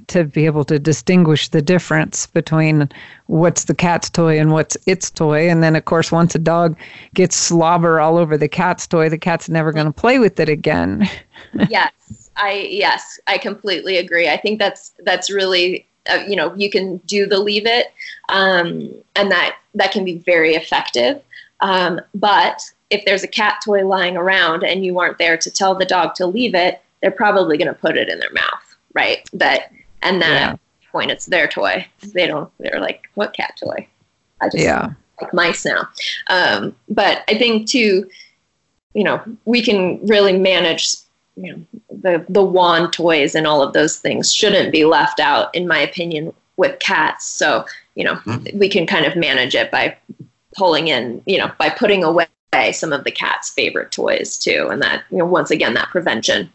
to 0.07 0.23
be 0.23 0.45
able 0.45 0.63
to 0.65 0.79
distinguish 0.79 1.49
the 1.49 1.61
difference 1.61 2.27
between 2.27 2.89
what's 3.27 3.65
the 3.65 3.75
cat's 3.75 4.09
toy 4.09 4.39
and 4.39 4.51
what's 4.51 4.77
its 4.85 5.09
toy. 5.09 5.49
And 5.49 5.61
then, 5.61 5.75
of 5.75 5.85
course, 5.85 6.11
once 6.11 6.33
a 6.35 6.39
dog 6.39 6.77
gets 7.13 7.35
slobber 7.35 7.99
all 7.99 8.17
over 8.17 8.37
the 8.37 8.47
cat's 8.47 8.87
toy, 8.87 9.09
the 9.09 9.17
cat's 9.17 9.49
never 9.49 9.71
going 9.71 9.85
to 9.85 9.91
play 9.91 10.17
with 10.19 10.39
it 10.39 10.49
again. 10.49 11.07
yes, 11.69 12.29
I 12.37 12.67
yes, 12.69 13.19
I 13.27 13.37
completely 13.37 13.97
agree. 13.97 14.29
I 14.29 14.37
think 14.37 14.59
that's 14.59 14.91
that's 15.03 15.29
really 15.29 15.88
uh, 16.11 16.23
you 16.27 16.35
know 16.35 16.53
you 16.55 16.69
can 16.69 16.97
do 17.05 17.25
the 17.25 17.39
leave 17.39 17.65
it, 17.65 17.93
um, 18.29 18.93
and 19.15 19.31
that 19.31 19.57
that 19.75 19.91
can 19.91 20.03
be 20.03 20.17
very 20.19 20.55
effective. 20.55 21.21
Um, 21.61 22.01
but 22.15 22.61
if 22.89 23.05
there's 23.05 23.23
a 23.23 23.27
cat 23.27 23.61
toy 23.63 23.85
lying 23.85 24.17
around 24.17 24.63
and 24.63 24.83
you 24.83 24.99
aren't 24.99 25.17
there 25.17 25.37
to 25.37 25.51
tell 25.51 25.75
the 25.75 25.85
dog 25.85 26.15
to 26.15 26.25
leave 26.25 26.55
it, 26.55 26.81
they're 27.01 27.11
probably 27.11 27.57
going 27.57 27.67
to 27.67 27.73
put 27.73 27.97
it 27.97 28.09
in 28.09 28.19
their 28.19 28.31
mouth, 28.31 28.77
right? 28.93 29.27
That 29.33 29.71
and 30.01 30.21
then 30.21 30.31
yeah. 30.31 30.47
at 30.47 30.51
that 30.53 30.91
point 30.91 31.11
it's 31.11 31.25
their 31.25 31.47
toy. 31.47 31.85
They 32.13 32.27
don't. 32.27 32.51
They're 32.59 32.79
like, 32.79 33.09
what 33.15 33.33
cat 33.33 33.59
toy? 33.61 33.87
I 34.41 34.45
just 34.45 34.63
yeah. 34.63 34.89
like 35.21 35.33
mice 35.33 35.65
now. 35.65 35.87
Um, 36.29 36.75
but 36.87 37.23
I 37.27 37.37
think 37.37 37.67
too, 37.67 38.09
you 38.93 39.03
know, 39.03 39.21
we 39.45 39.61
can 39.61 40.05
really 40.05 40.37
manage. 40.37 40.95
You 41.39 41.53
know, 41.53 41.79
the 41.89 42.25
the 42.29 42.43
wand 42.43 42.93
toys 42.93 43.33
and 43.35 43.47
all 43.47 43.61
of 43.61 43.73
those 43.73 43.97
things 43.97 44.33
shouldn't 44.33 44.71
be 44.71 44.85
left 44.85 45.19
out, 45.19 45.53
in 45.55 45.67
my 45.67 45.79
opinion, 45.79 46.33
with 46.57 46.79
cats. 46.79 47.25
So 47.25 47.65
you 47.95 48.03
know, 48.03 48.15
mm-hmm. 48.15 48.57
we 48.57 48.69
can 48.69 48.85
kind 48.85 49.05
of 49.05 49.15
manage 49.15 49.55
it 49.55 49.71
by 49.71 49.95
pulling 50.55 50.87
in, 50.89 51.21
you 51.25 51.37
know, 51.37 51.51
by 51.57 51.69
putting 51.69 52.03
away 52.03 52.27
some 52.71 52.91
of 52.91 53.03
the 53.03 53.11
cat's 53.11 53.49
favorite 53.49 53.91
toys 53.91 54.37
too, 54.37 54.67
and 54.69 54.81
that 54.81 55.03
you 55.11 55.17
know, 55.17 55.25
once 55.25 55.51
again, 55.51 55.73
that 55.75 55.89
prevention 55.89 56.51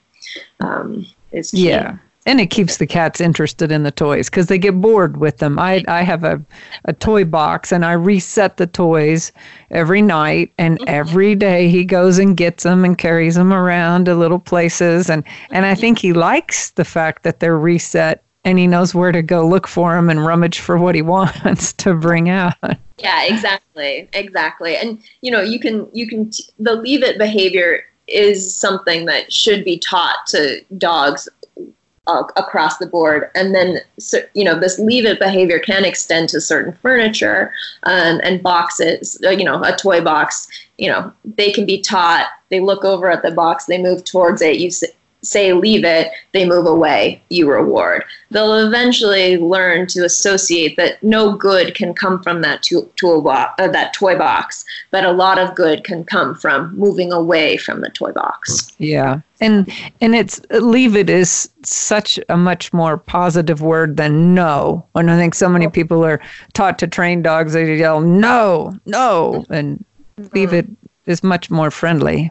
um, 0.60 1.06
is 1.32 1.50
key. 1.50 1.68
yeah 1.68 1.96
and 2.26 2.40
it 2.40 2.46
keeps 2.46 2.78
the 2.78 2.86
cats 2.86 3.20
interested 3.20 3.70
in 3.70 3.82
the 3.82 3.90
toys 3.90 4.30
because 4.30 4.46
they 4.46 4.58
get 4.58 4.80
bored 4.80 5.18
with 5.18 5.38
them. 5.38 5.58
I 5.58 5.84
I 5.88 6.02
have 6.02 6.24
a, 6.24 6.40
a 6.86 6.92
toy 6.92 7.24
box 7.24 7.72
and 7.72 7.84
I 7.84 7.92
reset 7.92 8.56
the 8.56 8.66
toys 8.66 9.32
every 9.70 10.02
night 10.02 10.52
and 10.58 10.78
mm-hmm. 10.78 10.88
every 10.88 11.34
day 11.34 11.68
he 11.68 11.84
goes 11.84 12.18
and 12.18 12.36
gets 12.36 12.62
them 12.62 12.84
and 12.84 12.96
carries 12.96 13.34
them 13.34 13.52
around 13.52 14.06
to 14.06 14.14
little 14.14 14.38
places 14.38 15.10
and 15.10 15.24
and 15.50 15.66
I 15.66 15.74
think 15.74 15.98
he 15.98 16.12
likes 16.12 16.70
the 16.70 16.84
fact 16.84 17.22
that 17.24 17.40
they're 17.40 17.58
reset 17.58 18.22
and 18.44 18.58
he 18.58 18.66
knows 18.66 18.94
where 18.94 19.12
to 19.12 19.22
go 19.22 19.46
look 19.46 19.66
for 19.66 19.94
them 19.94 20.10
and 20.10 20.24
rummage 20.24 20.60
for 20.60 20.76
what 20.76 20.94
he 20.94 21.02
wants 21.14 21.72
to 21.74 21.94
bring 21.94 22.28
out. 22.28 22.54
Yeah, 22.98 23.24
exactly. 23.24 24.08
Exactly. 24.12 24.76
And 24.76 25.02
you 25.20 25.30
know, 25.30 25.40
you 25.40 25.58
can 25.58 25.88
you 25.92 26.06
can 26.06 26.30
the 26.58 26.74
leave 26.74 27.02
it 27.02 27.18
behavior 27.18 27.84
is 28.06 28.54
something 28.54 29.06
that 29.06 29.32
should 29.32 29.64
be 29.64 29.78
taught 29.78 30.26
to 30.28 30.62
dogs 30.76 31.28
uh, 32.06 32.24
across 32.36 32.78
the 32.78 32.86
board. 32.86 33.30
And 33.34 33.54
then, 33.54 33.80
so, 33.98 34.18
you 34.34 34.44
know, 34.44 34.58
this 34.58 34.78
leave 34.78 35.06
it 35.06 35.18
behavior 35.18 35.58
can 35.58 35.84
extend 35.84 36.28
to 36.30 36.40
certain 36.40 36.72
furniture 36.82 37.52
um, 37.84 38.20
and 38.22 38.42
boxes, 38.42 39.20
uh, 39.24 39.30
you 39.30 39.44
know, 39.44 39.62
a 39.62 39.74
toy 39.76 40.00
box, 40.00 40.48
you 40.78 40.90
know, 40.90 41.12
they 41.24 41.50
can 41.52 41.66
be 41.66 41.80
taught, 41.80 42.26
they 42.50 42.60
look 42.60 42.84
over 42.84 43.10
at 43.10 43.22
the 43.22 43.30
box, 43.30 43.66
they 43.66 43.78
move 43.78 44.04
towards 44.04 44.42
it, 44.42 44.56
you 44.56 44.70
say 45.24 45.52
leave 45.52 45.84
it, 45.84 46.12
they 46.32 46.46
move 46.46 46.66
away, 46.66 47.22
you 47.30 47.50
reward. 47.50 48.04
They'll 48.30 48.66
eventually 48.66 49.36
learn 49.36 49.86
to 49.88 50.04
associate 50.04 50.76
that 50.76 51.02
no 51.02 51.36
good 51.36 51.74
can 51.74 51.94
come 51.94 52.22
from 52.22 52.42
that 52.42 52.62
tool, 52.62 52.90
tool 52.96 53.22
box, 53.22 53.54
uh, 53.58 53.68
that 53.68 53.94
toy 53.94 54.16
box, 54.16 54.64
but 54.90 55.04
a 55.04 55.12
lot 55.12 55.38
of 55.38 55.54
good 55.54 55.84
can 55.84 56.04
come 56.04 56.34
from 56.34 56.76
moving 56.76 57.12
away 57.12 57.56
from 57.56 57.80
the 57.80 57.90
toy 57.90 58.12
box. 58.12 58.72
Yeah. 58.78 59.20
And 59.40 59.70
and 60.00 60.14
it's 60.14 60.40
leave 60.50 60.96
it 60.96 61.10
is 61.10 61.50
such 61.64 62.18
a 62.28 62.36
much 62.36 62.72
more 62.72 62.96
positive 62.96 63.62
word 63.62 63.96
than 63.96 64.34
no. 64.34 64.86
And 64.94 65.10
I 65.10 65.16
think 65.16 65.34
so 65.34 65.48
many 65.48 65.68
people 65.68 66.04
are 66.04 66.20
taught 66.52 66.78
to 66.78 66.86
train 66.86 67.22
dogs 67.22 67.52
they 67.52 67.76
yell 67.76 68.00
no, 68.00 68.78
no 68.86 69.44
and 69.50 69.84
leave 70.32 70.50
mm-hmm. 70.50 70.56
it 70.56 70.66
is 71.06 71.22
much 71.22 71.50
more 71.50 71.70
friendly. 71.70 72.30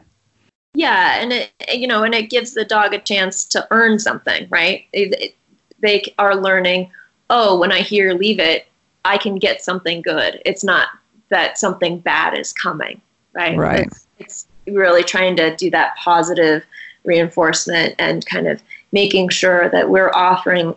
Yeah, 0.74 1.20
and 1.20 1.32
it 1.32 1.52
you 1.72 1.86
know, 1.86 2.02
and 2.02 2.14
it 2.14 2.30
gives 2.30 2.52
the 2.52 2.64
dog 2.64 2.92
a 2.92 2.98
chance 2.98 3.44
to 3.46 3.66
earn 3.70 3.98
something, 3.98 4.46
right? 4.50 4.84
It, 4.92 5.14
it, 5.20 5.36
they 5.80 6.14
are 6.18 6.36
learning. 6.36 6.90
Oh, 7.30 7.58
when 7.58 7.72
I 7.72 7.80
hear 7.80 8.12
leave 8.12 8.38
it, 8.38 8.66
I 9.04 9.16
can 9.18 9.36
get 9.36 9.62
something 9.62 10.02
good. 10.02 10.42
It's 10.44 10.64
not 10.64 10.88
that 11.30 11.58
something 11.58 11.98
bad 11.98 12.36
is 12.38 12.52
coming, 12.52 13.00
right? 13.32 13.56
Right. 13.56 13.86
It's, 13.86 14.06
it's 14.18 14.46
really 14.66 15.02
trying 15.02 15.36
to 15.36 15.54
do 15.56 15.70
that 15.70 15.96
positive 15.96 16.64
reinforcement 17.04 17.94
and 17.98 18.24
kind 18.26 18.48
of 18.48 18.62
making 18.92 19.28
sure 19.28 19.68
that 19.70 19.90
we're 19.90 20.10
offering 20.12 20.74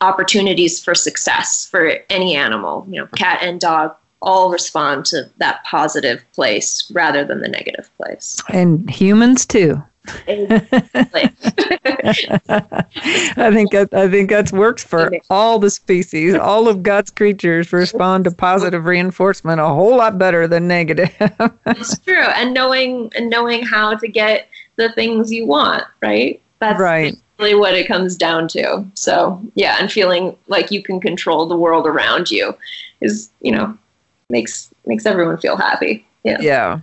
opportunities 0.00 0.82
for 0.82 0.94
success 0.94 1.66
for 1.66 1.94
any 2.08 2.36
animal, 2.36 2.86
you 2.88 3.00
know, 3.00 3.06
cat 3.16 3.40
and 3.42 3.60
dog 3.60 3.94
all 4.22 4.50
respond 4.50 5.04
to 5.06 5.30
that 5.38 5.62
positive 5.64 6.24
place 6.32 6.90
rather 6.92 7.24
than 7.24 7.40
the 7.40 7.48
negative 7.48 7.90
place. 7.96 8.36
And 8.48 8.88
humans 8.90 9.46
too. 9.46 9.82
I 10.28 10.40
think 13.52 13.72
that 13.72 13.88
I 13.92 14.08
think 14.08 14.30
that 14.30 14.52
works 14.52 14.84
for 14.84 15.10
all 15.30 15.58
the 15.58 15.70
species. 15.70 16.34
All 16.34 16.68
of 16.68 16.82
God's 16.82 17.10
creatures 17.10 17.72
respond 17.72 18.24
to 18.24 18.30
positive 18.30 18.84
reinforcement 18.84 19.60
a 19.60 19.66
whole 19.66 19.96
lot 19.96 20.18
better 20.18 20.46
than 20.46 20.68
negative. 20.68 21.10
it's 21.66 21.98
true, 21.98 22.22
and 22.36 22.54
knowing 22.54 23.10
and 23.16 23.28
knowing 23.28 23.64
how 23.64 23.96
to 23.96 24.06
get 24.06 24.48
the 24.76 24.92
things 24.92 25.32
you 25.32 25.46
want, 25.46 25.84
right? 26.00 26.40
That's 26.60 26.80
right. 26.80 27.16
really 27.38 27.54
what 27.54 27.74
it 27.74 27.88
comes 27.88 28.16
down 28.16 28.48
to. 28.48 28.86
So 28.94 29.40
yeah, 29.54 29.78
and 29.80 29.90
feeling 29.90 30.36
like 30.46 30.70
you 30.70 30.82
can 30.82 31.00
control 31.00 31.46
the 31.46 31.56
world 31.56 31.86
around 31.86 32.30
you 32.30 32.56
is 33.00 33.30
you 33.40 33.52
know 33.52 33.76
makes 34.30 34.70
makes 34.86 35.06
everyone 35.06 35.38
feel 35.38 35.56
happy. 35.56 36.06
Yeah. 36.24 36.38
Yeah. 36.40 36.80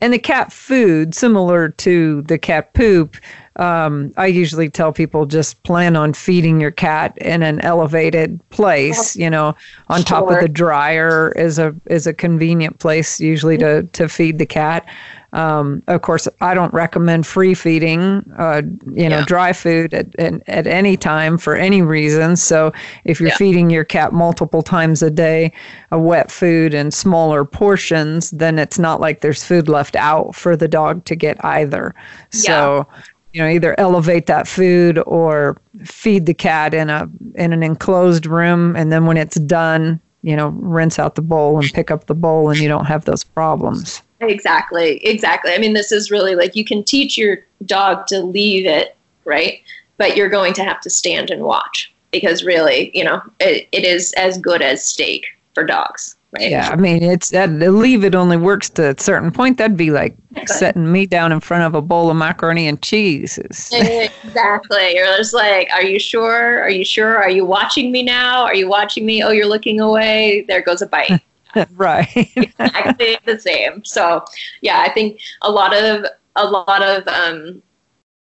And 0.00 0.12
the 0.12 0.18
cat 0.18 0.52
food, 0.52 1.16
similar 1.16 1.70
to 1.70 2.22
the 2.22 2.38
cat 2.38 2.74
poop, 2.74 3.16
um, 3.56 4.12
I 4.16 4.26
usually 4.26 4.68
tell 4.68 4.92
people 4.92 5.26
just 5.26 5.60
plan 5.64 5.96
on 5.96 6.12
feeding 6.12 6.60
your 6.60 6.70
cat 6.70 7.16
in 7.18 7.42
an 7.42 7.60
elevated 7.60 8.40
place. 8.50 9.16
You 9.16 9.30
know, 9.30 9.56
on 9.88 9.98
sure. 9.98 10.04
top 10.04 10.30
of 10.30 10.40
the 10.40 10.48
dryer 10.48 11.32
is 11.36 11.58
a 11.58 11.74
is 11.86 12.06
a 12.06 12.12
convenient 12.12 12.78
place 12.78 13.20
usually 13.20 13.58
to 13.58 13.82
to 13.82 14.08
feed 14.08 14.38
the 14.38 14.46
cat. 14.46 14.86
Um, 15.34 15.82
of 15.88 16.02
course, 16.02 16.28
I 16.40 16.54
don't 16.54 16.72
recommend 16.72 17.26
free 17.26 17.54
feeding, 17.54 18.24
uh, 18.38 18.62
you 18.92 19.08
know, 19.08 19.18
yeah. 19.18 19.24
dry 19.26 19.52
food 19.52 19.92
at, 19.92 20.14
at, 20.14 20.34
at, 20.46 20.68
any 20.68 20.96
time 20.96 21.38
for 21.38 21.56
any 21.56 21.82
reason. 21.82 22.36
So 22.36 22.72
if 23.04 23.18
you're 23.18 23.30
yeah. 23.30 23.36
feeding 23.36 23.68
your 23.68 23.82
cat 23.82 24.12
multiple 24.12 24.62
times 24.62 25.02
a 25.02 25.10
day, 25.10 25.52
a 25.90 25.98
wet 25.98 26.30
food 26.30 26.72
in 26.72 26.92
smaller 26.92 27.44
portions, 27.44 28.30
then 28.30 28.60
it's 28.60 28.78
not 28.78 29.00
like 29.00 29.22
there's 29.22 29.42
food 29.42 29.68
left 29.68 29.96
out 29.96 30.36
for 30.36 30.54
the 30.54 30.68
dog 30.68 31.04
to 31.06 31.16
get 31.16 31.44
either. 31.44 31.96
So, 32.30 32.86
yeah. 32.88 33.02
you 33.32 33.42
know, 33.42 33.48
either 33.48 33.74
elevate 33.80 34.26
that 34.26 34.46
food 34.46 35.02
or 35.04 35.60
feed 35.84 36.26
the 36.26 36.34
cat 36.34 36.74
in 36.74 36.90
a 36.90 37.10
in 37.34 37.52
an 37.52 37.64
enclosed 37.64 38.26
room, 38.26 38.76
and 38.76 38.92
then 38.92 39.06
when 39.06 39.16
it's 39.16 39.40
done, 39.40 40.00
you 40.22 40.36
know, 40.36 40.50
rinse 40.50 41.00
out 41.00 41.16
the 41.16 41.22
bowl 41.22 41.58
and 41.58 41.72
pick 41.72 41.90
up 41.90 42.06
the 42.06 42.14
bowl, 42.14 42.50
and 42.50 42.60
you 42.60 42.68
don't 42.68 42.86
have 42.86 43.04
those 43.04 43.24
problems. 43.24 44.00
Exactly, 44.26 45.04
exactly. 45.04 45.52
I 45.52 45.58
mean, 45.58 45.72
this 45.72 45.92
is 45.92 46.10
really 46.10 46.34
like 46.34 46.56
you 46.56 46.64
can 46.64 46.82
teach 46.82 47.16
your 47.16 47.38
dog 47.66 48.06
to 48.08 48.20
leave 48.20 48.66
it, 48.66 48.96
right? 49.24 49.62
But 49.96 50.16
you're 50.16 50.28
going 50.28 50.54
to 50.54 50.64
have 50.64 50.80
to 50.82 50.90
stand 50.90 51.30
and 51.30 51.42
watch 51.42 51.92
because 52.10 52.44
really, 52.44 52.90
you 52.96 53.04
know, 53.04 53.22
it, 53.40 53.68
it 53.72 53.84
is 53.84 54.12
as 54.14 54.38
good 54.38 54.62
as 54.62 54.84
steak 54.84 55.26
for 55.54 55.64
dogs. 55.64 56.16
Right? 56.32 56.50
Yeah, 56.50 56.68
I 56.70 56.76
mean, 56.76 57.02
it's 57.04 57.30
that 57.30 57.48
leave 57.50 58.02
it 58.02 58.16
only 58.16 58.36
works 58.36 58.68
to 58.70 58.90
a 58.90 58.98
certain 58.98 59.30
point. 59.30 59.56
That'd 59.58 59.76
be 59.76 59.92
like 59.92 60.16
setting 60.46 60.90
me 60.90 61.06
down 61.06 61.30
in 61.30 61.38
front 61.38 61.62
of 61.62 61.76
a 61.76 61.80
bowl 61.80 62.10
of 62.10 62.16
macaroni 62.16 62.66
and 62.66 62.82
cheese. 62.82 63.38
exactly. 63.72 64.96
You're 64.96 65.16
just 65.16 65.32
like, 65.32 65.68
are 65.72 65.84
you 65.84 66.00
sure? 66.00 66.60
Are 66.60 66.70
you 66.70 66.84
sure? 66.84 67.18
Are 67.18 67.30
you 67.30 67.44
watching 67.44 67.92
me 67.92 68.02
now? 68.02 68.42
Are 68.42 68.54
you 68.54 68.68
watching 68.68 69.06
me? 69.06 69.22
Oh, 69.22 69.30
you're 69.30 69.46
looking 69.46 69.78
away. 69.78 70.44
There 70.48 70.60
goes 70.60 70.82
a 70.82 70.88
bite. 70.88 71.22
right. 71.74 72.08
exactly 72.36 73.18
the 73.24 73.38
same. 73.38 73.84
So 73.84 74.24
yeah, 74.60 74.80
I 74.80 74.90
think 74.92 75.20
a 75.42 75.50
lot 75.50 75.74
of 75.74 76.06
a 76.36 76.46
lot 76.46 76.82
of 76.82 77.06
um, 77.08 77.62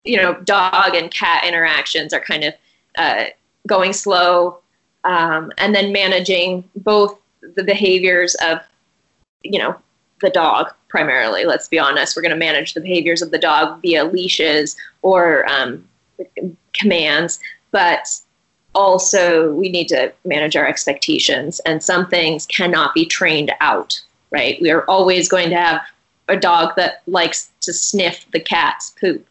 you 0.04 0.16
know 0.16 0.34
dog 0.42 0.94
and 0.94 1.10
cat 1.10 1.44
interactions 1.44 2.12
are 2.12 2.20
kind 2.20 2.44
of 2.44 2.54
uh, 2.98 3.24
going 3.66 3.92
slow, 3.92 4.58
um, 5.04 5.52
and 5.58 5.74
then 5.74 5.92
managing 5.92 6.68
both 6.76 7.18
the 7.54 7.64
behaviors 7.64 8.34
of 8.36 8.58
you 9.42 9.58
know 9.58 9.76
the 10.20 10.30
dog 10.30 10.72
primarily. 10.88 11.44
Let's 11.44 11.68
be 11.68 11.78
honest, 11.78 12.16
we're 12.16 12.22
going 12.22 12.30
to 12.30 12.36
manage 12.36 12.74
the 12.74 12.80
behaviors 12.80 13.22
of 13.22 13.30
the 13.30 13.38
dog 13.38 13.82
via 13.82 14.04
leashes 14.04 14.76
or 15.02 15.44
um, 15.50 15.88
commands, 16.72 17.40
but 17.72 18.08
also 18.74 19.52
we 19.52 19.68
need 19.68 19.88
to 19.88 20.12
manage 20.24 20.56
our 20.56 20.66
expectations 20.66 21.60
and 21.60 21.82
some 21.82 22.08
things 22.08 22.46
cannot 22.46 22.94
be 22.94 23.06
trained 23.06 23.52
out 23.60 24.00
right? 24.30 24.60
We 24.60 24.72
are 24.72 24.84
always 24.86 25.28
going 25.28 25.50
to 25.50 25.56
have 25.56 25.80
a 26.28 26.36
dog 26.36 26.74
that 26.74 27.02
likes 27.06 27.50
to 27.60 27.72
sniff 27.72 28.26
the 28.32 28.40
cat's 28.40 28.90
poop 29.00 29.26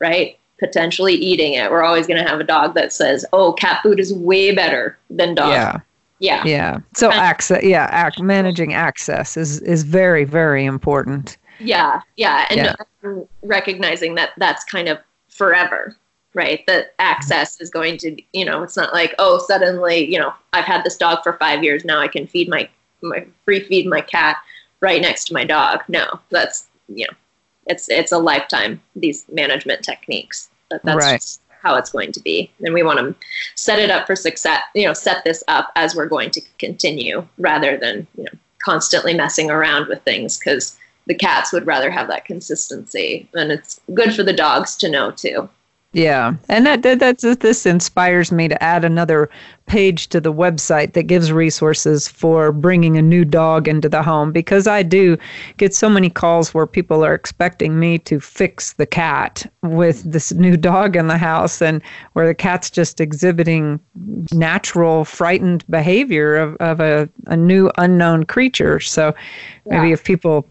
right? 0.00 0.38
Potentially 0.60 1.14
eating 1.14 1.54
it. 1.54 1.70
We're 1.70 1.82
always 1.82 2.06
going 2.06 2.22
to 2.22 2.28
have 2.28 2.40
a 2.40 2.44
dog 2.44 2.74
that 2.74 2.92
says 2.92 3.24
oh 3.32 3.52
cat 3.52 3.80
food 3.82 4.00
is 4.00 4.12
way 4.12 4.54
better 4.54 4.98
than 5.10 5.34
dog. 5.34 5.50
Yeah. 5.50 5.80
Yeah. 6.20 6.42
Yeah. 6.44 6.78
So 6.94 7.12
access 7.12 7.62
yeah 7.62 7.88
act, 7.90 8.20
managing 8.20 8.74
access 8.74 9.36
is 9.36 9.60
is 9.60 9.84
very 9.84 10.24
very 10.24 10.64
important. 10.64 11.36
Yeah. 11.60 12.00
Yeah. 12.16 12.46
And 12.50 12.76
yeah. 13.02 13.22
recognizing 13.42 14.16
that 14.16 14.30
that's 14.36 14.64
kind 14.64 14.88
of 14.88 14.98
forever 15.28 15.96
right? 16.34 16.64
That 16.66 16.94
access 16.98 17.60
is 17.60 17.70
going 17.70 17.98
to, 17.98 18.16
you 18.32 18.44
know, 18.44 18.62
it's 18.62 18.76
not 18.76 18.92
like, 18.92 19.14
oh, 19.18 19.38
suddenly, 19.38 20.10
you 20.10 20.18
know, 20.18 20.32
I've 20.52 20.64
had 20.64 20.84
this 20.84 20.96
dog 20.96 21.22
for 21.22 21.34
five 21.34 21.64
years. 21.64 21.84
Now 21.84 22.00
I 22.00 22.08
can 22.08 22.26
feed 22.26 22.48
my, 22.48 22.68
my 23.02 23.26
free 23.44 23.60
feed 23.60 23.86
my 23.86 24.00
cat 24.00 24.36
right 24.80 25.00
next 25.00 25.24
to 25.26 25.34
my 25.34 25.44
dog. 25.44 25.82
No, 25.88 26.20
that's, 26.30 26.66
you 26.88 27.06
know, 27.06 27.16
it's, 27.66 27.88
it's 27.88 28.12
a 28.12 28.18
lifetime, 28.18 28.80
these 28.96 29.24
management 29.30 29.82
techniques. 29.82 30.50
That, 30.70 30.82
that's 30.84 31.04
right. 31.04 31.38
how 31.62 31.76
it's 31.76 31.90
going 31.90 32.12
to 32.12 32.20
be. 32.20 32.50
And 32.60 32.74
we 32.74 32.82
want 32.82 32.98
to 32.98 33.14
set 33.54 33.78
it 33.78 33.90
up 33.90 34.06
for 34.06 34.14
success, 34.14 34.62
you 34.74 34.86
know, 34.86 34.92
set 34.92 35.24
this 35.24 35.42
up 35.48 35.72
as 35.76 35.94
we're 35.94 36.06
going 36.06 36.30
to 36.32 36.40
continue 36.58 37.26
rather 37.38 37.76
than, 37.76 38.06
you 38.16 38.24
know, 38.24 38.38
constantly 38.62 39.14
messing 39.14 39.50
around 39.50 39.88
with 39.88 40.02
things 40.02 40.38
because 40.38 40.76
the 41.06 41.14
cats 41.14 41.52
would 41.52 41.66
rather 41.66 41.90
have 41.90 42.06
that 42.08 42.26
consistency. 42.26 43.28
And 43.34 43.50
it's 43.50 43.80
good 43.94 44.14
for 44.14 44.22
the 44.22 44.32
dogs 44.32 44.76
to 44.76 44.90
know 44.90 45.10
too. 45.10 45.48
Yeah, 45.92 46.34
and 46.50 46.66
that, 46.66 46.82
that 46.82 46.98
that's 46.98 47.22
this 47.36 47.64
inspires 47.64 48.30
me 48.30 48.46
to 48.48 48.62
add 48.62 48.84
another 48.84 49.30
page 49.68 50.08
to 50.08 50.20
the 50.20 50.32
website 50.32 50.94
that 50.94 51.04
gives 51.04 51.30
resources 51.30 52.08
for 52.08 52.50
bringing 52.50 52.96
a 52.96 53.02
new 53.02 53.24
dog 53.24 53.68
into 53.68 53.88
the 53.88 54.02
home 54.02 54.32
because 54.32 54.66
I 54.66 54.82
do 54.82 55.16
get 55.58 55.74
so 55.74 55.88
many 55.88 56.10
calls 56.10 56.52
where 56.52 56.66
people 56.66 57.04
are 57.04 57.14
expecting 57.14 57.78
me 57.78 57.98
to 57.98 58.18
fix 58.18 58.72
the 58.74 58.86
cat 58.86 59.50
with 59.62 60.02
this 60.10 60.32
new 60.32 60.56
dog 60.56 60.96
in 60.96 61.06
the 61.06 61.18
house 61.18 61.62
and 61.62 61.82
where 62.14 62.26
the 62.26 62.34
cat's 62.34 62.70
just 62.70 63.00
exhibiting 63.00 63.78
natural 64.32 65.04
frightened 65.04 65.64
behavior 65.68 66.36
of, 66.36 66.56
of 66.56 66.80
a, 66.80 67.08
a 67.26 67.36
new 67.36 67.70
unknown 67.78 68.24
creature. 68.24 68.80
So 68.80 69.14
yeah. 69.66 69.80
maybe 69.80 69.92
if 69.92 70.02
people 70.02 70.48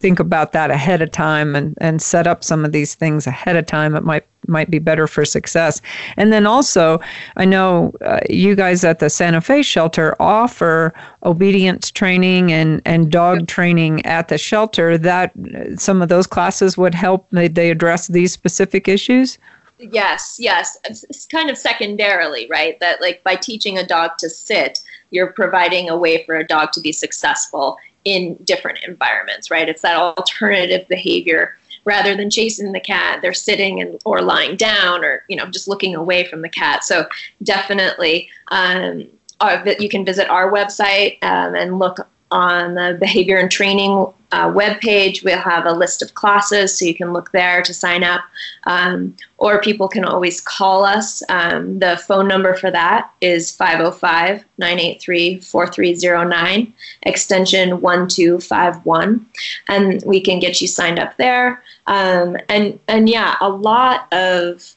think 0.00 0.18
about 0.18 0.52
that 0.52 0.70
ahead 0.70 1.02
of 1.02 1.10
time 1.12 1.54
and, 1.54 1.76
and 1.80 2.02
set 2.02 2.26
up 2.26 2.42
some 2.42 2.64
of 2.64 2.72
these 2.72 2.94
things 2.94 3.26
ahead 3.26 3.56
of 3.56 3.66
time, 3.66 3.94
it 3.94 4.04
might 4.04 4.26
might 4.48 4.70
be 4.70 4.78
better 4.78 5.06
for 5.06 5.24
success. 5.24 5.80
And 6.16 6.32
then 6.32 6.46
also, 6.46 7.00
I 7.36 7.44
know 7.44 7.92
uh, 8.04 8.20
you 8.28 8.54
guys 8.56 8.82
at 8.84 8.98
the 8.98 9.08
Santa 9.10 9.40
Fe 9.40 9.62
shelter 9.62 10.16
offer 10.20 10.92
obedience 11.24 11.90
training 11.90 12.52
and, 12.52 12.82
and 12.84 13.12
dog 13.12 13.40
yep. 13.40 13.48
training 13.48 14.04
at 14.06 14.28
the 14.28 14.38
shelter. 14.38 14.98
That 14.98 15.32
some 15.76 16.02
of 16.02 16.08
those 16.08 16.26
classes 16.26 16.76
would 16.76 16.94
help. 16.94 17.28
They 17.30 17.70
address 17.70 18.08
these 18.08 18.32
specific 18.32 18.88
issues. 18.88 19.38
Yes, 19.78 20.36
yes. 20.38 20.78
It's 20.84 21.26
kind 21.26 21.50
of 21.50 21.58
secondarily, 21.58 22.46
right? 22.48 22.80
That 22.80 23.00
like 23.00 23.22
by 23.22 23.36
teaching 23.36 23.76
a 23.76 23.86
dog 23.86 24.12
to 24.18 24.30
sit, 24.30 24.80
you're 25.10 25.32
providing 25.32 25.88
a 25.88 25.96
way 25.96 26.24
for 26.24 26.36
a 26.36 26.46
dog 26.46 26.72
to 26.72 26.80
be 26.80 26.92
successful 26.92 27.76
in 28.04 28.36
different 28.44 28.78
environments, 28.86 29.50
right? 29.50 29.68
It's 29.68 29.82
that 29.82 29.96
alternative 29.96 30.88
behavior 30.88 31.56
rather 31.86 32.14
than 32.14 32.28
chasing 32.28 32.72
the 32.72 32.80
cat 32.80 33.22
they're 33.22 33.32
sitting 33.32 33.80
and 33.80 33.98
or 34.04 34.20
lying 34.20 34.56
down 34.56 35.02
or 35.02 35.24
you 35.28 35.36
know 35.36 35.46
just 35.46 35.68
looking 35.68 35.94
away 35.94 36.26
from 36.26 36.42
the 36.42 36.48
cat. 36.48 36.84
So 36.84 37.06
definitely 37.42 38.28
um, 38.48 39.06
our, 39.40 39.66
you 39.78 39.88
can 39.88 40.04
visit 40.04 40.28
our 40.28 40.50
website 40.50 41.22
um, 41.22 41.54
and 41.54 41.78
look 41.78 42.06
on 42.30 42.74
the 42.74 42.96
behavior 43.00 43.38
and 43.38 43.50
training 43.50 44.06
uh, 44.36 44.52
webpage. 44.52 45.24
We'll 45.24 45.38
have 45.38 45.64
a 45.64 45.72
list 45.72 46.02
of 46.02 46.14
classes, 46.14 46.78
so 46.78 46.84
you 46.84 46.94
can 46.94 47.14
look 47.14 47.32
there 47.32 47.62
to 47.62 47.72
sign 47.72 48.04
up. 48.04 48.20
Um, 48.64 49.16
or 49.38 49.62
people 49.62 49.88
can 49.88 50.04
always 50.04 50.42
call 50.42 50.84
us. 50.84 51.22
Um, 51.30 51.78
the 51.78 51.96
phone 52.06 52.28
number 52.28 52.52
for 52.54 52.70
that 52.70 53.10
is 53.22 53.50
505 53.50 54.44
983 54.58 55.40
4309, 55.40 56.74
extension 57.02 57.80
1251. 57.80 59.26
And 59.68 60.02
we 60.04 60.20
can 60.20 60.38
get 60.38 60.60
you 60.60 60.68
signed 60.68 60.98
up 60.98 61.16
there. 61.16 61.62
Um, 61.86 62.36
and, 62.50 62.78
and 62.88 63.08
yeah, 63.08 63.36
a 63.40 63.48
lot 63.48 64.12
of 64.12 64.76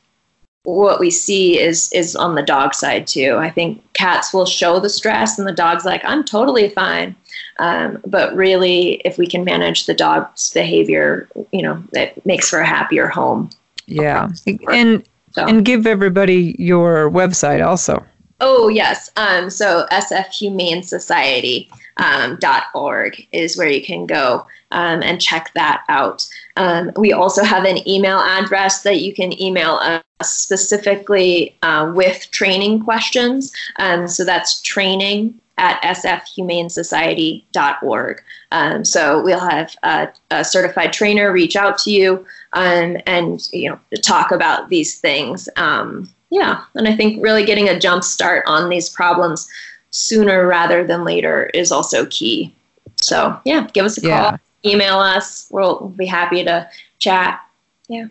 what 0.64 1.00
we 1.00 1.10
see 1.10 1.60
is 1.60 1.92
is 1.94 2.16
on 2.16 2.36
the 2.36 2.44
dog 2.44 2.74
side 2.74 3.08
too. 3.08 3.38
I 3.40 3.50
think 3.50 3.82
cats 3.94 4.34
will 4.34 4.46
show 4.46 4.80
the 4.80 4.90
stress, 4.90 5.40
and 5.40 5.48
the 5.48 5.54
dog's 5.54 5.86
like, 5.86 6.04
"I'm 6.04 6.24
totally 6.24 6.70
fine." 6.70 7.16
Um, 7.60 8.02
but 8.06 8.34
really, 8.36 9.02
if 9.06 9.18
we 9.18 9.28
can 9.28 9.44
manage 9.44 9.86
the 9.86 9.94
dog's 9.94 10.52
behavior, 10.54 11.30
you 11.52 11.62
know, 11.62 11.84
it 11.94 12.26
makes 12.26 12.50
for 12.50 12.60
a 12.60 12.66
happier 12.66 13.08
home. 13.08 13.50
Yeah, 13.86 14.30
and 14.72 15.08
so. 15.32 15.46
and 15.46 15.64
give 15.66 15.86
everybody 15.86 16.56
your 16.58 17.12
website 17.12 17.66
also. 17.66 18.04
Oh 18.42 18.70
yes, 18.70 19.12
um, 19.18 19.50
so 19.50 19.86
sfhumanesociety.org 19.92 21.80
um, 22.00 22.40
.org 22.74 23.28
is 23.32 23.58
where 23.58 23.70
you 23.70 23.84
can 23.84 24.06
go 24.06 24.46
um, 24.72 25.04
and 25.04 25.22
check 25.22 25.52
that 25.54 25.84
out. 25.90 26.28
Um, 26.56 26.92
we 26.96 27.14
also 27.14 27.44
have 27.44 27.66
an 27.66 27.88
email 27.88 28.20
address 28.20 28.84
that 28.84 29.02
you 29.02 29.14
can 29.14 29.40
email 29.42 29.76
us 29.82 30.02
specifically 30.22 31.56
uh, 31.62 31.92
with 31.94 32.30
training 32.32 32.84
questions. 32.84 33.54
Um, 33.78 34.08
so 34.08 34.24
that's 34.24 34.62
training 34.62 35.40
at 35.60 35.80
sfhumanesociety.org. 35.84 38.24
Um, 38.52 38.84
so 38.86 39.22
we'll 39.22 39.40
have 39.40 39.76
a, 39.84 40.08
a, 40.32 40.44
certified 40.46 40.94
trainer 40.94 41.34
reach 41.34 41.58
out 41.58 41.78
to 41.80 41.92
you 41.92 42.26
um, 42.54 42.96
and 43.06 43.46
you 43.52 43.70
know 43.70 43.78
talk 44.02 44.32
about 44.32 44.70
these 44.70 44.98
things. 45.00 45.50
Um, 45.58 46.10
yeah, 46.30 46.64
and 46.76 46.88
I 46.88 46.96
think 46.96 47.22
really 47.22 47.44
getting 47.44 47.68
a 47.68 47.78
jump 47.78 48.06
start 48.06 48.46
on 48.48 48.70
these 48.70 48.88
problems 48.90 49.50
sooner 49.92 50.48
rather 50.48 50.88
than 50.88 51.04
later 51.04 51.48
is 51.54 51.74
also 51.74 52.06
key. 52.06 52.56
So 52.96 53.38
yeah, 53.44 53.68
give 53.74 53.86
us 53.86 53.98
a 53.98 54.02
call, 54.02 54.10
yeah. 54.10 54.38
email 54.66 55.00
us. 55.00 55.50
We'll 55.52 55.90
be 55.90 56.06
happy 56.06 56.46
to 56.46 56.70
chat. 57.00 57.42
Yeah. 57.90 58.06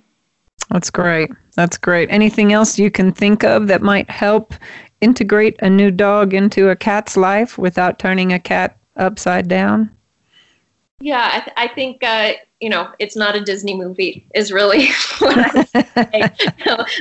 That's 0.71 0.91
great. 0.91 1.31
That's 1.55 1.79
great. 1.79 2.11
Anything 2.11 2.53
else 2.53 2.79
you 2.79 2.91
can 2.91 3.11
think 3.11 3.43
of 3.43 3.69
that 3.69 3.81
might 3.81 4.11
help 4.11 4.53
integrate 5.01 5.57
a 5.61 5.71
new 5.71 5.91
dog 5.91 6.35
into 6.35 6.71
a 6.71 6.77
cat's 6.77 7.17
life 7.17 7.59
without 7.59 7.99
turning 7.99 8.33
a 8.33 8.39
cat 8.39 8.77
upside 8.97 9.49
down? 9.49 9.91
Yeah, 11.01 11.31
I, 11.33 11.41
th- 11.41 11.55
I 11.57 11.69
think 11.69 12.03
uh, 12.03 12.33
you 12.61 12.69
know 12.69 12.91
it's 12.99 13.15
not 13.15 13.37
a 13.37 13.41
Disney 13.41 13.77
movie. 13.77 14.27
Is 14.35 14.53
really 14.53 14.89
what 15.19 15.39
I 15.39 16.31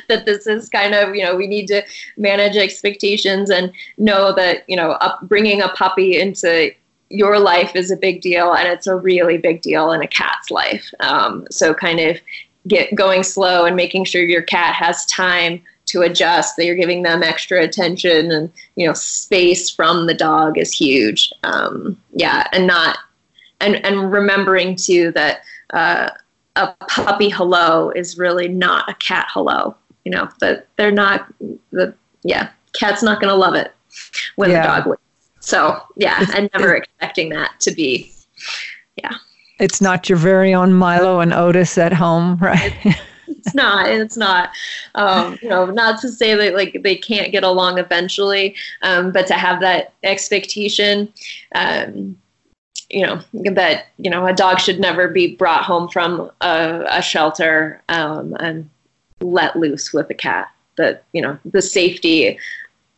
that 0.07 0.23
this 0.25 0.45
is 0.45 0.69
kind 0.69 0.93
of 0.93 1.15
you 1.15 1.23
know 1.23 1.35
we 1.35 1.47
need 1.47 1.67
to 1.67 1.81
manage 2.15 2.55
expectations 2.55 3.49
and 3.49 3.71
know 3.97 4.33
that 4.33 4.69
you 4.69 4.75
know 4.75 4.91
up, 4.91 5.21
bringing 5.23 5.61
a 5.61 5.69
puppy 5.69 6.19
into 6.19 6.71
your 7.09 7.39
life 7.39 7.75
is 7.75 7.89
a 7.89 7.95
big 7.95 8.21
deal 8.21 8.53
and 8.53 8.67
it's 8.67 8.85
a 8.85 8.95
really 8.95 9.37
big 9.37 9.61
deal 9.61 9.91
in 9.93 10.01
a 10.01 10.07
cat's 10.07 10.51
life. 10.51 10.91
Um, 10.99 11.47
so 11.49 11.73
kind 11.73 11.99
of 11.99 12.17
get 12.67 12.93
going 12.95 13.23
slow 13.23 13.65
and 13.65 13.75
making 13.75 14.03
sure 14.05 14.21
your 14.21 14.41
cat 14.41 14.75
has 14.75 15.05
time 15.05 15.61
to 15.87 16.01
adjust 16.01 16.55
that 16.55 16.65
you're 16.65 16.75
giving 16.75 17.01
them 17.01 17.23
extra 17.23 17.61
attention 17.63 18.31
and 18.31 18.51
you 18.75 18.85
know 18.85 18.93
space 18.93 19.69
from 19.69 20.05
the 20.05 20.13
dog 20.13 20.57
is 20.57 20.71
huge 20.71 21.31
um, 21.43 21.99
yeah 22.13 22.47
and 22.51 22.67
not 22.67 22.99
and 23.59 23.83
and 23.85 24.11
remembering 24.11 24.75
too 24.75 25.11
that 25.11 25.41
uh, 25.71 26.09
a 26.55 26.67
puppy 26.87 27.29
hello 27.29 27.89
is 27.91 28.17
really 28.17 28.47
not 28.47 28.89
a 28.89 28.93
cat 28.95 29.27
hello 29.29 29.75
you 30.05 30.11
know 30.11 30.29
that 30.39 30.67
they're 30.75 30.91
not 30.91 31.33
the 31.71 31.93
yeah 32.23 32.49
cat's 32.73 33.03
not 33.03 33.19
going 33.19 33.31
to 33.31 33.35
love 33.35 33.55
it 33.55 33.73
when 34.35 34.51
yeah. 34.51 34.61
the 34.61 34.67
dog 34.67 34.87
would 34.87 34.99
so 35.39 35.81
yeah 35.95 36.25
and 36.35 36.49
never 36.53 36.75
expecting 36.75 37.29
that 37.29 37.51
to 37.59 37.71
be 37.71 38.11
yeah 38.97 39.13
it's 39.59 39.81
not 39.81 40.07
your 40.07 40.17
very 40.17 40.53
own 40.53 40.73
Milo 40.73 41.19
and 41.19 41.33
Otis 41.33 41.77
at 41.77 41.93
home, 41.93 42.37
right? 42.37 42.73
It's 43.47 43.55
not. 43.55 43.87
It's 43.87 44.17
not. 44.17 44.49
Um, 44.95 45.37
you 45.41 45.49
know, 45.49 45.65
not 45.65 46.01
to 46.01 46.09
say 46.09 46.35
that 46.35 46.53
like 46.53 46.81
they 46.83 46.95
can't 46.95 47.31
get 47.31 47.43
along 47.43 47.77
eventually, 47.77 48.55
um, 48.81 49.11
but 49.11 49.27
to 49.27 49.33
have 49.33 49.59
that 49.61 49.93
expectation. 50.03 51.11
Um, 51.55 52.17
you 52.89 53.05
know 53.05 53.21
that 53.43 53.87
you 53.97 54.09
know 54.09 54.25
a 54.25 54.33
dog 54.33 54.59
should 54.59 54.79
never 54.79 55.09
be 55.09 55.35
brought 55.35 55.63
home 55.63 55.89
from 55.89 56.31
a, 56.41 56.85
a 56.89 57.01
shelter 57.01 57.81
um, 57.89 58.35
and 58.39 58.69
let 59.19 59.57
loose 59.57 59.91
with 59.91 60.09
a 60.09 60.13
cat. 60.13 60.49
That 60.77 61.03
you 61.13 61.21
know 61.21 61.37
the 61.45 61.61
safety 61.61 62.37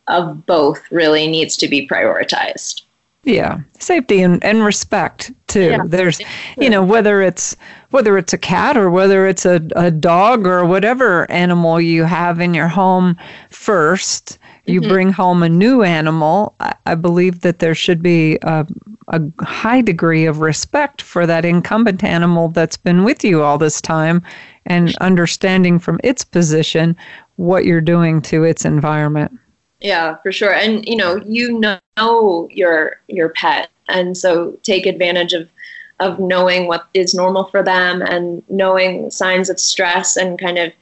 of 0.06 0.46
both 0.46 0.82
really 0.90 1.26
needs 1.26 1.56
to 1.58 1.68
be 1.68 1.86
prioritized. 1.86 2.82
Yeah, 3.24 3.60
safety 3.78 4.22
and, 4.22 4.42
and 4.42 4.64
respect 4.64 5.32
too. 5.46 5.70
Yeah. 5.70 5.82
There's, 5.84 6.20
you 6.56 6.70
know, 6.70 6.82
whether 6.82 7.20
it's 7.20 7.54
whether 7.90 8.16
it's 8.16 8.32
a 8.32 8.38
cat 8.38 8.76
or 8.76 8.90
whether 8.90 9.26
it's 9.26 9.44
a, 9.44 9.60
a 9.76 9.90
dog 9.90 10.46
or 10.46 10.64
whatever 10.64 11.30
animal 11.30 11.80
you 11.80 12.04
have 12.04 12.40
in 12.40 12.54
your 12.54 12.68
home 12.68 13.16
first, 13.50 14.38
you 14.66 14.80
mm-hmm. 14.80 14.90
bring 14.90 15.12
home 15.12 15.42
a 15.42 15.48
new 15.48 15.82
animal. 15.82 16.54
I, 16.60 16.74
I 16.86 16.94
believe 16.94 17.40
that 17.40 17.58
there 17.58 17.74
should 17.74 18.02
be 18.02 18.38
a, 18.42 18.66
a 19.08 19.22
high 19.44 19.80
degree 19.80 20.24
of 20.26 20.40
respect 20.40 21.02
for 21.02 21.26
that 21.26 21.44
incumbent 21.44 22.04
animal 22.04 22.48
that's 22.48 22.76
been 22.76 23.04
with 23.04 23.24
you 23.24 23.42
all 23.42 23.58
this 23.58 23.80
time 23.80 24.22
and 24.66 24.96
understanding 24.98 25.78
from 25.78 25.98
its 26.04 26.24
position 26.24 26.96
what 27.36 27.64
you're 27.64 27.80
doing 27.80 28.20
to 28.22 28.44
its 28.44 28.64
environment. 28.64 29.32
Yeah, 29.80 30.16
for 30.16 30.30
sure. 30.30 30.52
And 30.52 30.86
you 30.86 30.96
know, 30.96 31.22
you 31.26 31.58
know 31.58 32.48
your 32.50 33.00
your 33.08 33.30
pet, 33.30 33.70
and 33.88 34.16
so 34.16 34.58
take 34.62 34.84
advantage 34.84 35.32
of 35.32 35.48
of 36.00 36.18
knowing 36.18 36.66
what 36.66 36.88
is 36.94 37.14
normal 37.14 37.44
for 37.44 37.62
them 37.62 38.02
and 38.02 38.42
knowing 38.48 39.10
signs 39.10 39.50
of 39.50 39.60
stress 39.60 40.16
and 40.16 40.38
kind 40.38 40.58
of 40.58 40.72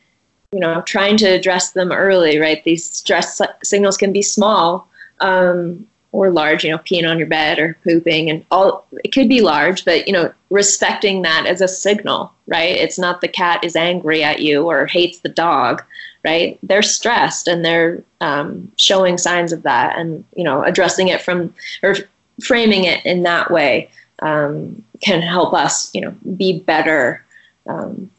you 0.52 0.60
know 0.60 0.80
trying 0.82 1.16
to 1.18 1.26
address 1.26 1.72
them 1.72 1.92
early. 1.92 2.38
Right, 2.38 2.62
these 2.64 2.84
stress 2.84 3.40
signals 3.62 3.96
can 3.96 4.12
be 4.12 4.22
small 4.22 4.88
um, 5.20 5.86
or 6.12 6.30
large. 6.30 6.64
You 6.64 6.70
know, 6.70 6.78
peeing 6.78 7.08
on 7.08 7.18
your 7.18 7.28
bed 7.28 7.58
or 7.58 7.76
pooping, 7.84 8.30
and 8.30 8.44
all 8.50 8.86
it 9.04 9.12
could 9.12 9.28
be 9.28 9.40
large, 9.40 9.84
but 9.84 10.06
you 10.06 10.12
know, 10.12 10.32
respecting 10.50 11.22
that 11.22 11.46
as 11.46 11.60
a 11.60 11.68
signal. 11.68 12.32
Right, 12.46 12.76
it's 12.76 12.98
not 12.98 13.20
the 13.20 13.28
cat 13.28 13.62
is 13.64 13.76
angry 13.76 14.22
at 14.22 14.40
you 14.40 14.66
or 14.66 14.86
hates 14.86 15.18
the 15.18 15.28
dog 15.28 15.82
right 16.24 16.58
they're 16.64 16.82
stressed 16.82 17.46
and 17.46 17.64
they're 17.64 18.02
um, 18.20 18.70
showing 18.76 19.16
signs 19.16 19.52
of 19.52 19.62
that 19.62 19.96
and 19.96 20.24
you 20.34 20.42
know 20.42 20.64
addressing 20.64 21.08
it 21.08 21.22
from 21.22 21.54
or 21.82 21.94
framing 22.42 22.84
it 22.84 23.04
in 23.04 23.22
that 23.22 23.50
way 23.50 23.90
um, 24.20 24.82
can 25.00 25.22
help 25.22 25.54
us 25.54 25.94
you 25.94 26.00
know 26.00 26.14
be 26.36 26.60
better 26.60 27.24
um, 27.66 28.10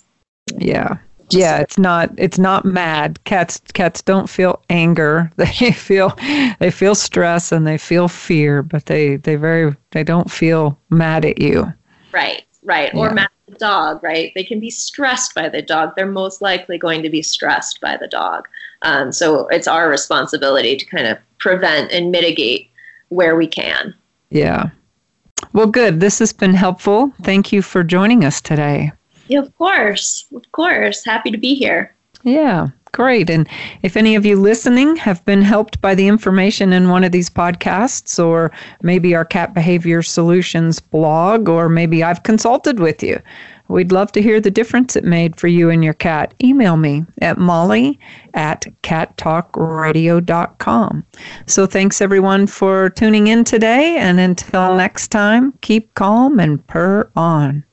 yeah 0.58 0.98
yeah 1.30 1.60
it's 1.60 1.78
not 1.78 2.10
it's 2.18 2.40
not 2.40 2.66
mad 2.66 3.24
cats 3.24 3.62
cats 3.74 4.02
don't 4.02 4.30
feel 4.30 4.62
anger 4.70 5.32
they 5.36 5.72
feel 5.72 6.18
they 6.60 6.72
feel 6.72 6.96
stress 6.96 7.52
and 7.52 7.68
they 7.68 7.78
feel 7.78 8.08
fear 8.08 8.64
but 8.64 8.86
they 8.88 9.18
they 9.18 9.36
very 9.36 9.76
they 9.92 10.04
don't 10.04 10.32
feel 10.32 10.80
mad 10.90 11.26
at 11.26 11.40
you 11.40 11.72
right 12.12 12.44
right 12.64 12.92
yeah. 12.94 13.00
or 13.00 13.14
mad 13.14 13.30
at 13.48 13.54
the 13.54 13.60
dog, 13.60 14.04
right? 14.04 14.32
They 14.36 14.44
can 14.44 14.60
be 14.60 14.70
stressed 14.70 15.34
by 15.36 15.50
the 15.50 15.62
dog. 15.62 15.94
They're 15.96 16.06
most 16.06 16.42
likely 16.42 16.78
going 16.78 17.02
to 17.04 17.10
be 17.10 17.22
stressed 17.22 17.82
by 17.82 17.98
the 17.98 18.08
dog. 18.08 18.48
Um, 18.82 19.12
so 19.12 19.48
it's 19.48 19.68
our 19.68 19.90
responsibility 19.90 20.76
to 20.78 20.86
kind 20.86 21.08
of 21.08 21.18
prevent 21.40 21.92
and 21.92 22.12
mitigate 22.12 22.70
where 23.10 23.36
we 23.36 23.48
can. 23.48 23.94
Yeah. 24.30 24.70
Well, 25.54 25.68
good. 25.68 26.00
This 26.00 26.20
has 26.20 26.34
been 26.34 26.54
helpful. 26.54 27.12
Thank 27.24 27.52
you 27.52 27.62
for 27.62 27.84
joining 27.84 28.26
us 28.26 28.42
today. 28.42 28.92
Yeah, 29.28 29.40
of 29.40 29.56
course. 29.58 30.26
Of 30.36 30.52
course. 30.52 31.06
Happy 31.06 31.32
to 31.32 31.38
be 31.38 31.56
here. 31.56 31.96
Yeah. 32.24 32.70
Great. 32.92 33.30
And 33.30 33.48
if 33.84 33.96
any 33.96 34.16
of 34.16 34.26
you 34.26 34.36
listening 34.36 34.96
have 34.96 35.24
been 35.26 35.44
helped 35.44 35.80
by 35.80 35.94
the 35.94 36.08
information 36.08 36.74
in 36.74 36.90
one 36.90 37.04
of 37.04 37.12
these 37.12 37.30
podcasts, 37.30 38.24
or 38.24 38.52
maybe 38.82 39.14
our 39.14 39.26
Cat 39.26 39.54
Behavior 39.54 40.02
Solutions 40.02 40.80
blog, 40.80 41.48
or 41.48 41.70
maybe 41.70 42.04
I've 42.04 42.24
consulted 42.24 42.80
with 42.80 43.04
you, 43.04 43.22
we'd 43.70 43.92
love 43.92 44.12
to 44.12 44.22
hear 44.22 44.40
the 44.42 44.52
difference 44.52 44.96
it 44.96 45.04
made 45.04 45.40
for 45.40 45.48
you 45.48 45.70
and 45.70 45.84
your 45.84 45.94
cat. 45.94 46.34
Email 46.44 46.78
me 46.78 47.06
at 47.22 47.38
molly 47.38 48.00
at 48.34 48.66
cattalkradio.com. 48.84 51.06
So 51.46 51.66
thanks 51.66 52.02
everyone 52.02 52.48
for 52.48 52.90
tuning 52.90 53.28
in 53.28 53.46
today. 53.46 53.98
And 53.98 54.20
until 54.20 54.76
next 54.76 55.10
time, 55.10 55.54
keep 55.62 55.94
calm 55.94 56.40
and 56.40 56.66
purr 56.68 57.10
on. 57.16 57.64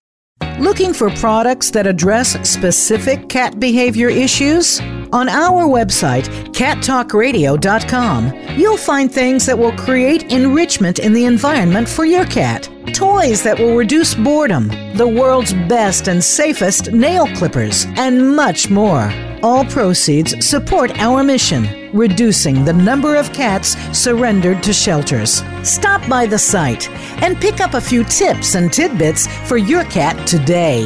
Looking 0.59 0.93
for 0.93 1.11
products 1.11 1.71
that 1.71 1.87
address 1.87 2.33
specific 2.49 3.29
cat 3.29 3.59
behavior 3.59 4.09
issues? 4.09 4.81
On 5.13 5.29
our 5.29 5.65
website, 5.65 6.27
cattalkradio.com, 6.53 8.59
you'll 8.59 8.77
find 8.77 9.13
things 9.13 9.47
that 9.47 9.59
will 9.59 9.73
create 9.73 10.33
enrichment 10.33 10.99
in 10.99 11.13
the 11.13 11.25
environment 11.25 11.89
for 11.89 12.05
your 12.05 12.27
cat. 12.27 12.69
Toys 12.93 13.43
that 13.43 13.59
will 13.59 13.77
reduce 13.77 14.15
boredom, 14.15 14.69
the 14.95 15.07
world's 15.07 15.53
best 15.53 16.09
and 16.09 16.23
safest 16.23 16.93
nail 16.93 17.27
clippers, 17.37 17.87
and 17.97 18.35
much 18.35 18.71
more. 18.71 19.13
All 19.43 19.65
proceeds 19.65 20.45
support 20.45 20.99
our 20.99 21.23
mission, 21.23 21.91
reducing 21.93 22.65
the 22.65 22.73
number 22.73 23.17
of 23.17 23.33
cats 23.33 23.77
surrendered 23.97 24.63
to 24.63 24.73
shelters. 24.73 25.43
Stop 25.63 26.09
by 26.09 26.27
the 26.27 26.39
site 26.39 26.91
and 27.23 27.37
pick 27.37 27.61
up 27.61 27.75
a 27.75 27.81
few 27.81 28.03
tips 28.05 28.55
and 28.55 28.73
tidbits 28.73 29.27
for 29.49 29.57
your 29.57 29.85
cat 29.85 30.27
today. 30.27 30.85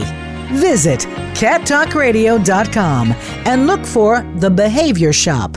Visit 0.52 1.00
cattalkradio.com 1.34 3.12
and 3.46 3.66
look 3.66 3.86
for 3.86 4.22
the 4.36 4.50
Behavior 4.50 5.12
Shop. 5.12 5.56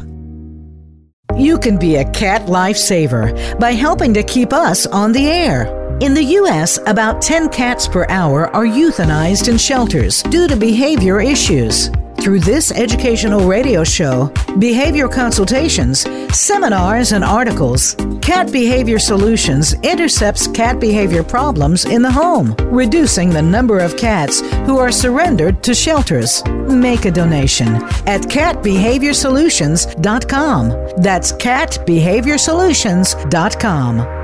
You 1.35 1.57
can 1.57 1.77
be 1.79 1.95
a 1.95 2.09
cat 2.11 2.43
lifesaver 2.43 3.59
by 3.59 3.71
helping 3.71 4.13
to 4.13 4.23
keep 4.23 4.53
us 4.53 4.85
on 4.85 5.11
the 5.11 5.27
air. 5.27 5.82
In 6.03 6.13
the 6.13 6.35
U.S., 6.41 6.77
about 6.85 7.21
10 7.21 7.47
cats 7.47 7.87
per 7.87 8.05
hour 8.09 8.53
are 8.53 8.65
euthanized 8.65 9.47
in 9.47 9.57
shelters 9.57 10.21
due 10.23 10.49
to 10.49 10.57
behavior 10.57 11.21
issues 11.21 11.89
through 12.19 12.41
this 12.41 12.73
educational 12.73 13.47
radio 13.47 13.85
show, 13.85 14.29
behavior 14.59 15.07
consultations, 15.07 16.01
seminars, 16.37 17.13
and 17.13 17.23
articles. 17.23 17.95
Cat 18.21 18.51
Behavior 18.51 18.99
Solutions 18.99 19.75
intercepts 19.75 20.45
cat 20.47 20.77
behavior 20.77 21.23
problems 21.23 21.85
in 21.85 22.01
the 22.01 22.11
home, 22.11 22.53
reducing 22.63 23.29
the 23.29 23.41
number 23.41 23.79
of 23.79 23.95
cats 23.95 24.41
who 24.65 24.79
are 24.79 24.91
surrendered 24.91 25.63
to 25.63 25.73
shelters. 25.73 26.43
Make 26.67 27.05
a 27.05 27.11
donation 27.11 27.75
at 28.07 28.23
catbehaviorsolutions.com. 28.23 31.01
That's 31.01 31.31
catbehaviorsolutions.com. 31.31 34.22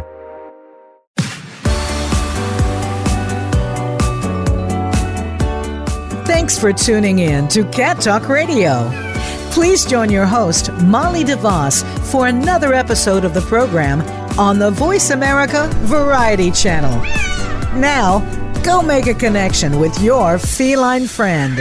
Thanks 6.50 6.60
for 6.60 6.74
tuning 6.74 7.20
in 7.20 7.48
to 7.50 7.64
Cat 7.66 8.02
Talk 8.02 8.28
Radio. 8.28 8.90
Please 9.52 9.86
join 9.86 10.10
your 10.10 10.26
host, 10.26 10.72
Molly 10.82 11.24
DeVoss, 11.24 11.84
for 12.12 12.26
another 12.26 12.74
episode 12.74 13.24
of 13.24 13.36
the 13.36 13.42
program 13.42 14.02
on 14.40 14.58
the 14.58 14.72
Voice 14.72 15.12
America 15.12 15.70
Variety 15.82 16.50
Channel. 16.50 17.04
Now, 17.80 18.22
go 18.64 18.82
make 18.82 19.06
a 19.06 19.14
connection 19.14 19.80
with 19.80 20.02
your 20.02 20.40
feline 20.40 21.06
friend. 21.06 21.60